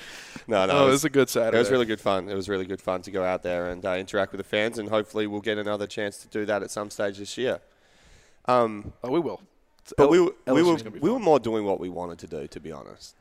[0.47, 1.57] No, no, Oh, it was a good Saturday.
[1.57, 2.29] It was really good fun.
[2.29, 4.77] It was really good fun to go out there and uh, interact with the fans,
[4.79, 7.59] and hopefully we'll get another chance to do that at some stage this year.
[8.45, 9.41] Um, Oh, we will.
[9.83, 12.27] It's but L- we, were- we were we were more doing what we wanted to
[12.27, 13.15] do, to be honest.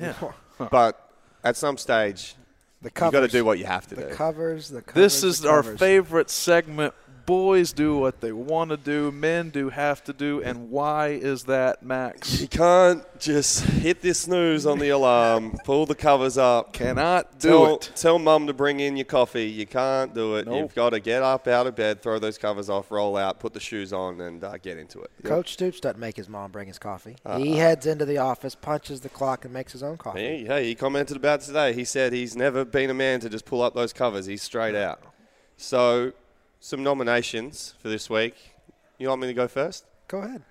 [0.00, 0.14] Yeah.
[0.70, 1.10] But
[1.44, 2.34] at some stage,
[2.80, 3.32] The you got to covers.
[3.32, 4.14] do what you have to The do.
[4.14, 4.70] covers.
[4.70, 4.94] The covers.
[5.02, 5.78] This is the our covers.
[5.78, 6.94] favorite segment.
[7.26, 11.42] Boys do what they want to do, men do have to do, and why is
[11.44, 12.40] that, Max?
[12.40, 16.72] You can't just hit this snooze on the alarm, pull the covers up.
[16.72, 17.90] Cannot do tell, it.
[17.96, 19.46] Tell mum to bring in your coffee.
[19.46, 20.46] You can't do it.
[20.46, 20.56] Nope.
[20.56, 23.52] You've got to get up out of bed, throw those covers off, roll out, put
[23.52, 25.10] the shoes on, and uh, get into it.
[25.24, 27.16] Coach Stoops doesn't make his mom bring his coffee.
[27.26, 27.38] Uh-uh.
[27.38, 30.20] he heads into the office, punches the clock, and makes his own coffee.
[30.20, 31.72] Hey, hey, he commented about today.
[31.72, 34.26] He said he's never been a man to just pull up those covers.
[34.26, 35.02] He's straight out.
[35.56, 36.12] So,
[36.66, 38.34] some nominations for this week.
[38.98, 39.84] You want me to go first?
[40.08, 40.42] Go ahead.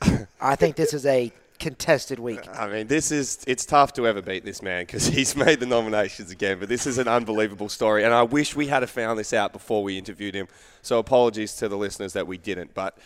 [0.40, 2.40] I think this is a contested week.
[2.56, 5.66] I mean, this is it's tough to ever beat this man because he's made the
[5.66, 6.60] nominations again.
[6.60, 9.52] But this is an unbelievable story, and I wish we had have found this out
[9.52, 10.46] before we interviewed him.
[10.82, 12.72] So apologies to the listeners that we didn't.
[12.72, 12.96] But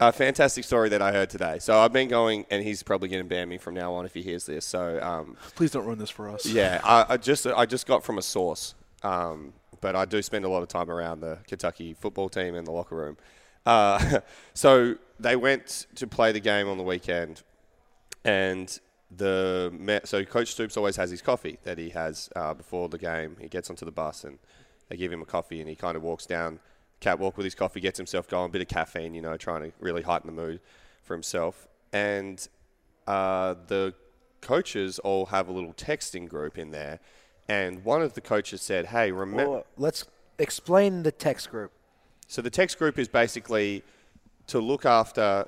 [0.00, 1.58] a fantastic story that I heard today.
[1.58, 4.14] So I've been going, and he's probably going to ban me from now on if
[4.14, 4.64] he hears this.
[4.64, 6.46] So um, Please don't ruin this for us.
[6.46, 9.52] yeah, I, I just I just got from a source, um,
[9.84, 12.70] but I do spend a lot of time around the Kentucky football team in the
[12.70, 13.18] locker room.
[13.66, 14.20] Uh,
[14.54, 17.42] so they went to play the game on the weekend,
[18.24, 18.80] and
[19.14, 23.36] the so Coach Stoops always has his coffee that he has uh, before the game.
[23.38, 24.38] He gets onto the bus and
[24.88, 26.60] they give him a coffee, and he kind of walks down
[27.00, 29.72] catwalk with his coffee, gets himself going, a bit of caffeine, you know, trying to
[29.80, 30.60] really heighten the mood
[31.02, 31.68] for himself.
[31.92, 32.48] And
[33.06, 33.92] uh, the
[34.40, 37.00] coaches all have a little texting group in there,
[37.48, 40.04] and one of the coaches said, "Hey, remember." Well, let's
[40.38, 41.72] explain the text group.
[42.26, 43.82] So the text group is basically
[44.46, 45.46] to look after,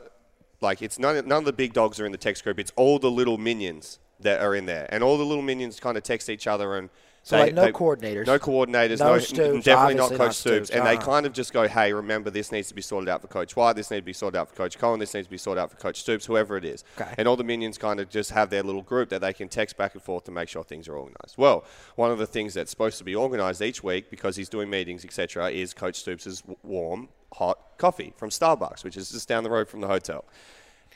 [0.61, 2.59] like it's none, none of the big dogs are in the text group.
[2.59, 5.97] It's all the little minions that are in there, and all the little minions kind
[5.97, 6.91] of text each other and.
[7.27, 8.25] So, like, no coordinators.
[8.25, 9.01] No coordinators.
[9.01, 10.69] No No, Stoops, definitely not Coach not Stoops.
[10.69, 11.05] Stoops, And they uh-uh.
[11.05, 13.75] kind of just go, "Hey, remember this needs to be sorted out for Coach White.
[13.75, 15.01] This needs to be sorted out for Coach Coen.
[15.01, 16.27] This needs to be sorted out for Coach Stoops.
[16.27, 17.13] Whoever it is." Okay.
[17.19, 19.77] And all the minions kind of just have their little group that they can text
[19.77, 21.37] back and forth to make sure things are organised.
[21.37, 21.65] Well,
[21.97, 25.05] one of the things that's supposed to be organised each week because he's doing meetings,
[25.05, 29.51] etc., is Coach Stoops' w- warm, hot coffee from Starbucks, which is just down the
[29.51, 30.25] road from the hotel.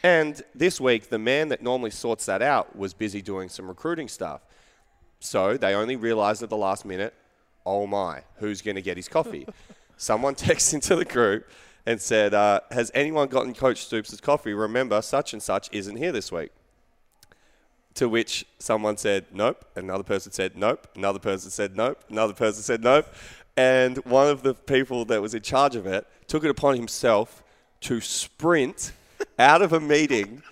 [0.04, 4.06] And this week, the man that normally sorts that out was busy doing some recruiting
[4.06, 4.42] stuff.
[5.20, 7.14] So they only realized at the last minute,
[7.64, 9.46] oh my, who's going to get his coffee?
[9.96, 11.46] Someone texts into the group
[11.86, 14.54] and said, uh, Has anyone gotten Coach Stoops' coffee?
[14.54, 16.50] Remember, such and such isn't here this week.
[17.94, 19.64] To which someone said, Nope.
[19.76, 20.88] Another person said, Nope.
[20.96, 22.02] Another person said, Nope.
[22.08, 23.06] Another person said, Nope.
[23.56, 27.42] And one of the people that was in charge of it took it upon himself
[27.82, 28.92] to sprint
[29.38, 30.42] out of a meeting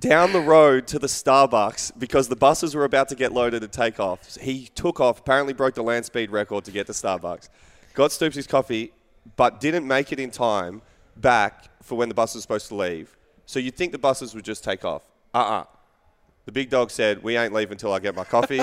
[0.00, 3.68] down the road to the Starbucks because the buses were about to get loaded to
[3.68, 4.36] take off.
[4.36, 7.48] He took off, apparently broke the land speed record to get to Starbucks,
[7.94, 8.92] got Stoops his coffee,
[9.36, 10.82] but didn't make it in time
[11.16, 13.16] back for when the bus was supposed to leave.
[13.46, 15.02] So you'd think the buses would just take off.
[15.32, 15.64] Uh uh
[16.46, 18.60] The big dog said, We ain't leaving until I get my coffee.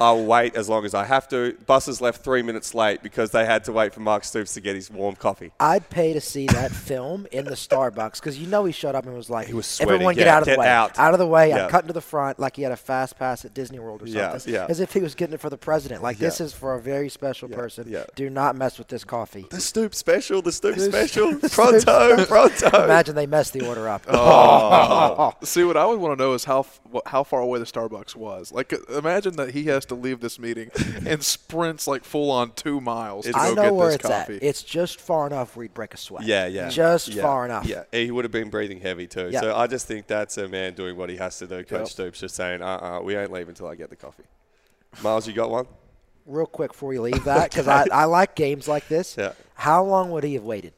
[0.00, 1.56] I'll wait as long as I have to.
[1.66, 4.74] Buses left three minutes late because they had to wait for Mark Stoops to get
[4.74, 5.50] his warm coffee.
[5.58, 9.06] I'd pay to see that film in the Starbucks because you know he showed up
[9.06, 9.94] and was like, He was sweating.
[9.94, 10.68] "Everyone, get Yeah, out of get the way!
[10.68, 11.48] out." of the way!
[11.48, 11.64] Yeah.
[11.64, 14.06] I'm cutting to the front like he had a fast pass at Disney World or
[14.06, 14.66] something, yeah.
[14.68, 16.02] as if he was getting it for the president.
[16.02, 17.86] Like this is for a very special person.
[17.88, 18.04] yeah.
[18.16, 19.46] Do not mess with this coffee.
[19.48, 21.32] The Stoops special, the Stoops special.
[21.38, 22.84] Stoops Pronto, pronto.
[22.84, 24.02] Imagine they messed the order up.
[24.08, 25.32] Oh.
[25.42, 27.64] See, what I would want to know is how f- wh- how far away the
[27.64, 28.50] Starbucks was.
[28.50, 30.72] Like, uh, imagine that he has to leave this meeting
[31.06, 34.06] and sprints like full on two miles to I go know get where this it's
[34.08, 34.34] coffee.
[34.34, 34.42] at.
[34.42, 36.24] It's just far enough where he'd break a sweat.
[36.24, 36.68] Yeah, yeah.
[36.70, 37.66] Just Yeah, far enough.
[37.66, 39.28] Yeah, he would have been breathing heavy too.
[39.30, 39.42] Yeah.
[39.42, 41.62] So I just think that's a man doing what he has to do.
[41.62, 41.88] Coach Yep.
[41.88, 44.24] Stoops just saying, uh uh we ain't leaving until I get the coffee.
[45.00, 45.66] Miles, you got one?
[46.26, 49.16] Real quick before we leave that, because I, I like games like this.
[49.16, 49.34] Yeah.
[49.54, 50.72] How long would he have waited?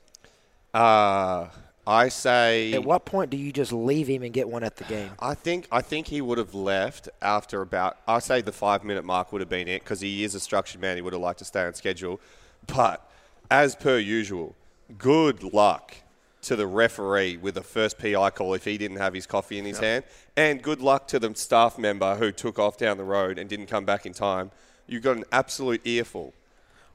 [0.75, 1.47] Uh,
[1.87, 2.73] I say.
[2.73, 5.11] At what point do you just leave him and get one at the game?
[5.21, 9.05] I think I think he would have left after about I say the five minute
[9.05, 10.97] mark would have been it because he is a structured man.
[10.97, 12.21] He would have liked to stay on schedule,
[12.67, 13.09] but
[13.51, 14.57] as per usual,
[14.99, 15.95] good luck
[16.43, 19.65] to the referee with the first PI call if he didn't have his coffee in
[19.65, 20.05] his hand,
[20.37, 23.67] and good luck to the staff member who took off down the road and didn't
[23.67, 24.51] come back in time.
[24.87, 26.33] You got an absolute earful.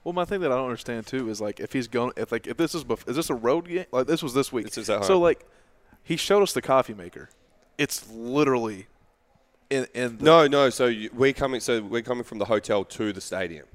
[0.04, 2.48] Well, my thing that I don't understand too is like if he's going, if like
[2.48, 3.86] if this is bef- is this a road game?
[3.92, 4.66] Like this was this week.
[4.66, 5.46] This is at So like,
[6.04, 7.30] he showed us the coffee maker.
[7.78, 8.88] It's literally
[9.70, 10.70] in in the, No, no.
[10.72, 11.60] So you, we're coming.
[11.62, 13.68] So we're coming from the hotel to the stadium.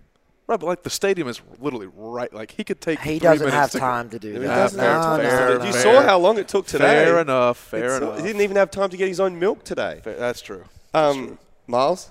[0.49, 2.33] right, but like the stadium is literally right.
[2.33, 2.99] Like he could take.
[3.01, 4.47] He three doesn't minutes have to- time to do He that.
[4.57, 5.23] doesn't have No, time.
[5.23, 5.77] no, Fair no, you no.
[5.79, 7.05] saw how long it took today.
[7.05, 7.57] Fair enough.
[7.57, 8.17] Fair It's- enough.
[8.19, 10.01] He didn't even have time to get his own milk today.
[10.03, 10.65] Fair- That's true.
[10.93, 11.39] Um,
[11.69, 12.11] Miles,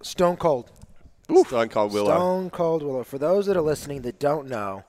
[0.00, 0.70] Stone Cold.
[1.46, 2.14] Stone Cold Willow.
[2.14, 3.04] Stone Cold Willow.
[3.04, 4.84] For those that are listening that don't know,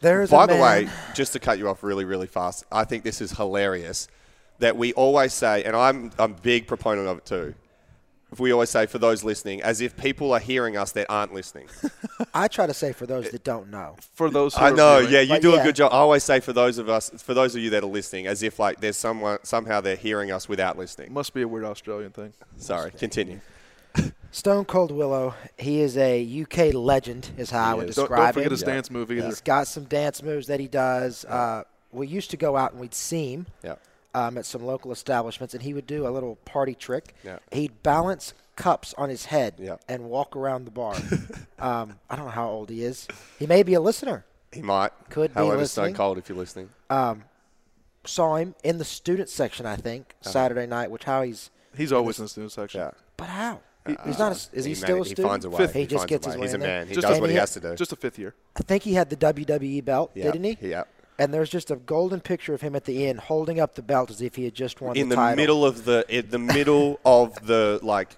[0.00, 2.84] there's By a the man, way, just to cut you off really, really fast, I
[2.84, 4.08] think this is hilarious
[4.58, 7.54] that we always say, and I'm I'm a big proponent of it too.
[8.30, 11.32] If we always say for those listening, as if people are hearing us that aren't
[11.32, 11.66] listening.
[12.34, 13.96] I try to say for those eh, that don't know.
[14.16, 15.60] For those, who I are know, viewing- yeah, you But do yeah.
[15.60, 15.92] a good job.
[15.92, 18.42] I always say for those of us, for those of you that are listening, as
[18.42, 21.10] if like there's someone somehow they're hearing us without listening.
[21.12, 22.34] must be a weird Australian thing.
[22.58, 23.40] Sorry, continue.
[24.30, 25.34] Stone Cold Willow.
[25.58, 27.96] He is a UK legend, is how I would is.
[27.96, 28.50] Don't, describe don't forget him.
[28.52, 29.26] his dance move either.
[29.26, 31.24] He's got some dance moves that he does.
[31.24, 33.76] Uh, we used to go out and we'd see him Yeah.
[34.14, 37.14] um, at some local establishments, and he would do a little party trick.
[37.24, 37.38] Yeah.
[37.52, 39.76] He'd balance cups on his head Yeah.
[39.88, 40.94] and walk around the bar.
[41.58, 43.08] um, I don't know how old he is.
[43.38, 44.24] He may be a listener.
[44.52, 44.92] He might.
[45.10, 45.94] Could be However, Stone.
[45.94, 46.68] Cold if you're listening.
[48.04, 50.30] Saw him in the student section, I think, Uh-huh.
[50.30, 50.90] Saturday night.
[50.90, 52.80] Which how he's, He's always in the student section.
[52.80, 52.90] Yeah.
[53.16, 53.60] but how?
[54.04, 54.32] He's not.
[54.32, 55.66] A, is he, He still man- a he finds a way.
[55.68, 56.40] He, He just gets his way.
[56.40, 56.78] way He's in a there.
[56.80, 56.88] man.
[56.88, 57.74] He Just does what he has to do.
[57.74, 58.34] Just a fifth year.
[58.56, 60.68] I think he had the WWE belt, Yeah, didn't he?
[60.68, 60.84] yeah.
[61.20, 64.08] And there's just a golden picture of him at the end holding up the belt
[64.10, 65.36] as if he had just won in the, the title.
[65.36, 68.16] middle of the in the middle of the like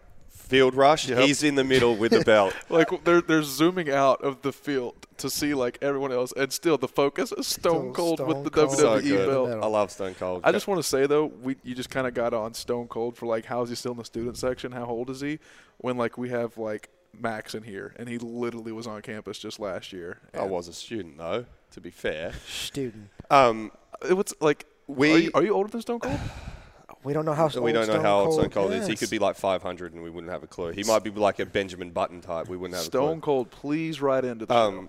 [0.51, 1.09] field rush.
[1.09, 1.19] Yep.
[1.21, 2.55] He's in the middle with the belt.
[2.69, 6.77] Like they're they're zooming out of the field to see like everyone else, and still
[6.79, 8.71] the focus is Stone Still Cold Stone with the Cold.
[8.71, 9.65] WWE so belt.
[9.65, 10.43] I love Stone Cold.
[10.45, 13.17] I just want to say though, we you just kind of got on Stone Cold
[13.17, 14.73] for like how is he still in the student section?
[14.73, 15.39] How old is he?
[15.79, 19.59] When like we have like Max in here, and he literally was on campus just
[19.59, 20.19] last year.
[20.35, 21.45] I was a student though.
[21.73, 23.09] To be fair, student.
[23.31, 23.71] um,
[24.09, 26.19] It was like We- Are you, are you older than Stone Cold?
[27.03, 27.49] We don't know how.
[27.49, 28.87] we old don't know Stone how old Cold Stone Cold is.
[28.87, 30.71] He could be like 500, and we wouldn't have a clue.
[30.73, 32.49] He might be like a Benjamin Button type.
[32.49, 33.01] We wouldn't have a clue.
[33.01, 34.89] Stone Cold, please write into the Um,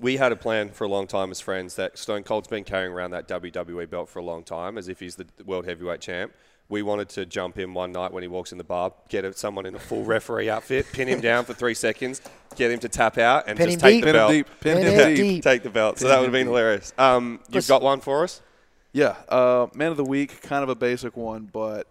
[0.00, 2.92] we had a plan for a long time as friends that Stone Cold's been carrying
[2.92, 6.32] around that WWE belt for a long time as if he's the world heavyweight champ.
[6.68, 9.66] We wanted to jump in one night when he walks in the bar, get someone
[9.66, 12.20] in a full referee outfit, pin him down for three seconds,
[12.54, 14.04] get him to tap out, and Pin just take deep.
[14.04, 14.30] the Pin him belt.
[14.30, 14.46] deep.
[14.60, 15.16] Pin, Pin him him deep.
[15.16, 15.42] deep.
[15.42, 15.98] Take the belt.
[15.98, 16.50] So that would have been deep.
[16.50, 16.92] hilarious.
[16.96, 18.40] Um, you've got one for us?
[18.92, 21.86] Yeah, uh, man of the week, kind of a basic one, but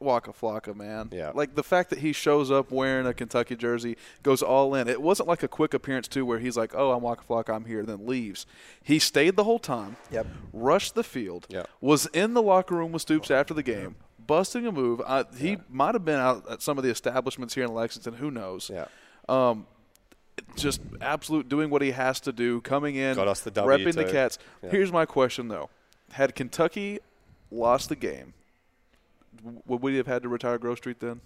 [0.00, 1.10] Waka Flocka, man.
[1.12, 1.32] Yeah.
[1.34, 4.88] Like the fact that he shows up wearing a Kentucky jersey, goes all in.
[4.88, 7.64] It wasn't like a quick appearance too, where he's like, "Oh, I'm Waka Flocka, I'm
[7.64, 8.46] here," then leaves.
[8.82, 9.96] He stayed the whole time.
[10.10, 10.26] Yep.
[10.52, 11.46] Rushed the field.
[11.50, 11.68] Yep.
[11.80, 15.02] Was in the locker room with Stoops after the game, busting a move.
[15.04, 18.14] Uh, he might have been out at some of the establishments here in Lexington.
[18.14, 18.70] Who knows?
[18.72, 18.86] Yeah.
[19.28, 19.66] Um,
[20.56, 23.94] just absolute doing what he has to do, coming in, Got us the W repping
[23.94, 24.04] the.
[24.04, 24.38] Cats.
[24.62, 24.70] Yeah.
[24.70, 25.70] Here's my question though:
[26.12, 26.98] Had Kentucky
[27.50, 28.34] lost the game,
[29.66, 31.20] would we have had to retire Grove Street then?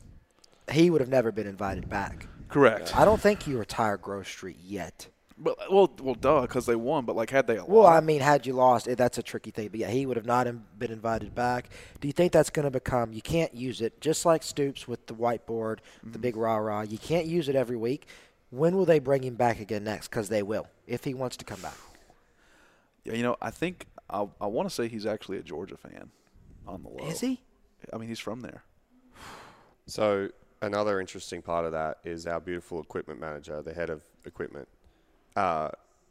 [0.71, 2.27] He would have never been invited back.
[2.49, 2.95] Correct.
[2.97, 5.09] I don't think you retire Grove Street yet.
[5.39, 7.05] But well, well, duh, because they won.
[7.05, 9.51] But like, had they Well, lost, I mean, had you lost, eh, that's a tricky
[9.51, 9.69] thing.
[9.69, 10.47] But yeah, he would have not
[10.79, 11.71] been invited back.
[12.01, 13.13] Do you think that's going to become?
[13.13, 16.21] You can't use it just like Stoops with the whiteboard, the Mm-hmm.
[16.21, 16.83] big rah rah.
[16.83, 18.07] You can't use it every week.
[18.51, 20.09] When will they bring him back again next?
[20.09, 21.75] Because they will, if he wants to come back.
[23.05, 26.11] yeah, you know, I think I, I want to say he's actually a Georgia fan
[26.67, 27.09] on the low.
[27.09, 27.41] Is he?
[27.93, 28.63] I mean, he's from there.
[29.87, 30.29] So
[30.61, 34.69] another interesting part of that is our beautiful equipment manager, the head of equipment,
[35.37, 35.71] uh,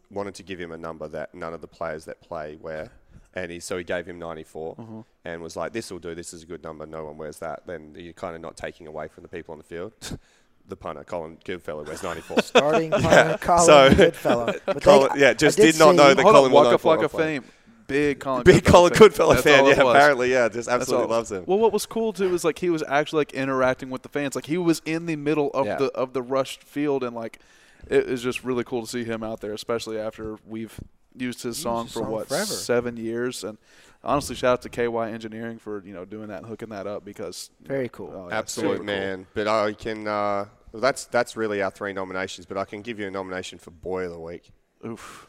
[0.09, 2.91] wanted to give him a number that none of the players that play wear,
[3.33, 5.05] and he so he gave him 94 Mhm.
[5.23, 6.13] and was like, "This will do.
[6.13, 6.85] This is a good number.
[6.85, 9.57] No one wears that." Then you're kind of not taking away from the people on
[9.59, 9.93] the field.
[10.67, 12.41] the punter, Colin Goodfellow, wears 94.
[12.41, 14.53] Starting punter, Colin Goodfellow.
[14.65, 16.77] But they- yeah, just I did did, not know see- that Colin on, Waka know
[16.77, 17.39] Flocka play.
[17.39, 17.45] fame.
[17.91, 18.43] Big Colin.
[18.43, 19.95] Big Goodfellow Colin Goodfellow That's fan, yeah, was.
[19.95, 21.43] apparently, yeah, just absolutely loves him.
[21.45, 24.35] Well, what was cool too is like he was actually like interacting with the fans.
[24.35, 25.75] Like he was in the middle of Yeah.
[25.77, 27.39] the of the rushed field, and like
[27.87, 30.79] it is just really cool to see him out there, especially after we've
[31.17, 32.45] used his song his for song what forever.
[32.45, 33.43] seven years.
[33.43, 33.57] And
[34.03, 37.03] honestly, shout out to KY Engineering for you know doing that and hooking that up
[37.03, 38.13] because Very cool.
[38.15, 38.85] oh, yeah, Absolute super cool.
[38.85, 39.27] man.
[39.33, 40.07] But I can.
[40.07, 42.45] Uh, well, that's that's really our three nominations.
[42.45, 44.51] But I can give you a nomination for Boy of the Week.
[44.85, 45.27] Oof.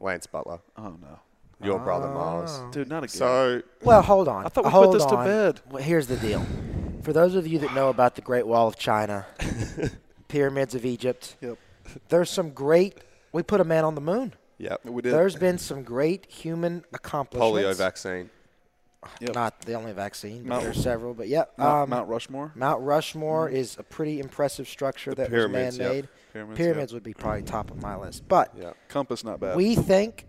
[0.00, 1.20] Lance Butler, Oh no,
[1.62, 2.60] your brother Miles.
[2.72, 3.08] dude, not again.
[3.16, 4.44] So Well, hold on.
[4.44, 5.26] I thought we put hold this to on.
[5.26, 5.60] bed.
[5.70, 6.44] Well, here's the deal.
[7.02, 9.26] For those of you that know about the Great Wall of China,
[10.28, 11.58] pyramids of Egypt, Yep.
[12.08, 12.98] there's some great.
[13.32, 14.34] We put a man on the moon.
[14.58, 15.12] yep, we did.
[15.12, 17.56] There's been some great human accomplishments.
[17.66, 18.30] polio vaccine.
[19.20, 19.34] Yep.
[19.34, 21.12] Not the only vaccine, but Mount- there's several.
[21.12, 22.52] But yeah, Mount, um, Mount Rushmore.
[22.54, 25.88] Mount Rushmore is a pretty impressive structure that pyramids, was yep.
[25.88, 26.08] man-made.
[26.32, 26.96] Pyramids, Pyramids, yep.
[26.96, 28.74] would be probably top of my list, but Yeah.
[28.88, 29.56] Compass, not bad.
[29.56, 30.26] we think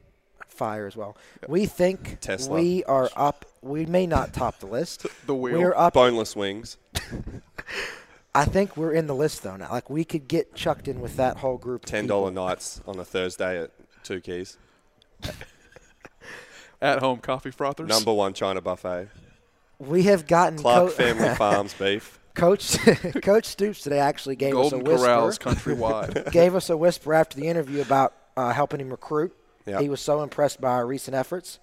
[0.54, 1.18] fire as well.
[1.48, 2.56] We think Tesla.
[2.56, 3.46] we are up.
[3.62, 5.06] We may not top the list.
[5.26, 5.60] the wheel.
[5.60, 5.94] We're up.
[5.94, 6.78] Boneless wings.
[8.36, 9.70] I think we're in the list though now.
[9.72, 11.86] Like we could get chucked in with that whole group.
[11.86, 13.72] Ten dollar nights on a Thursday at
[14.04, 14.58] Two Keys.
[16.82, 17.88] At home coffee frothers.
[17.88, 19.08] Number one China buffet.
[19.80, 22.20] We have gotten Clark co- Family Farms beef.
[22.34, 22.78] Coach
[23.22, 25.08] Coach Stoops today actually gave Golden us a whisper.
[25.08, 26.32] Corrals countrywide.
[26.34, 29.34] gave us a whisper after the interview about uh, helping him recruit.
[29.65, 29.81] Yeah.
[29.81, 31.60] He was so impressed by our recent efforts.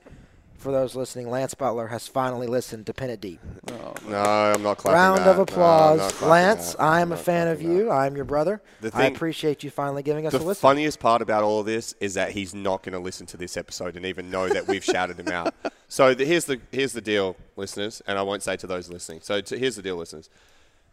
[0.56, 3.40] For those listening, Lance Butler has finally listened to Pin It Deep.
[3.72, 5.28] Oh, no, I'm not clapping Round that.
[5.28, 5.98] of applause.
[6.00, 6.82] not clapping Lance, that.
[6.82, 7.90] I I'm a fan of clapping you.
[7.90, 8.60] I'm your brother.
[8.82, 10.60] The I appreciate you finally giving us The a listen.
[10.60, 13.38] The funniest part about all of this is that he's not going to listen to
[13.38, 15.54] this episode and even know that we've shouted him out.
[15.92, 19.22] So the, here's the here's the deal, listeners, and I won't say to those listening.
[19.22, 20.30] So to, here's the deal, listeners.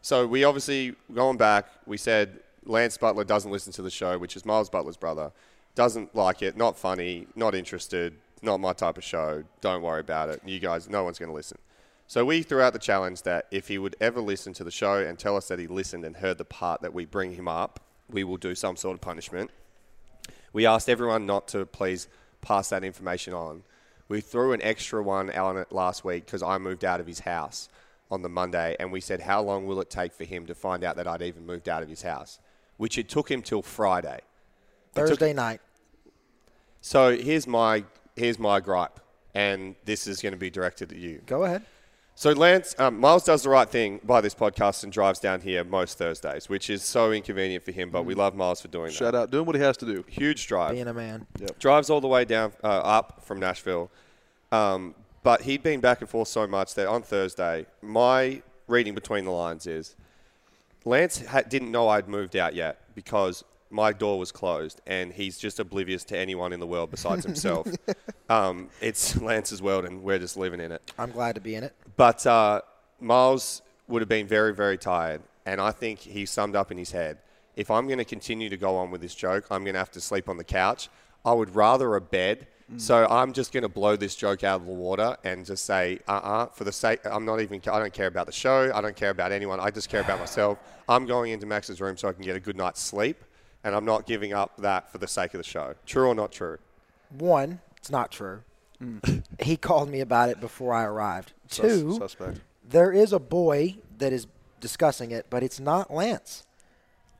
[0.01, 4.35] So we obviously going back, we said Lance Butler doesn't listen to the show, which
[4.35, 5.31] is Miles Butler's brother.
[5.77, 9.43] Doesn't like it, not funny, not interested, not my type of show.
[9.61, 10.41] Don't worry about it.
[10.43, 11.59] You guys, no one's going to listen.
[12.07, 14.95] So we threw out the challenge that if he would ever listen to the show
[14.97, 17.79] and tell us that he listened and heard the part that we bring him up,
[18.09, 19.51] we will do some sort of punishment.
[20.51, 22.07] We asked everyone not to please
[22.41, 23.61] pass that information on.
[24.09, 27.19] We threw an extra one on it last week because I moved out of his
[27.19, 27.69] house
[28.09, 30.83] on the Monday, and we said, How long will it take for him to find
[30.83, 32.39] out that I'd even moved out of his house?
[32.77, 34.21] Which it took him till Friday.
[34.95, 35.61] took- Thursday night.
[36.87, 37.83] So here's my
[38.15, 39.01] here's my gripe,
[39.35, 41.21] and this is going to be directed at you.
[41.25, 41.63] Go ahead.
[42.15, 45.65] So Lance, um, Miles does the right thing by this podcast and drives down here
[45.65, 47.89] most Thursdays, which is so inconvenient for him.
[47.89, 48.93] But we love Miles for doing that.
[48.93, 49.23] Shout that.
[49.23, 50.05] out, doing what he has to do.
[50.07, 50.75] Huge drive.
[50.75, 51.27] Being a man.
[51.59, 53.91] Drives all the way down uh, up from Nashville.
[54.53, 59.25] Um, but he'd been back and forth so much that on Thursday, my reading between
[59.25, 59.97] the lines is
[60.85, 65.37] Lance ha- didn't know I'd moved out yet because my door was closed and he's
[65.37, 67.67] just oblivious to anyone in the world besides himself.
[68.29, 70.93] um, it's Lance's world and we're just living in it.
[70.97, 71.73] I'm glad to be in it.
[71.95, 72.61] But uh,
[72.99, 75.21] Miles would have been very, very tired.
[75.45, 77.19] And I think he summed up in his head
[77.57, 79.91] if I'm going to continue to go on with this joke, I'm going to have
[79.91, 80.89] to sleep on the couch.
[81.25, 82.47] I would rather a bed.
[82.75, 85.99] So I'm just going to blow this joke out of the water and just say,
[86.05, 88.69] uh uh for the sake, I'm not even, I don't care about the show.
[88.75, 89.61] I don't care about anyone.
[89.61, 90.57] I just care about myself.
[90.89, 93.23] I'm going into Max's room so I can get a good night's sleep.
[93.67, 95.75] And I'm not giving up that for the sake of the show.
[95.85, 96.57] True or not true?
[97.09, 98.43] One, it's not true.
[98.81, 99.23] Mm.
[99.41, 101.33] he called me about it before I arrived.
[101.49, 102.39] Sus- Two, suspect.
[102.63, 104.25] there is a boy that is
[104.61, 106.45] discussing it, but it's not Lance.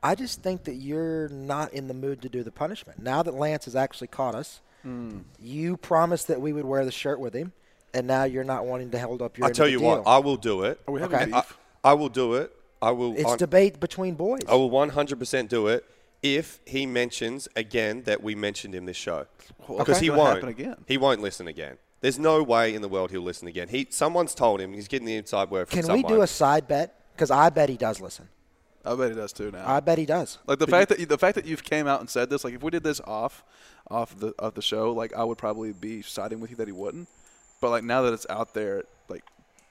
[0.02, 2.98] I just think that you're not in the mood to do the punishment.
[3.02, 5.18] Now that Lance has actually caught us, Hmm.
[5.38, 7.52] you promised that we would wear the shirt with him,
[7.92, 9.44] and now you're not wanting to hold up your.
[9.44, 10.06] I end tell of you the what.
[10.06, 10.80] I will do it.
[10.88, 11.30] Are we having Okay.
[11.30, 11.58] I, beef?
[11.84, 12.54] I will do it.
[12.80, 13.12] I will.
[13.16, 14.40] it's I'm- debate between boys.
[14.48, 15.84] I will 100% do it
[16.22, 19.26] if he mentions again that we mentioned in this show.
[19.60, 19.92] Because okay.
[19.92, 20.48] he It's gonna won't.
[20.48, 20.76] again.
[20.86, 21.78] He won't listen again.
[22.00, 23.68] There's no way in the world he'll listen again.
[23.68, 24.72] He, someone's told him.
[24.72, 26.94] He's getting the inside word from Can we do a side bet?
[27.12, 28.28] Because I bet he does listen.
[28.84, 29.64] I bet he does too now.
[29.66, 30.38] I bet he does.
[30.46, 32.54] Like the fact that you, the fact that you've came out and said this, like
[32.54, 33.44] if we did this off,
[33.90, 36.72] off the of the show, like I would probably be siding with you that he
[36.72, 37.08] wouldn't.
[37.60, 38.84] But like now that it's out there, like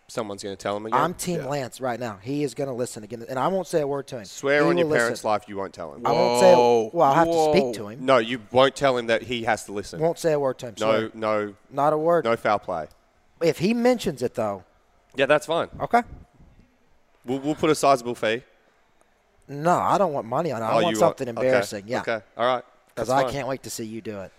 [0.09, 0.97] Someone's going to tell him again.
[1.01, 1.47] I'm Team Yeah.
[1.47, 2.17] Lance right now.
[2.21, 4.25] He is going to listen again, and I won't say a word to him.
[4.25, 5.29] Swear He on your will parents' listen.
[5.29, 6.07] life you won't tell him.
[6.07, 6.53] I won't say.
[6.53, 6.89] Whoa.
[6.93, 8.05] Well, I'll have to speak to him.
[8.05, 9.99] No, you won't tell him that he has to listen.
[9.99, 10.75] Won't say a word to him.
[10.79, 11.11] no, swear.
[11.13, 12.23] no, not a word.
[12.23, 12.87] no foul play.
[13.41, 14.63] If he mentions it though,
[15.15, 15.67] Yeah, that's fine.
[15.81, 16.03] okay.
[17.25, 18.43] We'll, we'll put a sizable fee.
[19.49, 20.65] No, I don't want money on it.
[20.65, 21.45] I Oh, want something okay.
[21.47, 21.83] embarrassing.
[21.85, 22.21] Yeah, Okay.
[22.37, 22.63] All right.
[22.95, 24.31] because I can't wait to see you do it.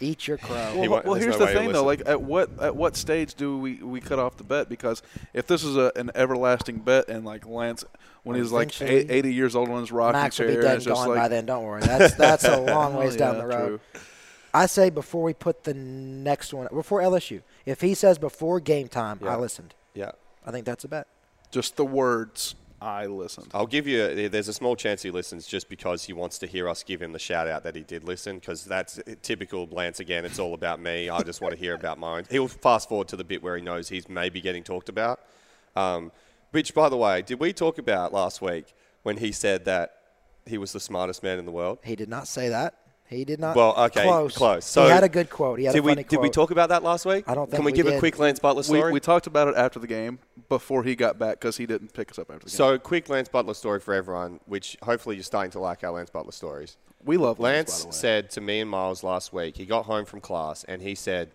[0.00, 0.72] Eat your crow.
[0.72, 1.84] He Well, well here's no the thing though.
[1.84, 4.68] Like, at what at what stage do we we cut off the bet?
[4.68, 5.02] Because
[5.34, 7.84] if this is a, an everlasting bet, and like Lance,
[8.22, 10.62] when he's like Eventually, eight, 80 years old on his rocking Max will chair, be
[10.62, 11.46] dead and just gone like, by then.
[11.46, 11.82] Don't worry.
[11.82, 13.80] That's that's a long ways down yeah, the road.
[13.92, 14.00] true.
[14.52, 17.42] I say before we put the next one before LSU.
[17.66, 19.34] If he says before game time, Yeah.
[19.34, 19.74] I listened.
[19.94, 20.12] Yeah.
[20.44, 21.06] I think that's a bet.
[21.50, 22.54] Just the words.
[22.82, 23.48] I listened.
[23.52, 24.28] I'll give you.
[24.28, 27.12] There's a small chance he listens just because he wants to hear us give him
[27.12, 28.38] the shout out that he did listen.
[28.38, 30.24] Because that's typical Lance again.
[30.24, 31.10] It's all about me.
[31.10, 32.24] I just want to hear about mine.
[32.30, 35.20] He'll fast forward to the bit where he knows he's maybe getting talked about.
[35.76, 36.10] Um,
[36.52, 39.96] which, by the way, did we talk about last week when he said that
[40.46, 41.78] he was the smartest man in the world?
[41.84, 42.74] He did not say that.
[43.10, 43.56] He did not.
[43.56, 44.36] Well, okay, close.
[44.36, 44.64] close.
[44.64, 45.58] So he had a good quote.
[45.58, 47.24] He had did a we funny did we talk about that last week?
[47.28, 47.98] I don't Can think we we give a did.
[47.98, 48.92] quick Lance Butler We, story?
[48.92, 52.10] we talked about it after the game before he got back because he didn't pick
[52.12, 52.56] us up after the game.
[52.56, 56.08] so, quick Lance Butler story for everyone, which hopefully you're starting to like our Lance
[56.10, 56.76] Butler stories.
[57.04, 57.70] we love Lance.
[57.70, 57.98] Lance by the way.
[58.00, 61.32] said to me and Miles last week, he got home from class and he said,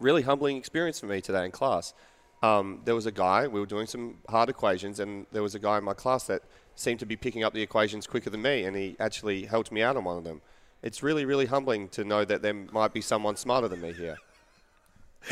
[0.00, 1.94] really humbling experience for me today in class.
[2.42, 5.58] Um, there was a guy, we were doing some hard equations, and there was a
[5.58, 6.42] guy in my class that
[6.76, 9.82] seemed to be picking up the equations quicker than me, and he actually helped me
[9.82, 10.40] out on one of them.
[10.82, 14.16] It's really, really humbling to know that there might be someone smarter than me here.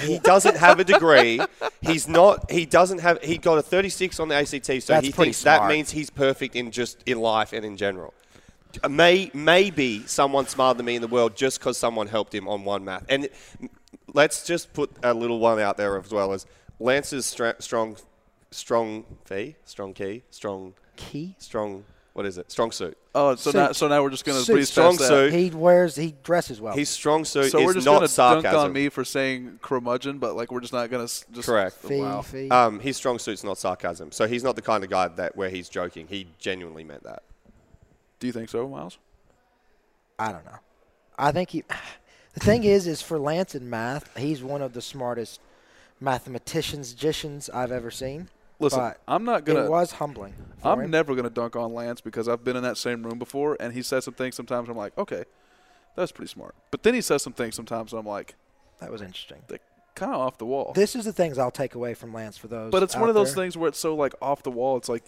[0.01, 1.41] He doesn't have a degree.
[1.81, 2.51] He's not.
[2.51, 3.23] He doesn't have.
[3.23, 6.57] He got a 36 on the ACT, so That's he thinks that means he's perfect
[6.57, 8.13] in just in life and in general.
[8.83, 12.49] Uh, may maybe someone smarter than me in the world just because someone helped him
[12.49, 13.05] on one math.
[13.09, 13.29] And
[13.63, 13.69] mm,
[14.13, 16.45] let's just put a little one out there as well as
[16.79, 17.97] Lance's stra- strong,
[18.51, 21.37] strong fee, strong key, strong Key.
[21.39, 21.85] strong.
[22.17, 22.51] What is it?
[22.51, 22.97] Strong suit.
[23.15, 23.59] Oh, so Suit.
[23.59, 24.67] now so now we're just gonna Suit.
[24.67, 25.07] Strong past that.
[25.09, 25.35] suit.
[25.35, 25.97] He wears.
[25.97, 26.73] He dresses well.
[26.75, 28.43] His strong suit So is we're just not gonna sarcasm.
[28.53, 31.77] dunk on me for saying curmudgeon, but like we're just not gonna just Correct.
[31.77, 32.23] fee, Wow.
[32.23, 32.49] fee.
[32.49, 35.51] Um, his strong suit's not sarcasm, so he's not the kind of guy that where
[35.51, 36.07] he's joking.
[36.09, 37.23] He genuinely meant that.
[38.19, 38.97] Do you think so, Miles?
[40.19, 40.59] I don't know.
[41.19, 41.65] I think he.
[42.33, 45.41] The thing is, is for Lance in math, he's one of the smartest
[46.01, 48.29] mathematicians, magicians I've ever seen.
[48.59, 49.65] Listen, But I'm not gonna.
[49.65, 50.35] It was humbling.
[50.65, 50.91] I'm him.
[50.91, 53.83] never gonna dunk on Lance because I've been in that same room before, and he
[53.83, 54.35] says some things.
[54.35, 55.25] Sometimes I'm like, okay,
[55.95, 56.55] that's pretty smart.
[56.71, 57.55] But then he says some things.
[57.55, 58.35] Sometimes I'm like,
[58.81, 59.39] That was interesting.
[59.49, 59.59] they're
[59.95, 60.73] kind of off the wall.
[60.75, 62.71] This is the things I'll take away from Lance for those.
[62.71, 63.45] but it's one of those there.
[63.45, 64.77] things where it's so like off the wall.
[64.79, 65.05] It's like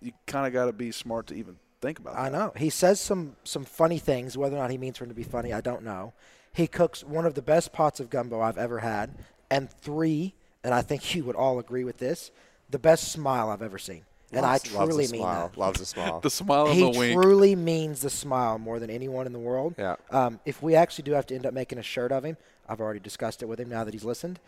[0.00, 2.16] you kind of got to be smart to even think about.
[2.16, 2.36] I that.
[2.36, 2.52] know.
[2.56, 4.36] He says some some funny things.
[4.36, 6.12] Whether or not he means for him to be funny, I don't know.
[6.52, 9.14] He cooks one of the best pots of gumbo I've ever had,
[9.50, 10.34] and three,
[10.64, 12.30] and I think you would all agree with this,
[12.72, 14.02] the best smile I've ever seen.
[14.34, 15.48] And I Loves- loves truly a mean smile.
[15.48, 15.58] that.
[15.58, 16.20] Loves a smile.
[16.20, 17.20] The smile and he the wink.
[17.22, 19.74] truly means the smile more than anyone in the world.
[19.78, 19.96] Yeah.
[20.10, 22.80] Um, if we actually do have to end up making a shirt of him, I've
[22.80, 24.40] already discussed it with him now that he's listened.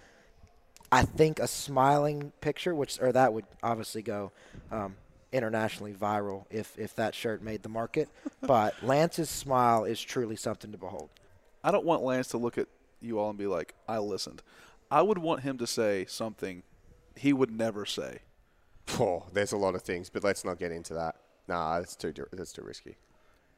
[0.91, 4.33] I think a smiling picture, which or that would obviously go
[4.73, 4.97] um,
[5.33, 8.09] internationally viral if if that shirt made the market.
[8.41, 11.11] but Lance's smile is truly something to behold.
[11.63, 12.69] I don't want Lance to look at
[13.03, 14.43] you all and be like, I listened.
[14.91, 16.63] I would want him to say something
[17.17, 18.21] he would never say.
[19.01, 21.17] Oh, there's a lot of things, but let's not get into that.
[21.49, 22.97] Nah, that's too that's too risky.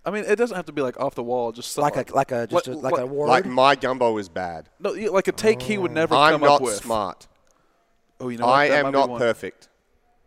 [0.04, 1.50] I mean, it doesn't have to be like off the wall.
[1.52, 3.26] Just some- Like a like a just a, like, a word.
[3.28, 4.68] Like my gumbo is bad.
[4.78, 6.76] no, like a take he would never I'm come not up with.
[6.76, 7.26] smart.
[8.20, 8.52] Oh, you know, what?
[8.54, 9.68] I That am not perfect.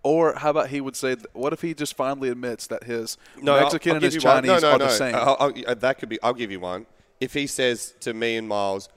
[0.03, 3.55] Or how about he would say, what if he just finally admits that his No,
[3.55, 4.21] I'll- Mexican I'll and his.
[4.23, 4.85] Chinese no, no, are no.
[4.85, 5.15] the same?
[5.15, 6.21] I'll- I'll- that could be.
[6.21, 6.85] I'll give you one.
[7.19, 8.87] If he says to me and Miles,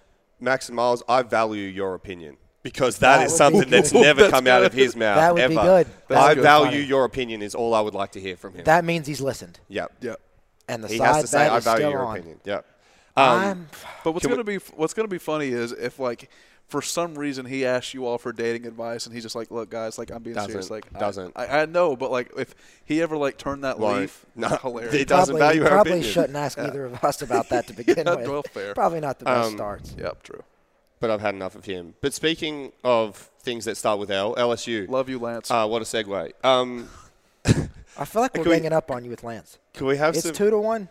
[0.41, 4.33] Max and Miles, I value your opinion because That that is something that's never That's
[4.33, 5.55] come out of his mouth That would ever.
[5.55, 5.87] be good.
[6.09, 6.43] That's I good.
[6.43, 6.83] value Funny.
[6.85, 8.65] your opinion is all I would like to hear from him.
[8.65, 9.59] that means he's listened.
[9.69, 9.93] yep.
[10.01, 10.21] Yep.
[10.69, 12.17] And the He side has to say, I value your on.
[12.19, 12.41] opinion.
[12.45, 12.65] Yep.
[13.17, 13.69] Um,
[14.05, 16.31] But what's gonna be what's gonna be funny is if like
[16.69, 19.69] for some reason he asked you all for dating advice, and he's just like, "Look,
[19.69, 20.55] guys, like I'm being serious.
[20.69, 21.33] Doesn't- Like, doesn't.
[21.37, 22.55] I, I know, but like if
[22.87, 24.01] he ever like turned that Won't.
[24.01, 24.95] leaf, No, hilarious.
[24.95, 26.11] He doesn't probably, value our probably opinion.
[26.13, 28.29] shouldn't ask either of us about that to begin Yeah, with.
[28.29, 28.73] well, fair.
[28.73, 29.95] Probably not the best Um, starts.
[29.99, 30.43] Yep, true.
[31.03, 31.95] But I've had enough of him.
[32.01, 34.89] But speaking of things that start with L, LSU.
[34.89, 35.51] Love you, Lance.
[35.51, 36.31] Uh, what a segue.
[36.45, 36.89] Um,
[37.45, 39.59] I feel like we're Can we- ganging up on you with Lance.
[39.75, 40.29] can we have some?
[40.31, 40.89] It's two to one.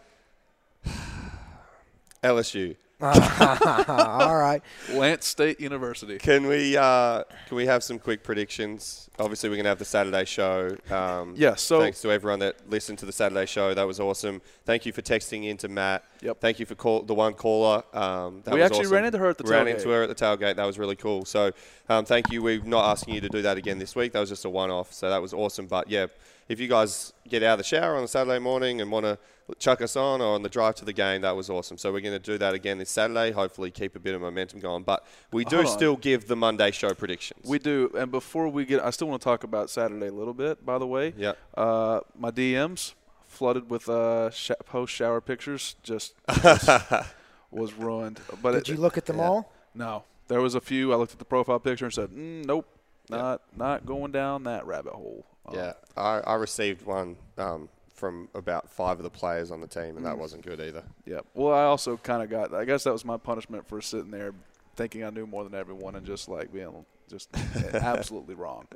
[2.22, 2.76] LSU?
[3.88, 4.62] All right.
[4.94, 6.18] Lance State University.
[6.18, 9.10] Can we uh, can we have some quick predictions?
[9.20, 10.76] Obviously, we're going to have the Saturday show.
[10.90, 13.74] Um, Yeah, so- thanks to everyone that listened to the Saturday show.
[13.74, 14.42] That was awesome.
[14.66, 16.04] Thank you for texting in to Matt.
[16.22, 16.40] Yep.
[16.40, 17.84] Thank you for call, the one caller.
[17.94, 18.94] Um, that We was actually awesome.
[18.94, 19.76] ran into her at the ran tailgate.
[19.76, 20.56] into her at the tailgate.
[20.56, 21.26] That was really cool.
[21.26, 21.52] So
[21.90, 22.42] um, thank you.
[22.42, 24.14] We're not asking you to do that again this week.
[24.14, 24.94] That was just a one-off.
[24.94, 25.68] So that was awesome.
[25.68, 26.08] But yeah,
[26.52, 29.18] if you guys get out of the shower on a Saturday morning and want to
[29.60, 31.78] chuck us on or on the drive to the game, that was awesome.
[31.78, 33.32] So we're going to do that again this Saturday.
[33.32, 34.84] Hopefully, keep a bit of momentum going.
[34.84, 37.46] But we do still give the Monday show predictions.
[37.48, 40.34] We do, and before we get, I still want to talk about Saturday a little
[40.34, 40.66] bit.
[40.66, 41.34] By the way, Yeah.
[41.56, 42.94] Uh, my DMs
[43.28, 45.76] flooded with uh, sh- post shower pictures.
[45.84, 46.68] Just, just
[47.52, 48.20] was ruined.
[48.42, 49.28] But Did it- you look at them yeah.
[49.28, 49.54] all?
[49.74, 50.92] No, there was a few.
[50.92, 52.68] I looked at the profile picture and said, mm, "Nope,
[53.10, 58.30] not not going down that rabbit hole." Um, yeah, I, I received one um, from
[58.34, 60.84] about five of the players on the team, and that wasn't good either.
[61.06, 61.20] Yeah.
[61.34, 62.54] Well, I also kind of got.
[62.54, 64.34] I guess that was my punishment for sitting there
[64.76, 67.30] thinking I knew more than everyone and just like being just
[67.74, 68.68] absolutely wrong.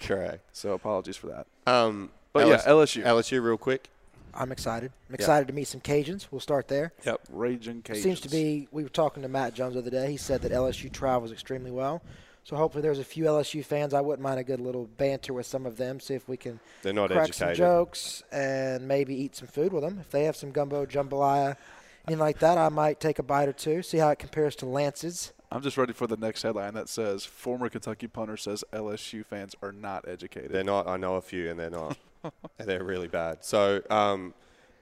[0.00, 0.40] Correct.
[0.52, 1.46] So apologies for that.
[1.66, 3.02] Um, But yeah, LSU.
[3.02, 3.88] LSU, real quick.
[4.34, 4.92] I'm excited.
[5.08, 6.26] I'm excited to meet some Cajuns.
[6.30, 6.92] We'll start there.
[7.06, 7.20] Yep.
[7.30, 8.02] Raging Cajuns.
[8.02, 8.68] Seems to be.
[8.70, 10.10] We were talking to Matt Jones the other day.
[10.10, 12.02] He said that LSU travels extremely well.
[12.46, 13.92] So hopefully there's a few LSU fans.
[13.92, 15.98] I wouldn't mind a good little banter with some of them.
[15.98, 19.82] See if we can They're not crack some jokes and maybe eat some food with
[19.82, 19.98] them.
[19.98, 21.56] If they have some gumbo jambalaya,
[22.06, 23.82] anything like that, I might take a bite or two.
[23.82, 25.32] See how it compares to Lance's.
[25.50, 29.56] I'm just ready for the next headline that says former Kentucky punter says LSU fans
[29.60, 30.52] are not educated.
[30.52, 30.86] They're not.
[30.86, 31.98] I know a few, and they're not.
[32.22, 32.32] and
[32.68, 33.44] they're really bad.
[33.44, 34.34] So um,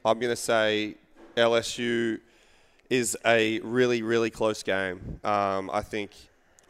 [0.05, 0.97] I'm going to say
[1.35, 2.21] LSU
[2.91, 5.19] is a really, really close game.
[5.25, 6.11] Um, I think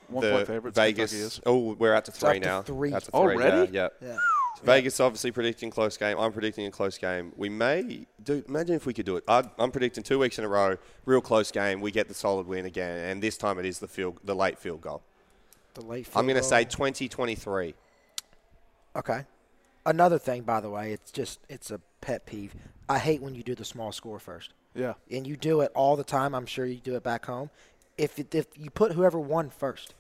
[0.09, 1.13] One the point favorites, Vegas.
[1.13, 1.41] Is.
[1.47, 2.63] Oh, we're out to three up to now.
[2.63, 2.93] three.
[2.93, 3.73] Out to oh, three Already?
[3.73, 3.95] now, Yep.
[4.01, 4.17] Yeah.
[4.65, 6.19] Vegas obviously predicting close game.
[6.19, 7.33] I'm predicting a close game.
[7.37, 8.43] We may do.
[8.49, 9.25] Imagine if we could do it.
[9.29, 11.81] I'd, I'm predicting two weeks in a row, real close game.
[11.81, 14.59] We get the solid win again, and this time it is the field, the late
[14.59, 15.03] field goal.
[15.75, 16.09] The late.
[16.15, 17.75] I'm going to say 2023.
[18.97, 19.25] Okay.
[19.87, 22.55] Another thing, by the way, it's just it's a pet peeve.
[22.89, 24.95] I hate when you do the small score first, yeah.
[25.11, 26.35] and you do it all the time.
[26.35, 27.51] I'm sure you do it back home.
[27.97, 29.95] If it, if you put whoever won first,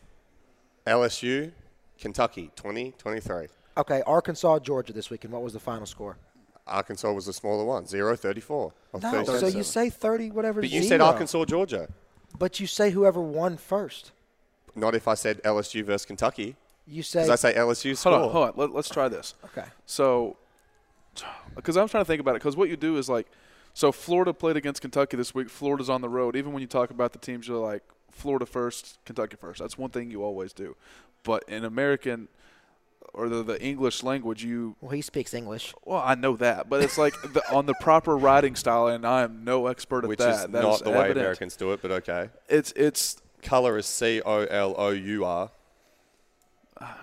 [0.86, 1.52] LSU,
[1.98, 3.46] Kentucky, 2023.
[3.78, 4.02] okay.
[4.06, 5.32] Arkansas, Georgia this weekend.
[5.32, 6.16] What was the final score?
[6.66, 8.72] Arkansas was the smaller one, 0 34.
[9.02, 10.60] No, so you say thirty, whatever.
[10.62, 10.88] But you zero.
[10.88, 11.88] said Arkansas, Georgia.
[12.38, 14.12] But you say whoever won first.
[14.74, 16.56] Not if I said LSU versus Kentucky.
[16.86, 18.12] You say Because I say LSU score.
[18.12, 18.52] Hold on, hold on.
[18.56, 19.34] Let, let's try this.
[19.44, 19.66] okay.
[19.86, 20.36] So,
[21.54, 23.26] because I'm trying to think about it, because what you do is like,
[23.74, 25.51] so Florida played against Kentucky this week.
[25.51, 26.34] Florida's on the road.
[26.36, 29.60] Even when you talk about the teams, you're like Florida first, Kentucky first.
[29.60, 30.76] That's one thing you always do.
[31.24, 32.28] But in American
[33.12, 35.74] or the, the English language, you Well, he speaks English.
[35.84, 39.22] well, I know that, but it's like the, on the proper writing style, and I
[39.22, 40.30] am no expert at Which that.
[40.34, 41.10] is That not the way.
[41.10, 42.30] Americans do it, but okay.
[42.48, 45.51] It's it's Color is C O L O U R.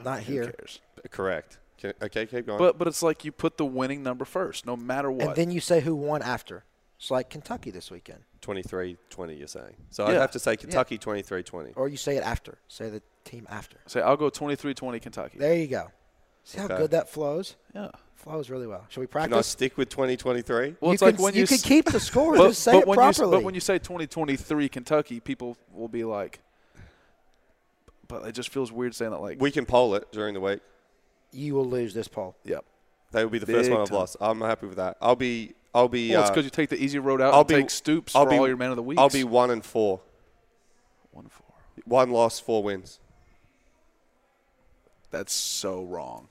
[0.03, 0.43] Not who here.
[0.51, 0.79] cares?
[1.11, 1.57] Correct.
[1.81, 2.59] Can- Okay, keep going.
[2.59, 5.27] But but it's like you put the winning number first, no matter what.
[5.29, 6.63] And then you say who won after.
[6.97, 9.75] It's like Kentucky this weekend, 23 20, you're saying.
[9.89, 11.71] So I'd have to say Kentucky 23 20.
[11.75, 12.59] or you say it after.
[12.67, 13.77] Say the team after.
[13.87, 15.39] Say I'll go 23-20 Kentucky.
[15.39, 15.87] There you go.
[16.43, 17.55] See how good that flows?
[17.73, 17.89] Yeah.
[18.15, 18.85] Flows really well.
[18.89, 19.29] Should we practice?
[19.29, 19.47] Can I practice?
[19.47, 20.75] stick with 2023?
[20.79, 22.37] Well, you it's like when you you could s- keep the score.
[22.37, 23.31] But, just say but it when you properly.
[23.31, 26.39] but when you say 2023 Kentucky, people will be like,
[28.07, 29.21] but it just feels weird saying that.
[29.21, 30.59] Like, We can poll it during the week.
[31.31, 32.35] You will lose this poll.
[32.43, 32.65] yep.
[33.11, 33.97] They will be the first one I've time.
[33.97, 34.17] lost.
[34.21, 34.95] I'm happy with that.
[35.01, 35.53] I'll be.
[35.75, 36.11] I'll be.
[36.11, 38.15] Well, it's uh, because you take the easy road out I'll and be take Stoops
[38.15, 38.97] I'll for be, all your man of the week.
[38.97, 39.99] I'll be one and four.
[41.11, 41.45] one four.
[41.85, 42.99] One loss, four wins.
[45.09, 46.29] That's so wrong.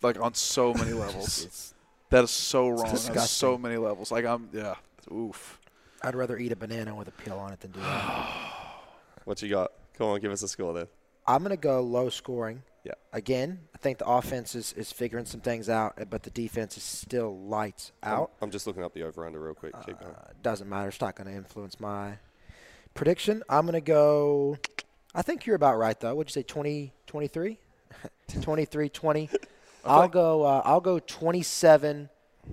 [0.00, 1.74] Like on so many levels.
[2.10, 4.10] that is so wrong on so many levels.
[4.10, 4.74] Like I'm, yeah.
[5.12, 5.60] Oof.
[6.02, 8.28] I'd rather eat a banana with a peel on it than do that.
[9.24, 9.70] What you got?
[9.96, 10.88] Come on, give us a score then.
[11.28, 12.62] I'm going to go low scoring.
[12.84, 12.92] Yeah.
[13.12, 16.82] Again, I think the offense is, is figuring some things out, but the defense is
[16.82, 18.32] still lights out.
[18.40, 19.72] I'm, I'm just looking up the over under real quick.
[19.86, 20.12] Keep going.
[20.12, 20.88] Uh, doesn't matter.
[20.88, 22.18] It's not going to influence my
[22.94, 23.42] prediction.
[23.48, 24.58] I'm going to go.
[25.14, 26.14] I think you're about right, though.
[26.14, 27.58] Would you say 20, 23?
[28.40, 29.30] 23 20.
[29.84, 30.44] I'll go.
[30.44, 32.08] Uh, I'll go 27.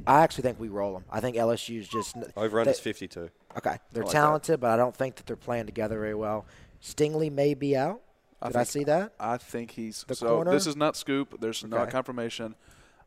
[0.06, 1.06] I actually think we roll them.
[1.12, 3.30] I think LSU's just Over under is 52.
[3.58, 4.20] Okay, they're like that.
[4.20, 6.46] talented, but I don't think that they're playing together very well.
[6.82, 8.02] Stingley may be out.
[8.46, 9.14] Did I see that?
[9.20, 10.28] I think he's The so.
[10.36, 10.52] corner?
[10.52, 11.40] This is not scoop.
[11.42, 12.56] There's not confirmation.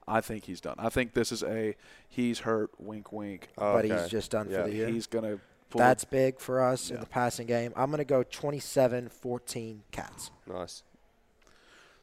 [0.06, 0.74] I think he's done.
[0.78, 1.74] I think this is a
[2.08, 2.70] he's hurt.
[2.78, 3.48] Wink, wink.
[3.56, 4.88] But he's just done for the year.
[4.88, 5.38] He's gonna.
[5.70, 7.72] Pull That's big for us in the passing game.
[7.74, 10.30] I'm going to go 27-14 Cats.
[10.46, 10.82] Nice.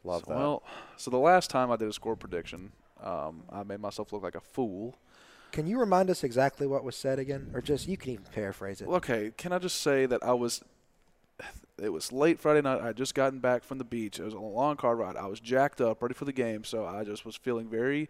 [0.02, 0.36] Love that.
[0.36, 0.64] Well,
[0.96, 4.34] so the last time I did a score prediction, um, I made myself look like
[4.34, 4.96] a fool.
[5.52, 8.80] Can you remind us exactly what was said again, or just you can even paraphrase
[8.80, 8.88] it?
[8.88, 10.62] Well, Okay, can I just say that I was.
[11.82, 12.80] It was late Friday night.
[12.80, 14.18] I had just gotten back from the beach.
[14.18, 15.16] It was a long car ride.
[15.16, 18.08] I was jacked up, ready for the game, so I just was feeling very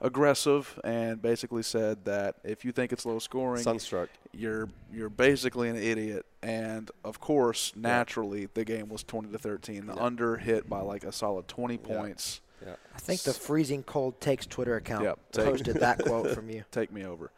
[0.00, 4.08] aggressive and basically said that if you think it's low scoring, Sunstruck.
[4.32, 6.26] you're you're basically an idiot.
[6.42, 9.86] And of course, naturally, the game was 20 to 13.
[9.86, 12.40] The under hit by like a solid 20 points.
[12.64, 12.74] Yeah.
[12.94, 16.64] I think the freezing cold takes Twitter account Yep, take- posted that quote from you.
[16.70, 17.30] Take me over.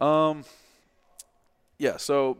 [0.00, 0.44] Um,
[1.78, 2.38] yeah, so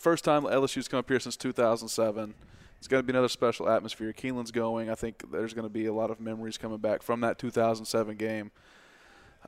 [0.00, 2.34] first time LSU's come up here since 2007.
[2.78, 4.12] It's going to be another special atmosphere.
[4.12, 4.88] Keeneland's going.
[4.90, 8.16] I think there's going to be a lot of memories coming back from that 2007
[8.16, 8.50] game.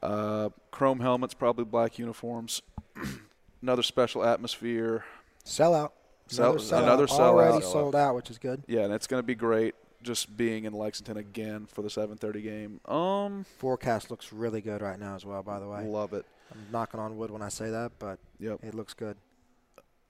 [0.02, 2.60] Uh, chrome helmets, probably black uniforms.
[3.62, 5.04] another special atmosphere.
[5.44, 5.90] Sellout.
[6.28, 6.82] Sell- Another sellout.
[6.82, 7.72] another Already sellout.
[7.72, 8.62] sold out, which is good.
[8.66, 12.42] Yeah, and it's going to be great just being in Lexington again for the 7:30
[12.42, 12.80] game.
[12.86, 15.42] Um, Forecast looks really good right now as well.
[15.42, 16.24] By the way, love it.
[16.52, 18.60] I'm knocking on wood when I say that, but Yep.
[18.62, 19.16] it looks good.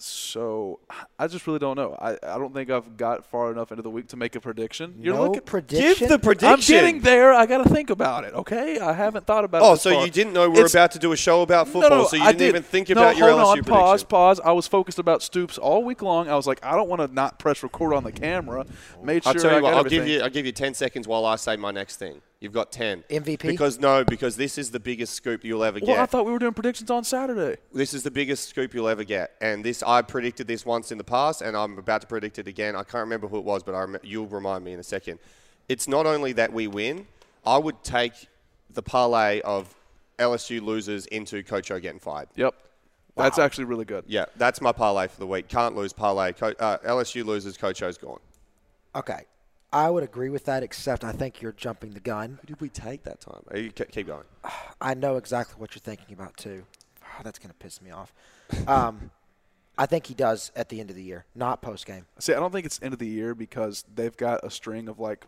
[0.05, 0.81] So
[1.19, 1.95] I just really don't know.
[2.01, 4.95] I, I don't think I've got far enough into the week to make a prediction.
[5.01, 5.95] You're No looking prediction?
[6.01, 6.49] Give the prediction.
[6.49, 7.33] I'm getting there.
[7.33, 8.35] I got to think about it.
[8.35, 9.65] Okay, I haven't thought about it.
[9.65, 10.05] Oh, so far.
[10.05, 12.17] you didn't know we were It's- about to do a show about football, no, so
[12.17, 12.49] you I didn't did.
[12.49, 13.75] even think no, about your hold LSU on, prediction.
[13.75, 14.41] Pause, pause.
[14.41, 16.29] I was focused about Stoops all week long.
[16.29, 18.67] I was like, I don't want to not press record on the camera.
[19.03, 19.75] Made sure I'll tell you I what.
[19.75, 20.21] I'll give you.
[20.21, 22.21] I'll give you ten seconds while I say my next thing.
[22.43, 23.05] You've got ten.
[23.09, 23.43] MVP?
[23.43, 25.89] Because no, because this is the biggest scoop you'll ever get.
[25.89, 26.01] Well.
[26.01, 27.59] I thought we were doing predictions on Saturday.
[27.73, 30.99] this is the biggest scoop you'll ever get, and this I predicted this once in
[30.99, 32.75] the past, and I'm about to predict it again.
[32.75, 35.21] I can't remember who it was, but I rem- you'll remind me in a second.
[35.69, 37.07] It's not only that we win.
[37.47, 38.13] I would take
[38.71, 39.73] the parlay of
[40.19, 42.29] LSU losers into Coach O getting fired.
[42.35, 42.55] Yep,
[43.17, 44.05] that's actually really good.
[44.09, 45.49] Yeah, that's my parlay for the week.
[45.49, 46.33] Can't lose parlay.
[46.33, 47.57] Co- uh, LSU losers.
[47.57, 48.19] Coach O's gone.
[48.97, 49.23] Okay,
[49.73, 52.39] I would agree with that, except I think you're jumping the gun.
[52.41, 53.43] Who did we take that time?
[53.53, 54.25] Uh, you keep going.
[54.81, 56.65] I know exactly what you're thinking about too.
[57.15, 58.15] Oh, that's gonna piss me off.
[58.67, 59.11] Um,
[59.79, 62.07] I think he does at the end of the year, not post game.
[62.19, 64.99] See, I don't think it's end of the year because they've got a string of
[64.99, 65.27] like,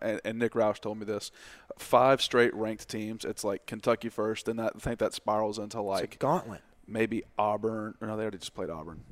[0.00, 1.30] and, and Nick Roush told me this,
[1.78, 3.26] five straight ranked teams.
[3.26, 6.62] It's like Kentucky first, and that, I think that spirals into It's like a gauntlet.
[6.86, 7.94] maybe Auburn.
[8.00, 9.02] Or no, they already just played Auburn.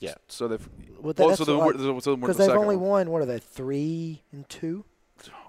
[0.00, 0.14] Yeah.
[0.28, 0.68] So they've.
[1.00, 2.88] Well, well, oh, so, then what- so Because the they've second only one.
[2.88, 4.84] won what are they three and two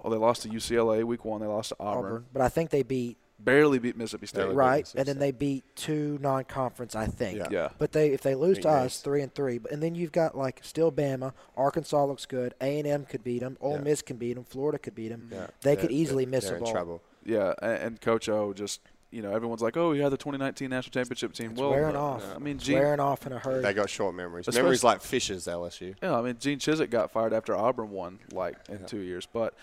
[0.03, 1.41] Oh, they lost to UCLA week one.
[1.41, 2.05] They lost to Auburn.
[2.05, 4.39] Auburn, but I think they beat Barely beat Mississippi State.
[4.41, 4.55] Barely.
[4.55, 5.19] right, Mississippi and then State.
[5.19, 6.95] they beat two non-conference.
[6.95, 7.37] I think.
[7.37, 7.47] Yeah.
[7.51, 7.69] Yeah.
[7.77, 9.59] But they if they lose Beat to us, three and three.
[9.59, 13.23] But and then you've got like still Bama, Arkansas looks good, A and M could
[13.23, 13.81] beat them, Ole Yeah.
[13.81, 15.29] Miss can beat them, Florida could beat them.
[15.31, 15.47] Yeah.
[15.61, 16.73] They They're- could easily they're- miss they're a in bowl.
[16.73, 17.01] trouble.
[17.23, 18.81] Yeah, and, and Coach O just,
[19.11, 21.51] you know, everyone's like, oh, he had the 2019 national championship team.
[21.51, 22.35] It's well, wearing uh, off.
[22.35, 23.61] I mean, It's Gene, wearing off in a hurry.
[23.61, 24.47] They got short memories.
[24.47, 25.47] Especially- memories like fishes.
[25.47, 25.95] LSU.
[26.01, 29.27] Yeah, I mean, Gene Chizik got fired after Auburn won like in two years.
[29.31, 29.55] But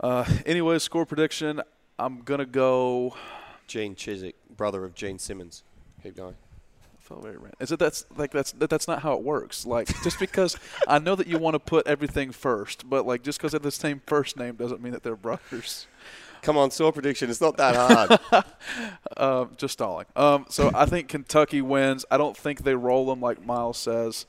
[0.00, 1.62] uh, anyway, score prediction.
[1.98, 3.14] I'm gonna go.
[3.66, 5.62] Gene Chizik, brother of Gene Simmons.
[6.02, 6.34] Keep going.
[6.34, 7.54] I felt very random.
[7.60, 9.64] Is it that's like that's that, that's not how it works.
[9.64, 10.56] Like just because
[10.88, 13.62] I know that you want to put everything first, but like just because they have
[13.62, 15.86] the same first name doesn't mean that they're brothers.
[16.44, 17.30] Come on, score prediction.
[17.30, 18.44] It's not that hard.
[19.16, 20.06] Um, just stalling.
[20.16, 22.04] Um, so I think Kentucky wins.
[22.10, 24.26] I don't think they roll them like Miles says.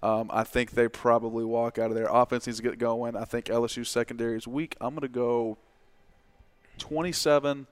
[0.00, 2.06] Um, I think they probably walk out of there.
[2.08, 3.16] Offense needs to get going.
[3.16, 4.76] I think LSU secondary is weak.
[4.80, 5.58] I'm going to go
[6.78, 7.66] 27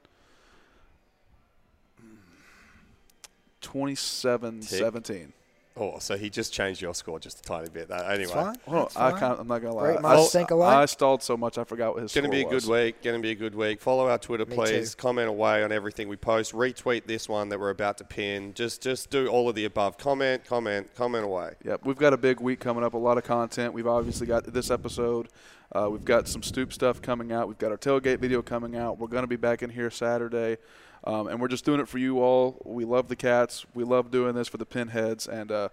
[3.61, 5.33] 27 17.
[5.77, 7.87] Oh, so he just changed your score just a tiny bit.
[7.89, 8.23] That anyway.
[8.23, 8.55] It's fine.
[8.65, 9.19] Well, That's I fine.
[9.19, 9.85] can't, I'm not going to lie.
[9.85, 10.75] Great I, minds think alike.
[10.75, 12.69] I stalled so much I forgot what his It's going to be a good was.
[12.69, 13.01] week.
[13.03, 13.81] Going to be a good week.
[13.81, 14.95] Follow our Twitter, Me please.
[14.95, 15.01] too.
[15.01, 16.53] Comment away on everything we post.
[16.53, 18.53] Retweet this one that we're about to pin.
[18.53, 19.97] Just, just do all of the above.
[19.97, 21.53] Comment, comment, comment away.
[21.63, 22.93] Yep, we've got a big week coming up.
[22.93, 23.73] A lot of content.
[23.73, 25.27] We've obviously got this episode.
[25.75, 27.47] Uh, we've got some stoop stuff coming out.
[27.49, 28.99] We've got our tailgate video coming out.
[28.99, 30.57] We're going to be back in here Saturday,
[31.07, 32.61] um, and we're just doing it for you all.
[32.65, 33.65] We love the cats.
[33.73, 35.69] We love doing this for the pinheads, and uh,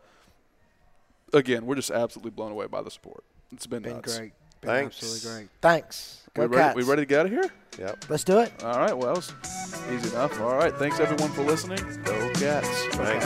[1.32, 3.24] again, we're just absolutely blown away by the support.
[3.52, 4.16] It's been, Been nuts.
[4.16, 4.32] great.
[4.61, 4.97] Been Thanks.
[5.02, 5.48] absolutely great.
[5.61, 6.20] Thanks.
[6.35, 6.77] Go We ready, Cats.
[6.77, 7.51] we ready to get out of here?
[7.78, 8.05] Yep.
[8.09, 8.52] Let's do it.
[8.65, 8.97] All right.
[8.97, 9.32] Well, that was
[9.93, 10.40] easy enough.
[10.40, 10.74] All right.
[10.74, 11.78] Thanks everyone for listening.
[12.05, 12.69] Go cats.
[12.97, 13.24] Thanks.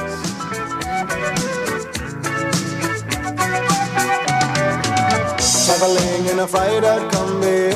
[5.67, 7.73] Traveling in a fried-out Kombi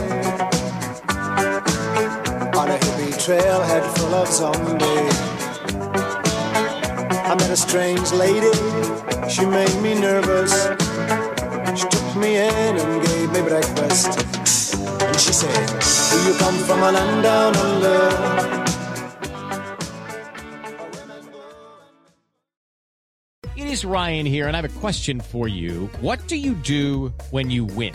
[2.57, 2.92] On a hippie
[3.23, 5.17] trailhead full of zombies
[7.31, 8.51] I met a strange lady,
[9.31, 10.53] she made me nervous
[11.79, 14.19] She took me in and gave me breakfast.
[15.03, 15.81] And she said,
[16.11, 18.73] Do you come from a land down under?
[23.57, 25.89] It is Ryan here, and I have a question for you.
[26.01, 27.95] What do you do when you win?